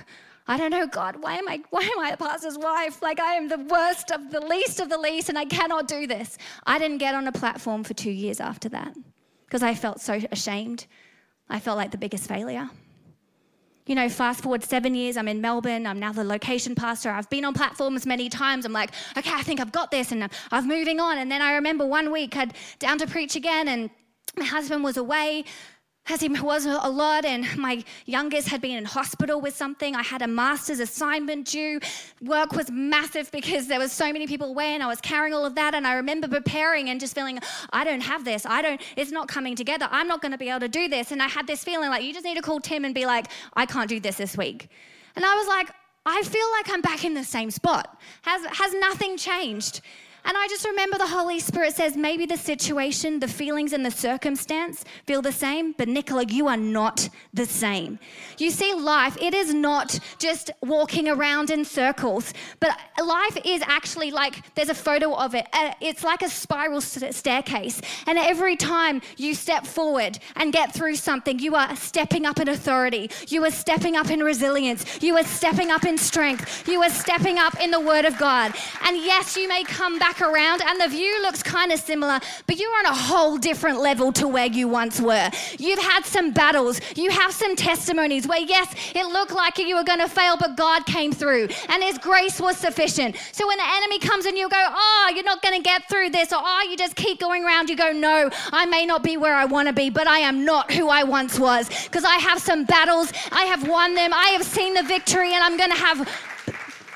I 0.47 0.57
don't 0.57 0.71
know, 0.71 0.87
God, 0.87 1.17
why 1.21 1.37
am 1.37 1.49
I 1.49 1.61
why 1.71 1.83
am 1.83 1.99
I 2.01 2.11
a 2.11 2.17
pastor's 2.17 2.59
wife? 2.59 3.01
Like 3.01 3.21
I 3.21 3.35
am 3.35 3.49
the 3.49 3.59
worst 3.59 4.11
of 4.11 4.31
the 4.31 4.41
least 4.41 4.81
of 4.81 4.89
the 4.89 4.99
least 4.99 5.29
and 5.29 5.39
I 5.39 5.45
cannot 5.45 5.87
do 5.87 6.07
this. 6.07 6.37
I 6.67 6.79
didn't 6.79 6.99
get 6.99 7.15
on 7.15 7.27
a 7.29 7.33
platform 7.33 7.85
for 7.85 7.95
2 7.95 8.11
years 8.11 8.41
after 8.41 8.69
that 8.71 8.97
because 9.47 9.63
I 9.63 9.75
felt 9.75 10.01
so 10.01 10.21
ashamed. 10.33 10.87
I 11.49 11.61
felt 11.61 11.77
like 11.77 11.91
the 11.91 11.99
biggest 11.99 12.27
failure. 12.29 12.69
You 13.87 13.97
know, 13.97 14.09
fast 14.09 14.43
forward 14.43 14.63
seven 14.63 14.95
years, 14.95 15.17
I'm 15.17 15.27
in 15.27 15.41
Melbourne. 15.41 15.87
I'm 15.87 15.99
now 15.99 16.13
the 16.13 16.23
location 16.23 16.75
pastor. 16.75 17.11
I've 17.11 17.29
been 17.31 17.45
on 17.45 17.53
platforms 17.53 18.07
many 18.07 18.29
times. 18.29 18.65
I'm 18.65 18.73
like, 18.73 18.91
okay, 19.17 19.33
I 19.33 19.43
think 19.43 19.59
I've 19.61 19.73
got 19.73 19.91
this, 19.91 20.13
and 20.13 20.31
I'm 20.53 20.69
moving 20.69 21.01
on. 21.01 21.19
And 21.19 21.31
then 21.31 21.43
I 21.43 21.55
remember 21.55 21.85
one 21.85 22.13
week 22.13 22.37
I'd 22.37 22.55
down 22.79 22.99
to 22.99 23.09
preach 23.09 23.35
again, 23.35 23.67
and 23.67 23.91
my 24.39 24.45
husband 24.45 24.85
was 24.85 24.97
away 24.97 25.45
as 26.09 26.23
it 26.23 26.43
was 26.43 26.67
a 26.67 26.89
lot, 26.89 27.25
and 27.25 27.47
my 27.57 27.85
youngest 28.07 28.49
had 28.49 28.61
been 28.61 28.77
in 28.77 28.85
hospital 28.85 29.41
with 29.41 29.55
something. 29.55 29.95
I 29.95 30.03
had 30.03 30.21
a 30.21 30.27
master's 30.27 30.81
assignment 30.81 31.47
due. 31.47 31.79
Work 32.21 32.53
was 32.53 32.71
massive 32.73 33.31
because 33.31 33.69
there 33.69 33.79
was 33.79 33.93
so 33.93 34.13
many 34.13 34.27
people 34.27 34.49
away, 34.49 34.75
and 34.75 34.83
I 34.83 34.89
was 34.89 35.01
carrying 35.01 35.33
all 35.33 35.47
of 35.47 35.55
that. 35.55 35.75
And 35.75 35.87
I 35.87 35.95
remember 35.95 36.27
preparing 36.27 36.91
and 36.91 36.99
just 36.99 37.15
feeling, 37.15 37.39
I 37.73 37.85
don't 37.85 38.01
have 38.01 38.25
this. 38.25 38.45
I 38.45 38.63
don't. 38.63 38.81
It's 38.97 39.13
not 39.13 39.29
coming 39.29 39.55
together. 39.55 39.87
I'm 39.93 40.09
not 40.09 40.21
going 40.21 40.33
to 40.33 40.39
be 40.39 40.49
able 40.49 40.61
to 40.61 40.69
do 40.69 40.89
this. 40.89 41.13
And 41.13 41.23
I 41.23 41.29
had 41.29 41.47
this 41.47 41.63
feeling 41.63 41.89
like 41.89 42.03
you 42.03 42.13
just 42.13 42.25
need 42.25 42.37
to 42.37 42.43
call 42.43 42.59
Tim 42.59 42.85
and 42.85 42.95
be 42.95 43.07
like, 43.07 43.27
I 43.55 43.65
can't 43.65 43.89
do 43.89 44.01
this 44.01 44.17
this 44.17 44.37
week. 44.37 44.71
And 45.15 45.25
I 45.25 45.35
was 45.37 45.47
like, 45.47 45.71
I 46.05 46.21
feel 46.23 46.51
like 46.53 46.71
I'm 46.71 46.81
back 46.81 47.05
in 47.05 47.15
the 47.15 47.23
same 47.23 47.51
spot. 47.51 48.01
Has 48.23 48.45
has 48.47 48.75
nothing 48.75 49.17
changed? 49.17 49.83
And 50.25 50.37
I 50.37 50.47
just 50.49 50.65
remember 50.65 50.99
the 50.99 51.07
Holy 51.07 51.41
Spirit 51.41 51.75
says 51.75 51.97
maybe 51.97 52.27
the 52.27 52.37
situation, 52.37 53.19
the 53.19 53.29
feelings, 53.29 53.73
and 53.73 53.85
the 53.85 53.91
circumstance 53.91 54.85
feel 55.07 55.21
the 55.21 55.33
same, 55.33 55.73
but 55.73 55.89
Nicola, 55.89 56.25
you 56.25 56.47
are 56.47 56.57
not 56.57 57.09
the 57.35 57.45
same. 57.45 57.99
You 58.39 58.51
see, 58.51 58.73
life, 58.75 59.17
it 59.21 59.35
is 59.35 59.53
not 59.53 59.99
just 60.19 60.51
walking 60.63 61.09
around 61.09 61.51
in 61.51 61.65
circles, 61.65 62.33
but 62.61 62.79
life 63.05 63.37
is 63.45 63.63
actually 63.67 64.11
like 64.11 64.55
there's 64.55 64.69
a 64.69 64.75
photo 64.75 65.15
of 65.15 65.35
it. 65.35 65.47
Uh, 65.53 65.73
it's 65.81 66.05
like 66.05 66.23
a 66.23 66.29
spiral 66.29 66.81
staircase. 66.81 67.81
And 68.07 68.17
every 68.17 68.57
time 68.57 69.03
you 69.17 69.35
step 69.35 69.67
forward 69.67 70.19
and 70.37 70.53
get 70.53 70.73
through 70.73 70.97
something, 70.97 71.39
you 71.41 71.57
are 71.57 71.75
stepping 71.75 72.27
up 72.27 72.39
in 72.39 72.49
authority, 72.49 73.11
you 73.29 73.45
are 73.45 73.51
stepping 73.51 73.97
up 73.97 74.11
in 74.11 74.21
resilience, 74.23 75.03
you 75.03 75.17
are 75.17 75.25
stepping 75.25 75.71
up 75.71 75.85
in 75.85 75.99
strength, 75.99 76.69
you 76.69 76.81
are 76.83 76.91
stepping 76.91 77.39
up 77.39 77.61
in 77.61 77.71
the 77.71 77.81
Word 77.81 78.05
of 78.05 78.17
God. 78.19 78.55
And 78.85 78.97
yes, 78.99 79.37
you 79.37 79.49
may 79.49 79.65
come 79.65 79.99
back 79.99 80.12
back 80.13 80.29
around 80.29 80.63
and 80.63 80.81
the 80.81 80.89
view 80.89 81.23
looks 81.23 81.43
kind 81.43 81.73
of 81.73 81.81
similar, 81.81 82.21
but 82.47 82.59
you're 82.59 82.77
on 82.79 82.87
a 82.87 82.95
whole 82.95 83.39
different 83.39 83.81
level 83.81 84.13
to 84.13 84.29
where 84.29 84.47
you 84.47 84.69
once 84.69 85.01
were. 85.01 85.31
You've 85.59 85.79
had 85.79 86.05
some 86.05 86.33
battles, 86.33 86.81
you 86.97 87.11
have 87.11 87.33
some 87.33 87.57
testimonies 87.57 88.27
where, 88.27 88.41
yes, 88.41 88.75
it 88.95 89.07
looked 89.07 89.33
like 89.33 89.59
you 89.59 89.75
were 89.75 89.85
going 89.85 90.01
to 90.01 90.09
fail, 90.09 90.37
but 90.37 90.57
God 90.57 90.85
came 90.85 91.13
through 91.13 91.49
and 91.69 91.83
His 91.83 91.97
grace 91.99 92.41
was 92.41 92.59
sufficient. 92.59 93.17
So 93.33 93.47
when 93.47 93.57
the 93.57 93.65
enemy 93.67 93.99
comes 93.99 94.27
and 94.27 94.37
you 94.37 94.49
go, 94.49 94.63
oh, 94.69 95.13
you're 95.15 95.25
not 95.25 95.41
going 95.41 95.57
to 95.57 95.63
get 95.63 95.89
through 95.89 96.11
this, 96.11 96.33
or 96.33 96.41
oh, 96.43 96.67
you 96.71 96.77
just 96.77 96.95
keep 96.95 97.19
going 97.19 97.45
around, 97.45 97.71
you 97.71 97.77
go, 97.77 97.93
no, 97.93 98.29
I 98.53 98.67
may 98.67 98.85
not 98.85 99.03
be 99.03 99.17
where 99.17 99.35
I 99.35 99.47
want 99.47 99.69
to 99.69 99.75
be, 99.75 99.89
but 99.89 100.07
I 100.07 100.19
am 100.19 100.45
not 100.45 100.71
who 100.73 100.89
I 100.89 101.05
once 101.05 101.39
was 101.39 101.69
because 101.85 102.05
I 102.05 102.17
have 102.17 102.39
some 102.39 102.65
battles, 102.65 103.13
I 103.31 103.45
have 103.45 103.67
won 103.67 103.95
them, 103.95 104.13
I 104.13 104.29
have 104.29 104.45
seen 104.45 104.75
the 104.75 104.83
victory, 104.83 105.33
and 105.33 105.43
I'm 105.43 105.57
going 105.57 105.71
to 105.71 105.77
have. 105.77 106.29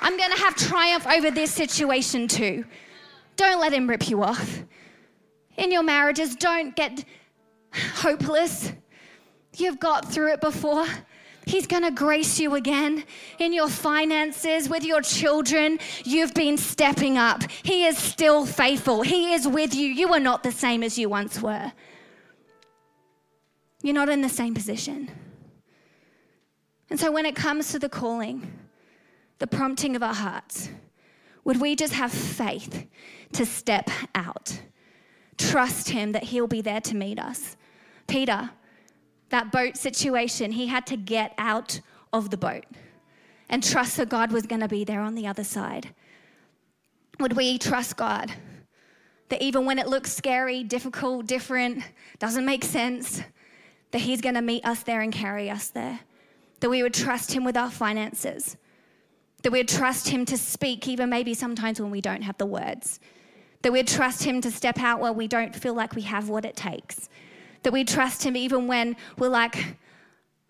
I'm 0.02 0.16
going 0.18 0.30
to 0.30 0.38
have 0.38 0.54
triumph 0.54 1.06
over 1.06 1.30
this 1.30 1.52
situation 1.52 2.28
too. 2.28 2.64
Don't 3.36 3.60
let 3.60 3.72
him 3.72 3.88
rip 3.88 4.08
you 4.08 4.22
off. 4.22 4.62
In 5.56 5.70
your 5.70 5.82
marriages, 5.82 6.34
don't 6.34 6.74
get 6.74 7.04
hopeless. 7.94 8.72
You've 9.56 9.78
got 9.78 10.10
through 10.10 10.32
it 10.32 10.40
before. 10.40 10.86
He's 11.46 11.66
going 11.68 11.84
to 11.84 11.92
grace 11.92 12.40
you 12.40 12.56
again 12.56 13.04
in 13.38 13.52
your 13.52 13.68
finances, 13.68 14.68
with 14.68 14.84
your 14.84 15.00
children. 15.00 15.78
You've 16.04 16.34
been 16.34 16.58
stepping 16.58 17.16
up. 17.18 17.44
He 17.62 17.86
is 17.86 17.96
still 17.96 18.44
faithful. 18.44 19.02
He 19.02 19.32
is 19.32 19.46
with 19.46 19.72
you. 19.72 19.86
You 19.86 20.12
are 20.12 20.20
not 20.20 20.42
the 20.42 20.50
same 20.50 20.82
as 20.82 20.98
you 20.98 21.08
once 21.08 21.40
were. 21.40 21.72
You're 23.82 23.94
not 23.94 24.08
in 24.08 24.22
the 24.22 24.28
same 24.28 24.54
position. 24.54 25.08
And 26.90 26.98
so, 26.98 27.12
when 27.12 27.26
it 27.26 27.36
comes 27.36 27.70
to 27.70 27.78
the 27.78 27.88
calling, 27.88 28.52
the 29.38 29.46
prompting 29.46 29.94
of 29.94 30.02
our 30.02 30.14
hearts, 30.14 30.68
would 31.44 31.60
we 31.60 31.76
just 31.76 31.92
have 31.92 32.10
faith 32.10 32.86
to 33.32 33.46
step 33.46 33.90
out? 34.14 34.60
Trust 35.38 35.90
Him 35.90 36.12
that 36.12 36.24
He'll 36.24 36.46
be 36.46 36.62
there 36.62 36.80
to 36.80 36.96
meet 36.96 37.18
us. 37.18 37.56
Peter, 38.06 38.50
that 39.30 39.50
boat 39.50 39.76
situation, 39.76 40.52
he 40.52 40.66
had 40.66 40.86
to 40.86 40.96
get 40.96 41.34
out 41.38 41.80
of 42.12 42.30
the 42.30 42.36
boat 42.36 42.64
and 43.48 43.62
trust 43.62 43.96
that 43.96 44.08
God 44.08 44.32
was 44.32 44.46
going 44.46 44.60
to 44.60 44.68
be 44.68 44.84
there 44.84 45.00
on 45.00 45.14
the 45.14 45.26
other 45.26 45.44
side. 45.44 45.94
Would 47.18 47.34
we 47.34 47.58
trust 47.58 47.96
God 47.96 48.32
that 49.28 49.42
even 49.42 49.64
when 49.64 49.78
it 49.78 49.88
looks 49.88 50.12
scary, 50.12 50.62
difficult, 50.62 51.26
different, 51.26 51.82
doesn't 52.18 52.44
make 52.44 52.64
sense, 52.64 53.22
that 53.90 54.00
He's 54.00 54.20
going 54.20 54.34
to 54.34 54.42
meet 54.42 54.64
us 54.64 54.82
there 54.82 55.00
and 55.00 55.12
carry 55.12 55.50
us 55.50 55.68
there? 55.68 56.00
That 56.60 56.70
we 56.70 56.82
would 56.82 56.94
trust 56.94 57.32
Him 57.32 57.44
with 57.44 57.56
our 57.56 57.70
finances, 57.70 58.56
that 59.42 59.52
we'd 59.52 59.68
trust 59.68 60.08
Him 60.08 60.24
to 60.26 60.38
speak, 60.38 60.88
even 60.88 61.10
maybe 61.10 61.34
sometimes 61.34 61.80
when 61.80 61.90
we 61.90 62.00
don't 62.00 62.22
have 62.22 62.38
the 62.38 62.46
words. 62.46 63.00
That 63.62 63.72
we'd 63.72 63.88
trust 63.88 64.22
Him 64.22 64.40
to 64.42 64.50
step 64.50 64.78
out 64.80 65.00
where 65.00 65.12
we 65.12 65.26
don't 65.26 65.54
feel 65.54 65.74
like 65.74 65.94
we 65.94 66.02
have 66.02 66.28
what 66.28 66.44
it 66.44 66.56
takes. 66.56 67.08
That 67.62 67.72
we 67.72 67.84
trust 67.84 68.22
Him 68.22 68.36
even 68.36 68.66
when 68.66 68.96
we're 69.18 69.28
like, 69.28 69.76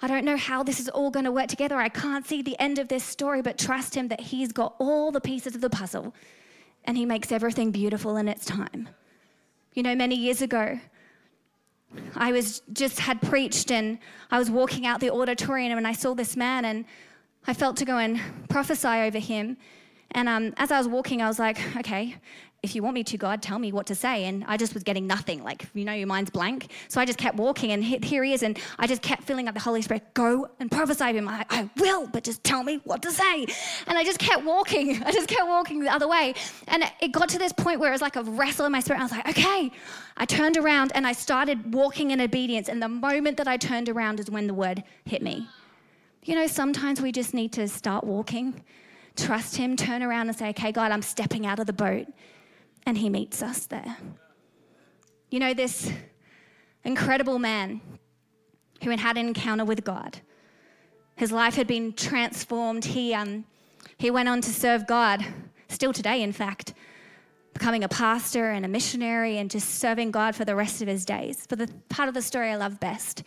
I 0.03 0.09
don't 0.09 0.25
know 0.25 0.37
how 0.37 0.63
this 0.63 0.79
is 0.79 0.89
all 0.91 1.11
going 1.11 1.25
to 1.25 1.33
work 1.33 1.49
together. 1.49 1.77
I 1.77 1.89
can't 1.89 2.27
see 2.27 2.43
the 2.43 2.59
end 2.61 2.79
of 2.79 2.89
this 2.89 3.05
story, 3.05 3.41
but 3.41 3.59
trust 3.59 3.95
Him 3.95 4.09
that 4.09 4.21
He's 4.21 4.53
got 4.53 4.75
all 4.79 5.11
the 5.11 5.21
pieces 5.21 5.55
of 5.55 5.61
the 5.61 5.71
puzzle 5.71 6.15
and 6.85 6.97
He 6.97 7.07
makes 7.07 7.33
everything 7.33 7.71
beautiful 7.71 8.17
in 8.17 8.29
its 8.29 8.45
time. 8.45 8.89
You 9.73 9.83
know, 9.83 9.95
many 9.95 10.15
years 10.15 10.43
ago, 10.43 10.79
I 12.15 12.33
was 12.33 12.63
just 12.73 12.99
had 12.99 13.21
preached 13.23 13.71
and 13.71 13.99
I 14.31 14.39
was 14.39 14.51
walking 14.51 14.87
out 14.87 15.01
the 15.01 15.11
auditorium 15.11 15.79
and 15.79 15.87
I 15.87 15.93
saw 15.93 16.15
this 16.15 16.37
man 16.37 16.65
and 16.65 16.85
I 17.47 17.55
felt 17.55 17.77
to 17.79 17.85
go 17.85 17.99
and 17.99 18.21
prophesy 18.49 18.89
over 18.89 19.19
him. 19.19 19.57
And 20.13 20.29
um, 20.29 20.55
as 20.57 20.71
I 20.71 20.79
was 20.79 20.89
walking, 20.89 21.23
I 21.23 21.29
was 21.29 21.39
like, 21.39 21.59
okay, 21.77 22.17
if 22.67 22.75
you 22.75 22.83
want 22.83 22.95
me 22.95 23.05
to, 23.05 23.17
God, 23.17 23.41
tell 23.41 23.59
me 23.59 23.73
what 23.73 23.87
to 23.87 23.95
say. 23.95 24.25
And 24.25 24.45
I 24.47 24.59
just 24.59 24.75
was 24.75 24.83
getting 24.83 25.07
nothing. 25.07 25.43
Like, 25.43 25.67
you 25.73 25.85
know, 25.85 25.93
your 25.93 26.07
mind's 26.07 26.31
blank. 26.31 26.71
So 26.89 27.01
I 27.01 27.07
just 27.07 27.19
kept 27.19 27.37
walking, 27.37 27.73
and 27.73 27.83
here 27.83 28.23
he 28.23 28.35
is. 28.35 28.43
And 28.43 28.59
I 28.79 28.87
just 28.87 29.01
kept 29.01 29.23
feeling 29.23 29.47
like 29.47 29.55
the 29.55 29.61
Holy 29.61 29.81
Spirit, 29.81 30.13
go 30.13 30.51
and 30.61 30.71
prophesy 30.71 31.13
to 31.13 31.19
him. 31.19 31.29
I, 31.29 31.47
I 31.49 31.71
will, 31.79 32.07
but 32.09 32.25
just 32.25 32.45
tell 32.45 32.63
me 32.63 32.81
what 32.85 33.01
to 33.03 33.11
say. 33.11 33.47
And 33.87 33.97
I 33.97 34.05
just 34.05 34.19
kept 34.19 34.45
walking. 34.45 35.03
I 35.07 35.13
just 35.13 35.29
kept 35.29 35.49
walking 35.49 35.81
the 35.81 35.91
other 35.91 36.09
way. 36.09 36.35
And 36.69 36.85
it 37.01 37.13
got 37.13 37.29
to 37.31 37.39
this 37.39 37.53
point 37.53 37.81
where 37.81 37.89
it 37.89 37.93
was 37.93 38.03
like 38.03 38.17
a 38.17 38.23
wrestle 38.23 38.67
in 38.67 38.73
my 38.73 38.81
spirit. 38.81 39.01
I 39.01 39.03
was 39.05 39.13
like, 39.13 39.29
okay. 39.29 39.71
I 40.19 40.25
turned 40.25 40.57
around 40.57 40.93
and 40.95 41.07
I 41.07 41.13
started 41.13 41.75
walking 41.75 42.11
in 42.11 42.21
obedience. 42.21 42.69
And 42.69 42.83
the 42.83 42.89
moment 42.89 43.37
that 43.37 43.49
I 43.49 43.57
turned 43.57 43.89
around 43.89 44.19
is 44.19 44.31
when 44.31 44.47
the 44.47 44.55
word 44.55 44.83
hit 45.05 45.23
me. 45.23 45.49
You 46.25 46.35
know, 46.35 46.47
sometimes 46.47 47.01
we 47.01 47.13
just 47.13 47.35
need 47.35 47.53
to 47.53 47.69
start 47.69 48.03
walking, 48.03 48.65
trust 49.15 49.57
Him, 49.57 49.77
turn 49.77 50.03
around 50.03 50.29
and 50.29 50.37
say, 50.37 50.49
okay, 50.51 50.73
God, 50.73 50.91
I'm 50.91 51.03
stepping 51.03 51.47
out 51.47 51.61
of 51.61 51.67
the 51.67 51.73
boat. 51.73 52.09
And 52.87 52.97
He 52.97 53.11
meets 53.11 53.43
us 53.43 53.67
there. 53.67 53.99
You 55.31 55.41
know, 55.41 55.53
this 55.53 55.93
incredible 56.85 57.39
man 57.39 57.81
who 58.83 58.91
had 58.91 59.01
had 59.01 59.19
an 59.19 59.27
encounter 59.27 59.65
with 59.65 59.85
God, 59.85 60.21
his 61.17 61.33
life 61.33 61.57
had 61.57 61.67
been 61.67 61.93
transformed. 61.93 62.85
He, 62.85 63.13
um, 63.13 63.45
he 63.99 64.11
went 64.11 64.29
on 64.29 64.41
to 64.43 64.51
serve 64.51 64.87
God, 64.87 65.25
still 65.69 65.93
today, 65.93 66.23
in 66.23 66.33
fact, 66.33 66.75
becoming 67.55 67.83
a 67.83 67.89
pastor 67.89 68.51
and 68.51 68.65
a 68.65 68.69
missionary 68.69 69.39
and 69.39 69.51
just 69.51 69.77
serving 69.77 70.11
God 70.11 70.37
for 70.37 70.45
the 70.45 70.55
rest 70.55 70.83
of 70.83 70.89
his 70.89 71.05
days. 71.05 71.47
But 71.49 71.59
the 71.59 71.69
part 71.89 72.09
of 72.09 72.15
the 72.15 72.23
story 72.23 72.51
I 72.51 72.57
love 72.57 72.79
best 72.79 73.23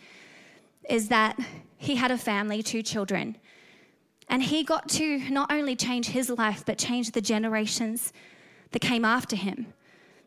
is 0.88 1.08
that 1.08 1.38
he 1.76 1.96
had 1.96 2.10
a 2.10 2.18
family, 2.18 2.62
two 2.62 2.82
children. 2.82 3.36
And 4.28 4.42
he 4.42 4.62
got 4.62 4.88
to 4.90 5.18
not 5.30 5.50
only 5.50 5.74
change 5.74 6.06
his 6.06 6.30
life, 6.30 6.62
but 6.64 6.78
change 6.78 7.10
the 7.10 7.20
generations 7.20 8.12
that 8.72 8.80
came 8.80 9.04
after 9.04 9.36
him. 9.36 9.72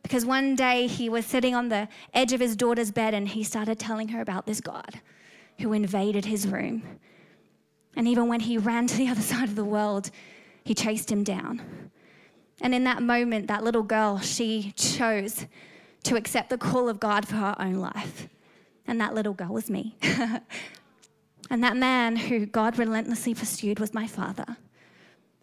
Because 0.02 0.26
one 0.26 0.56
day 0.56 0.88
he 0.88 1.10
was 1.10 1.26
sitting 1.26 1.56
on 1.56 1.70
the 1.70 1.88
edge 2.14 2.34
of 2.34 2.40
his 2.40 2.56
daughter's 2.56 2.92
bed 2.92 3.14
and 3.14 3.30
he 3.30 3.44
started 3.44 3.80
telling 3.80 4.10
her 4.10 4.22
about 4.22 4.46
this 4.46 4.60
God 4.60 5.00
who 5.60 5.72
invaded 5.72 6.26
his 6.26 6.48
room. 6.48 6.84
And 7.96 8.08
even 8.08 8.28
when 8.28 8.42
he 8.42 8.58
ran 8.58 8.88
to 8.88 8.98
the 8.98 9.08
other 9.10 9.22
side 9.22 9.50
of 9.50 9.56
the 9.56 9.64
world, 9.64 10.12
he 10.64 10.74
chased 10.74 11.12
him 11.12 11.24
down. 11.24 11.62
And 12.62 12.76
in 12.76 12.84
that 12.84 13.02
moment, 13.02 13.48
that 13.48 13.64
little 13.64 13.84
girl, 13.84 14.20
she 14.20 14.74
chose 14.76 15.46
to 16.04 16.16
accept 16.16 16.50
the 16.50 16.58
call 16.58 16.90
of 16.90 17.00
God 17.00 17.28
for 17.28 17.36
her 17.36 17.56
own 17.60 17.76
life. 17.76 18.28
And 18.86 19.00
that 19.00 19.14
little 19.14 19.34
girl 19.34 19.54
was 19.54 19.70
me. 19.70 19.96
And 21.50 21.64
that 21.64 21.78
man 21.78 22.16
who 22.16 22.46
God 22.46 22.80
relentlessly 22.80 23.36
pursued 23.36 23.80
was 23.80 23.94
my 23.94 24.08
father. 24.08 24.58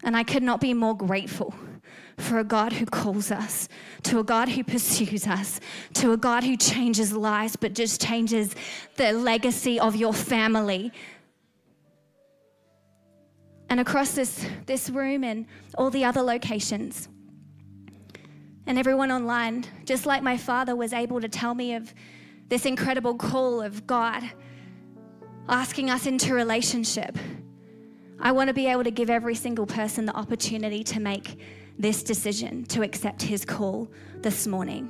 And 0.03 0.17
I 0.17 0.23
could 0.23 0.43
not 0.43 0.59
be 0.59 0.73
more 0.73 0.93
grateful 0.95 1.53
for 2.21 2.39
a 2.39 2.43
God 2.43 2.73
who 2.73 2.85
calls 2.85 3.31
us, 3.31 3.67
to 4.03 4.19
a 4.19 4.23
God 4.23 4.49
who 4.49 4.63
pursues 4.63 5.27
us, 5.27 5.59
to 5.93 6.11
a 6.11 6.17
God 6.17 6.43
who 6.43 6.55
changes 6.57 7.13
lives, 7.13 7.55
but 7.55 7.73
just 7.73 8.01
changes 8.01 8.55
the 8.95 9.11
legacy 9.11 9.79
of 9.79 9.95
your 9.95 10.13
family. 10.13 10.91
And 13.69 13.79
across 13.79 14.11
this, 14.11 14.45
this 14.65 14.89
room 14.89 15.23
and 15.23 15.45
all 15.77 15.89
the 15.89 16.03
other 16.05 16.21
locations, 16.21 17.07
and 18.67 18.77
everyone 18.77 19.11
online, 19.11 19.65
just 19.85 20.05
like 20.05 20.21
my 20.21 20.37
father 20.37 20.75
was 20.75 20.93
able 20.93 21.19
to 21.19 21.27
tell 21.27 21.55
me 21.55 21.73
of 21.73 21.93
this 22.47 22.65
incredible 22.65 23.15
call 23.15 23.61
of 23.61 23.87
God 23.87 24.23
asking 25.49 25.89
us 25.89 26.05
into 26.05 26.33
relationship. 26.33 27.17
I 28.19 28.31
want 28.31 28.49
to 28.49 28.53
be 28.53 28.67
able 28.67 28.83
to 28.83 28.91
give 28.91 29.09
every 29.09 29.35
single 29.35 29.65
person 29.65 30.05
the 30.05 30.15
opportunity 30.15 30.83
to 30.83 30.99
make 30.99 31.39
this 31.81 32.03
decision 32.03 32.63
to 32.65 32.83
accept 32.83 33.21
His 33.21 33.43
call 33.45 33.91
this 34.21 34.47
morning 34.47 34.89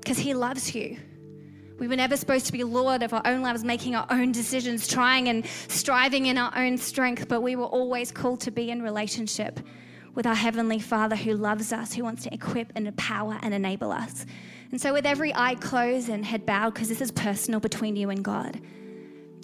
because 0.00 0.18
He 0.18 0.34
loves 0.34 0.74
you. 0.74 0.98
We 1.78 1.88
were 1.88 1.96
never 1.96 2.16
supposed 2.16 2.46
to 2.46 2.52
be 2.52 2.64
Lord 2.64 3.02
of 3.02 3.12
our 3.12 3.22
own 3.26 3.42
lives, 3.42 3.62
making 3.62 3.94
our 3.94 4.06
own 4.10 4.32
decisions, 4.32 4.88
trying 4.88 5.28
and 5.28 5.44
striving 5.68 6.26
in 6.26 6.38
our 6.38 6.52
own 6.56 6.78
strength, 6.78 7.28
but 7.28 7.42
we 7.42 7.54
were 7.54 7.66
always 7.66 8.10
called 8.10 8.40
to 8.40 8.50
be 8.50 8.70
in 8.70 8.82
relationship 8.82 9.60
with 10.14 10.26
our 10.26 10.34
Heavenly 10.34 10.78
Father 10.78 11.16
who 11.16 11.34
loves 11.34 11.72
us, 11.72 11.92
who 11.92 12.02
wants 12.02 12.22
to 12.24 12.32
equip 12.32 12.72
and 12.74 12.88
empower 12.88 13.38
and 13.42 13.52
enable 13.52 13.92
us. 13.92 14.24
And 14.70 14.80
so, 14.80 14.92
with 14.92 15.06
every 15.06 15.34
eye 15.34 15.54
closed 15.56 16.08
and 16.08 16.24
head 16.24 16.46
bowed, 16.46 16.74
because 16.74 16.88
this 16.88 17.02
is 17.02 17.12
personal 17.12 17.60
between 17.60 17.94
you 17.94 18.10
and 18.10 18.24
God, 18.24 18.60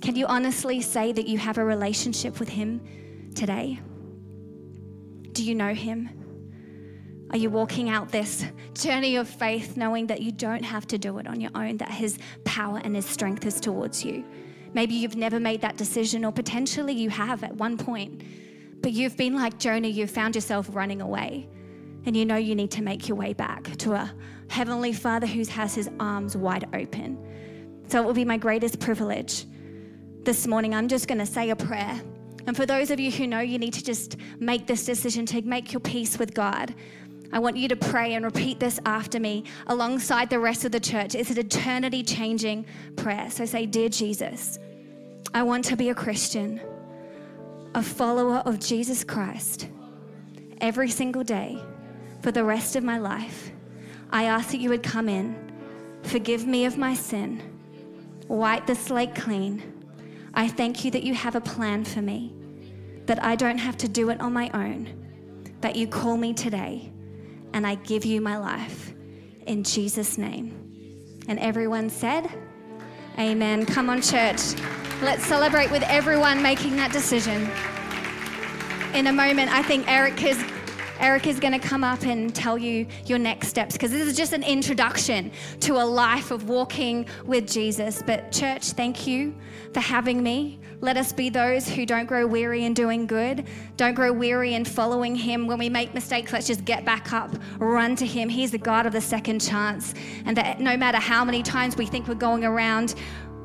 can 0.00 0.16
you 0.16 0.26
honestly 0.26 0.80
say 0.80 1.12
that 1.12 1.26
you 1.28 1.38
have 1.38 1.59
a 1.59 1.64
relationship 1.64 2.40
with 2.40 2.48
Him 2.48 2.80
today? 3.34 3.78
Do 5.32 5.44
you 5.44 5.55
know 5.55 5.74
Him? 5.74 6.21
Are 7.32 7.38
you 7.38 7.48
walking 7.48 7.88
out 7.88 8.10
this 8.10 8.44
journey 8.74 9.16
of 9.16 9.26
faith 9.26 9.78
knowing 9.78 10.06
that 10.08 10.20
you 10.20 10.32
don't 10.32 10.62
have 10.62 10.86
to 10.88 10.98
do 10.98 11.16
it 11.16 11.26
on 11.26 11.40
your 11.40 11.50
own, 11.54 11.78
that 11.78 11.90
His 11.90 12.18
power 12.44 12.78
and 12.84 12.94
His 12.94 13.06
strength 13.06 13.46
is 13.46 13.58
towards 13.58 14.04
you? 14.04 14.22
Maybe 14.74 14.94
you've 14.94 15.16
never 15.16 15.40
made 15.40 15.62
that 15.62 15.78
decision, 15.78 16.26
or 16.26 16.32
potentially 16.32 16.92
you 16.92 17.08
have 17.08 17.42
at 17.42 17.54
one 17.56 17.78
point, 17.78 18.22
but 18.82 18.92
you've 18.92 19.16
been 19.16 19.34
like 19.34 19.58
Jonah, 19.58 19.88
you've 19.88 20.10
found 20.10 20.34
yourself 20.34 20.68
running 20.72 21.00
away, 21.00 21.48
and 22.04 22.14
you 22.14 22.26
know 22.26 22.36
you 22.36 22.54
need 22.54 22.70
to 22.72 22.82
make 22.82 23.08
your 23.08 23.16
way 23.16 23.32
back 23.32 23.76
to 23.78 23.94
a 23.94 24.12
Heavenly 24.48 24.92
Father 24.92 25.26
who 25.26 25.42
has 25.46 25.74
His 25.74 25.88
arms 26.00 26.36
wide 26.36 26.68
open. 26.74 27.16
So 27.88 28.02
it 28.02 28.04
will 28.04 28.12
be 28.12 28.26
my 28.26 28.36
greatest 28.36 28.78
privilege 28.78 29.46
this 30.22 30.46
morning. 30.46 30.74
I'm 30.74 30.88
just 30.88 31.08
going 31.08 31.18
to 31.18 31.26
say 31.26 31.48
a 31.48 31.56
prayer. 31.56 31.98
And 32.46 32.56
for 32.56 32.66
those 32.66 32.90
of 32.90 32.98
you 32.98 33.10
who 33.12 33.26
know 33.26 33.40
you 33.40 33.58
need 33.58 33.74
to 33.74 33.84
just 33.84 34.16
make 34.40 34.66
this 34.66 34.84
decision 34.84 35.26
to 35.26 35.42
make 35.42 35.72
your 35.72 35.80
peace 35.80 36.18
with 36.18 36.34
God, 36.34 36.74
I 37.32 37.38
want 37.38 37.56
you 37.56 37.66
to 37.68 37.76
pray 37.76 38.12
and 38.12 38.24
repeat 38.24 38.60
this 38.60 38.78
after 38.84 39.18
me 39.18 39.44
alongside 39.66 40.28
the 40.28 40.38
rest 40.38 40.66
of 40.66 40.72
the 40.72 40.80
church. 40.80 41.14
It's 41.14 41.30
an 41.30 41.38
eternity 41.38 42.02
changing 42.02 42.66
prayer. 42.96 43.30
So 43.30 43.46
say, 43.46 43.64
Dear 43.64 43.88
Jesus, 43.88 44.58
I 45.32 45.42
want 45.42 45.64
to 45.66 45.76
be 45.76 45.88
a 45.88 45.94
Christian, 45.94 46.60
a 47.74 47.82
follower 47.82 48.42
of 48.44 48.60
Jesus 48.60 49.02
Christ 49.02 49.68
every 50.60 50.90
single 50.90 51.24
day 51.24 51.58
for 52.20 52.32
the 52.32 52.44
rest 52.44 52.76
of 52.76 52.84
my 52.84 52.98
life. 52.98 53.50
I 54.10 54.24
ask 54.24 54.50
that 54.50 54.60
you 54.60 54.68
would 54.68 54.82
come 54.82 55.08
in, 55.08 55.34
forgive 56.02 56.46
me 56.46 56.66
of 56.66 56.76
my 56.76 56.92
sin, 56.92 57.42
wipe 58.28 58.66
the 58.66 58.74
slate 58.74 59.14
clean. 59.14 59.62
I 60.34 60.48
thank 60.48 60.84
you 60.84 60.90
that 60.90 61.02
you 61.02 61.14
have 61.14 61.34
a 61.34 61.40
plan 61.40 61.84
for 61.84 62.02
me, 62.02 62.34
that 63.06 63.24
I 63.24 63.36
don't 63.36 63.58
have 63.58 63.78
to 63.78 63.88
do 63.88 64.10
it 64.10 64.20
on 64.20 64.34
my 64.34 64.50
own, 64.52 64.90
that 65.62 65.76
you 65.76 65.86
call 65.86 66.18
me 66.18 66.34
today 66.34 66.92
and 67.53 67.66
I 67.66 67.76
give 67.76 68.05
you 68.05 68.20
my 68.20 68.36
life. 68.36 68.92
In 69.46 69.64
Jesus' 69.64 70.18
name. 70.18 71.20
And 71.28 71.38
everyone 71.38 71.90
said, 71.90 72.30
Amen. 73.18 73.66
Come 73.66 73.90
on, 73.90 74.00
church. 74.00 74.55
Let's 75.03 75.24
celebrate 75.26 75.70
with 75.70 75.82
everyone 75.82 76.42
making 76.42 76.76
that 76.76 76.92
decision. 76.92 77.50
In 78.94 79.07
a 79.09 79.12
moment, 79.12 79.53
I 79.53 79.62
think 79.62 79.90
Eric 79.90 80.22
is. 80.22 80.51
Eric 81.01 81.26
is 81.26 81.40
going 81.40 81.53
to 81.53 81.59
come 81.59 81.82
up 81.84 82.03
and 82.05 82.34
tell 82.34 82.59
you 82.59 82.86
your 83.07 83.18
next 83.18 83.49
steps 83.49 83.74
because 83.74 83.90
this 83.90 84.07
is 84.07 84.16
just 84.16 84.32
an 84.32 84.43
introduction 84.43 85.30
to 85.61 85.74
a 85.74 85.84
life 85.84 86.30
of 86.30 86.49
walking 86.49 87.07
with 87.24 87.51
Jesus. 87.51 88.03
But, 88.05 88.30
church, 88.32 88.70
thank 88.70 89.07
you 89.07 89.34
for 89.72 89.80
having 89.80 90.22
me. 90.22 90.61
Let 90.80 90.97
us 90.97 91.12
be 91.12 91.30
those 91.30 91.68
who 91.68 91.86
don't 91.86 92.07
grow 92.07 92.26
weary 92.26 92.64
in 92.64 92.74
doing 92.74 93.07
good, 93.07 93.47
don't 93.76 93.95
grow 93.95 94.12
weary 94.12 94.55
in 94.55 94.64
following 94.64 95.14
Him. 95.14 95.47
When 95.47 95.57
we 95.57 95.68
make 95.68 95.95
mistakes, 95.95 96.32
let's 96.32 96.49
just 96.49 96.64
get 96.64 96.84
back 96.84 97.12
up, 97.12 97.30
run 97.59 97.95
to 97.97 98.07
Him. 98.07 98.28
He's 98.28 98.51
the 98.51 98.59
God 98.59 98.84
of 98.84 98.93
the 98.93 99.01
second 99.01 99.40
chance. 99.40 99.95
And 100.26 100.36
that 100.36 100.59
no 100.59 100.76
matter 100.76 100.99
how 100.99 101.24
many 101.24 101.40
times 101.40 101.76
we 101.76 101.86
think 101.86 102.09
we're 102.09 102.14
going 102.14 102.45
around, 102.45 102.97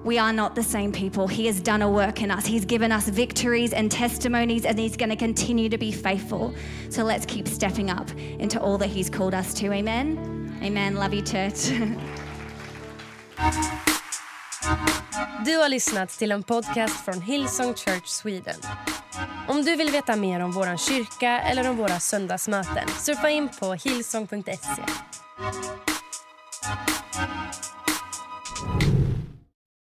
we 0.07 0.17
are 0.17 0.31
not 0.31 0.55
the 0.55 0.63
same 0.63 0.91
people. 0.91 1.27
He 1.27 1.45
has 1.47 1.59
done 1.59 1.81
a 1.81 1.91
work 1.91 2.21
in 2.21 2.31
us. 2.31 2.45
He's 2.45 2.63
given 2.63 2.93
us 2.93 3.09
victories 3.09 3.73
and 3.73 3.91
testimonies, 3.91 4.65
and 4.65 4.79
He's 4.79 4.95
going 4.95 5.09
to 5.09 5.17
continue 5.17 5.67
to 5.67 5.77
be 5.77 5.91
faithful. 5.91 6.53
So 6.89 7.03
let's 7.03 7.25
keep 7.25 7.47
stepping 7.47 7.89
up 7.89 8.09
into 8.39 8.59
all 8.59 8.77
that 8.77 8.87
He's 8.87 9.09
called 9.09 9.33
us 9.33 9.53
to. 9.55 9.73
Amen. 9.73 10.57
Amen. 10.63 10.95
Love 10.95 11.13
you, 11.13 11.21
church. 11.21 11.71
Du 15.45 15.57
har 15.57 15.69
lyssnat 15.69 16.09
till 16.09 16.31
en 16.31 16.43
podcast 16.43 17.05
från 17.05 17.21
Hillsong 17.21 17.73
Church 17.75 18.07
Sweden. 18.07 18.55
Om 19.47 19.63
du 19.63 19.75
vill 19.75 19.89
veta 19.89 20.15
mer 20.15 20.39
om 20.39 20.51
vår 20.51 20.77
kyrka 20.77 21.39
eller 21.39 21.69
om 21.69 21.77
våra 21.77 21.99
söndagsmöten 21.99 22.87
surfa 22.87 23.29
in 23.29 23.49
på 23.59 23.73
hillsong.se. 23.73 24.83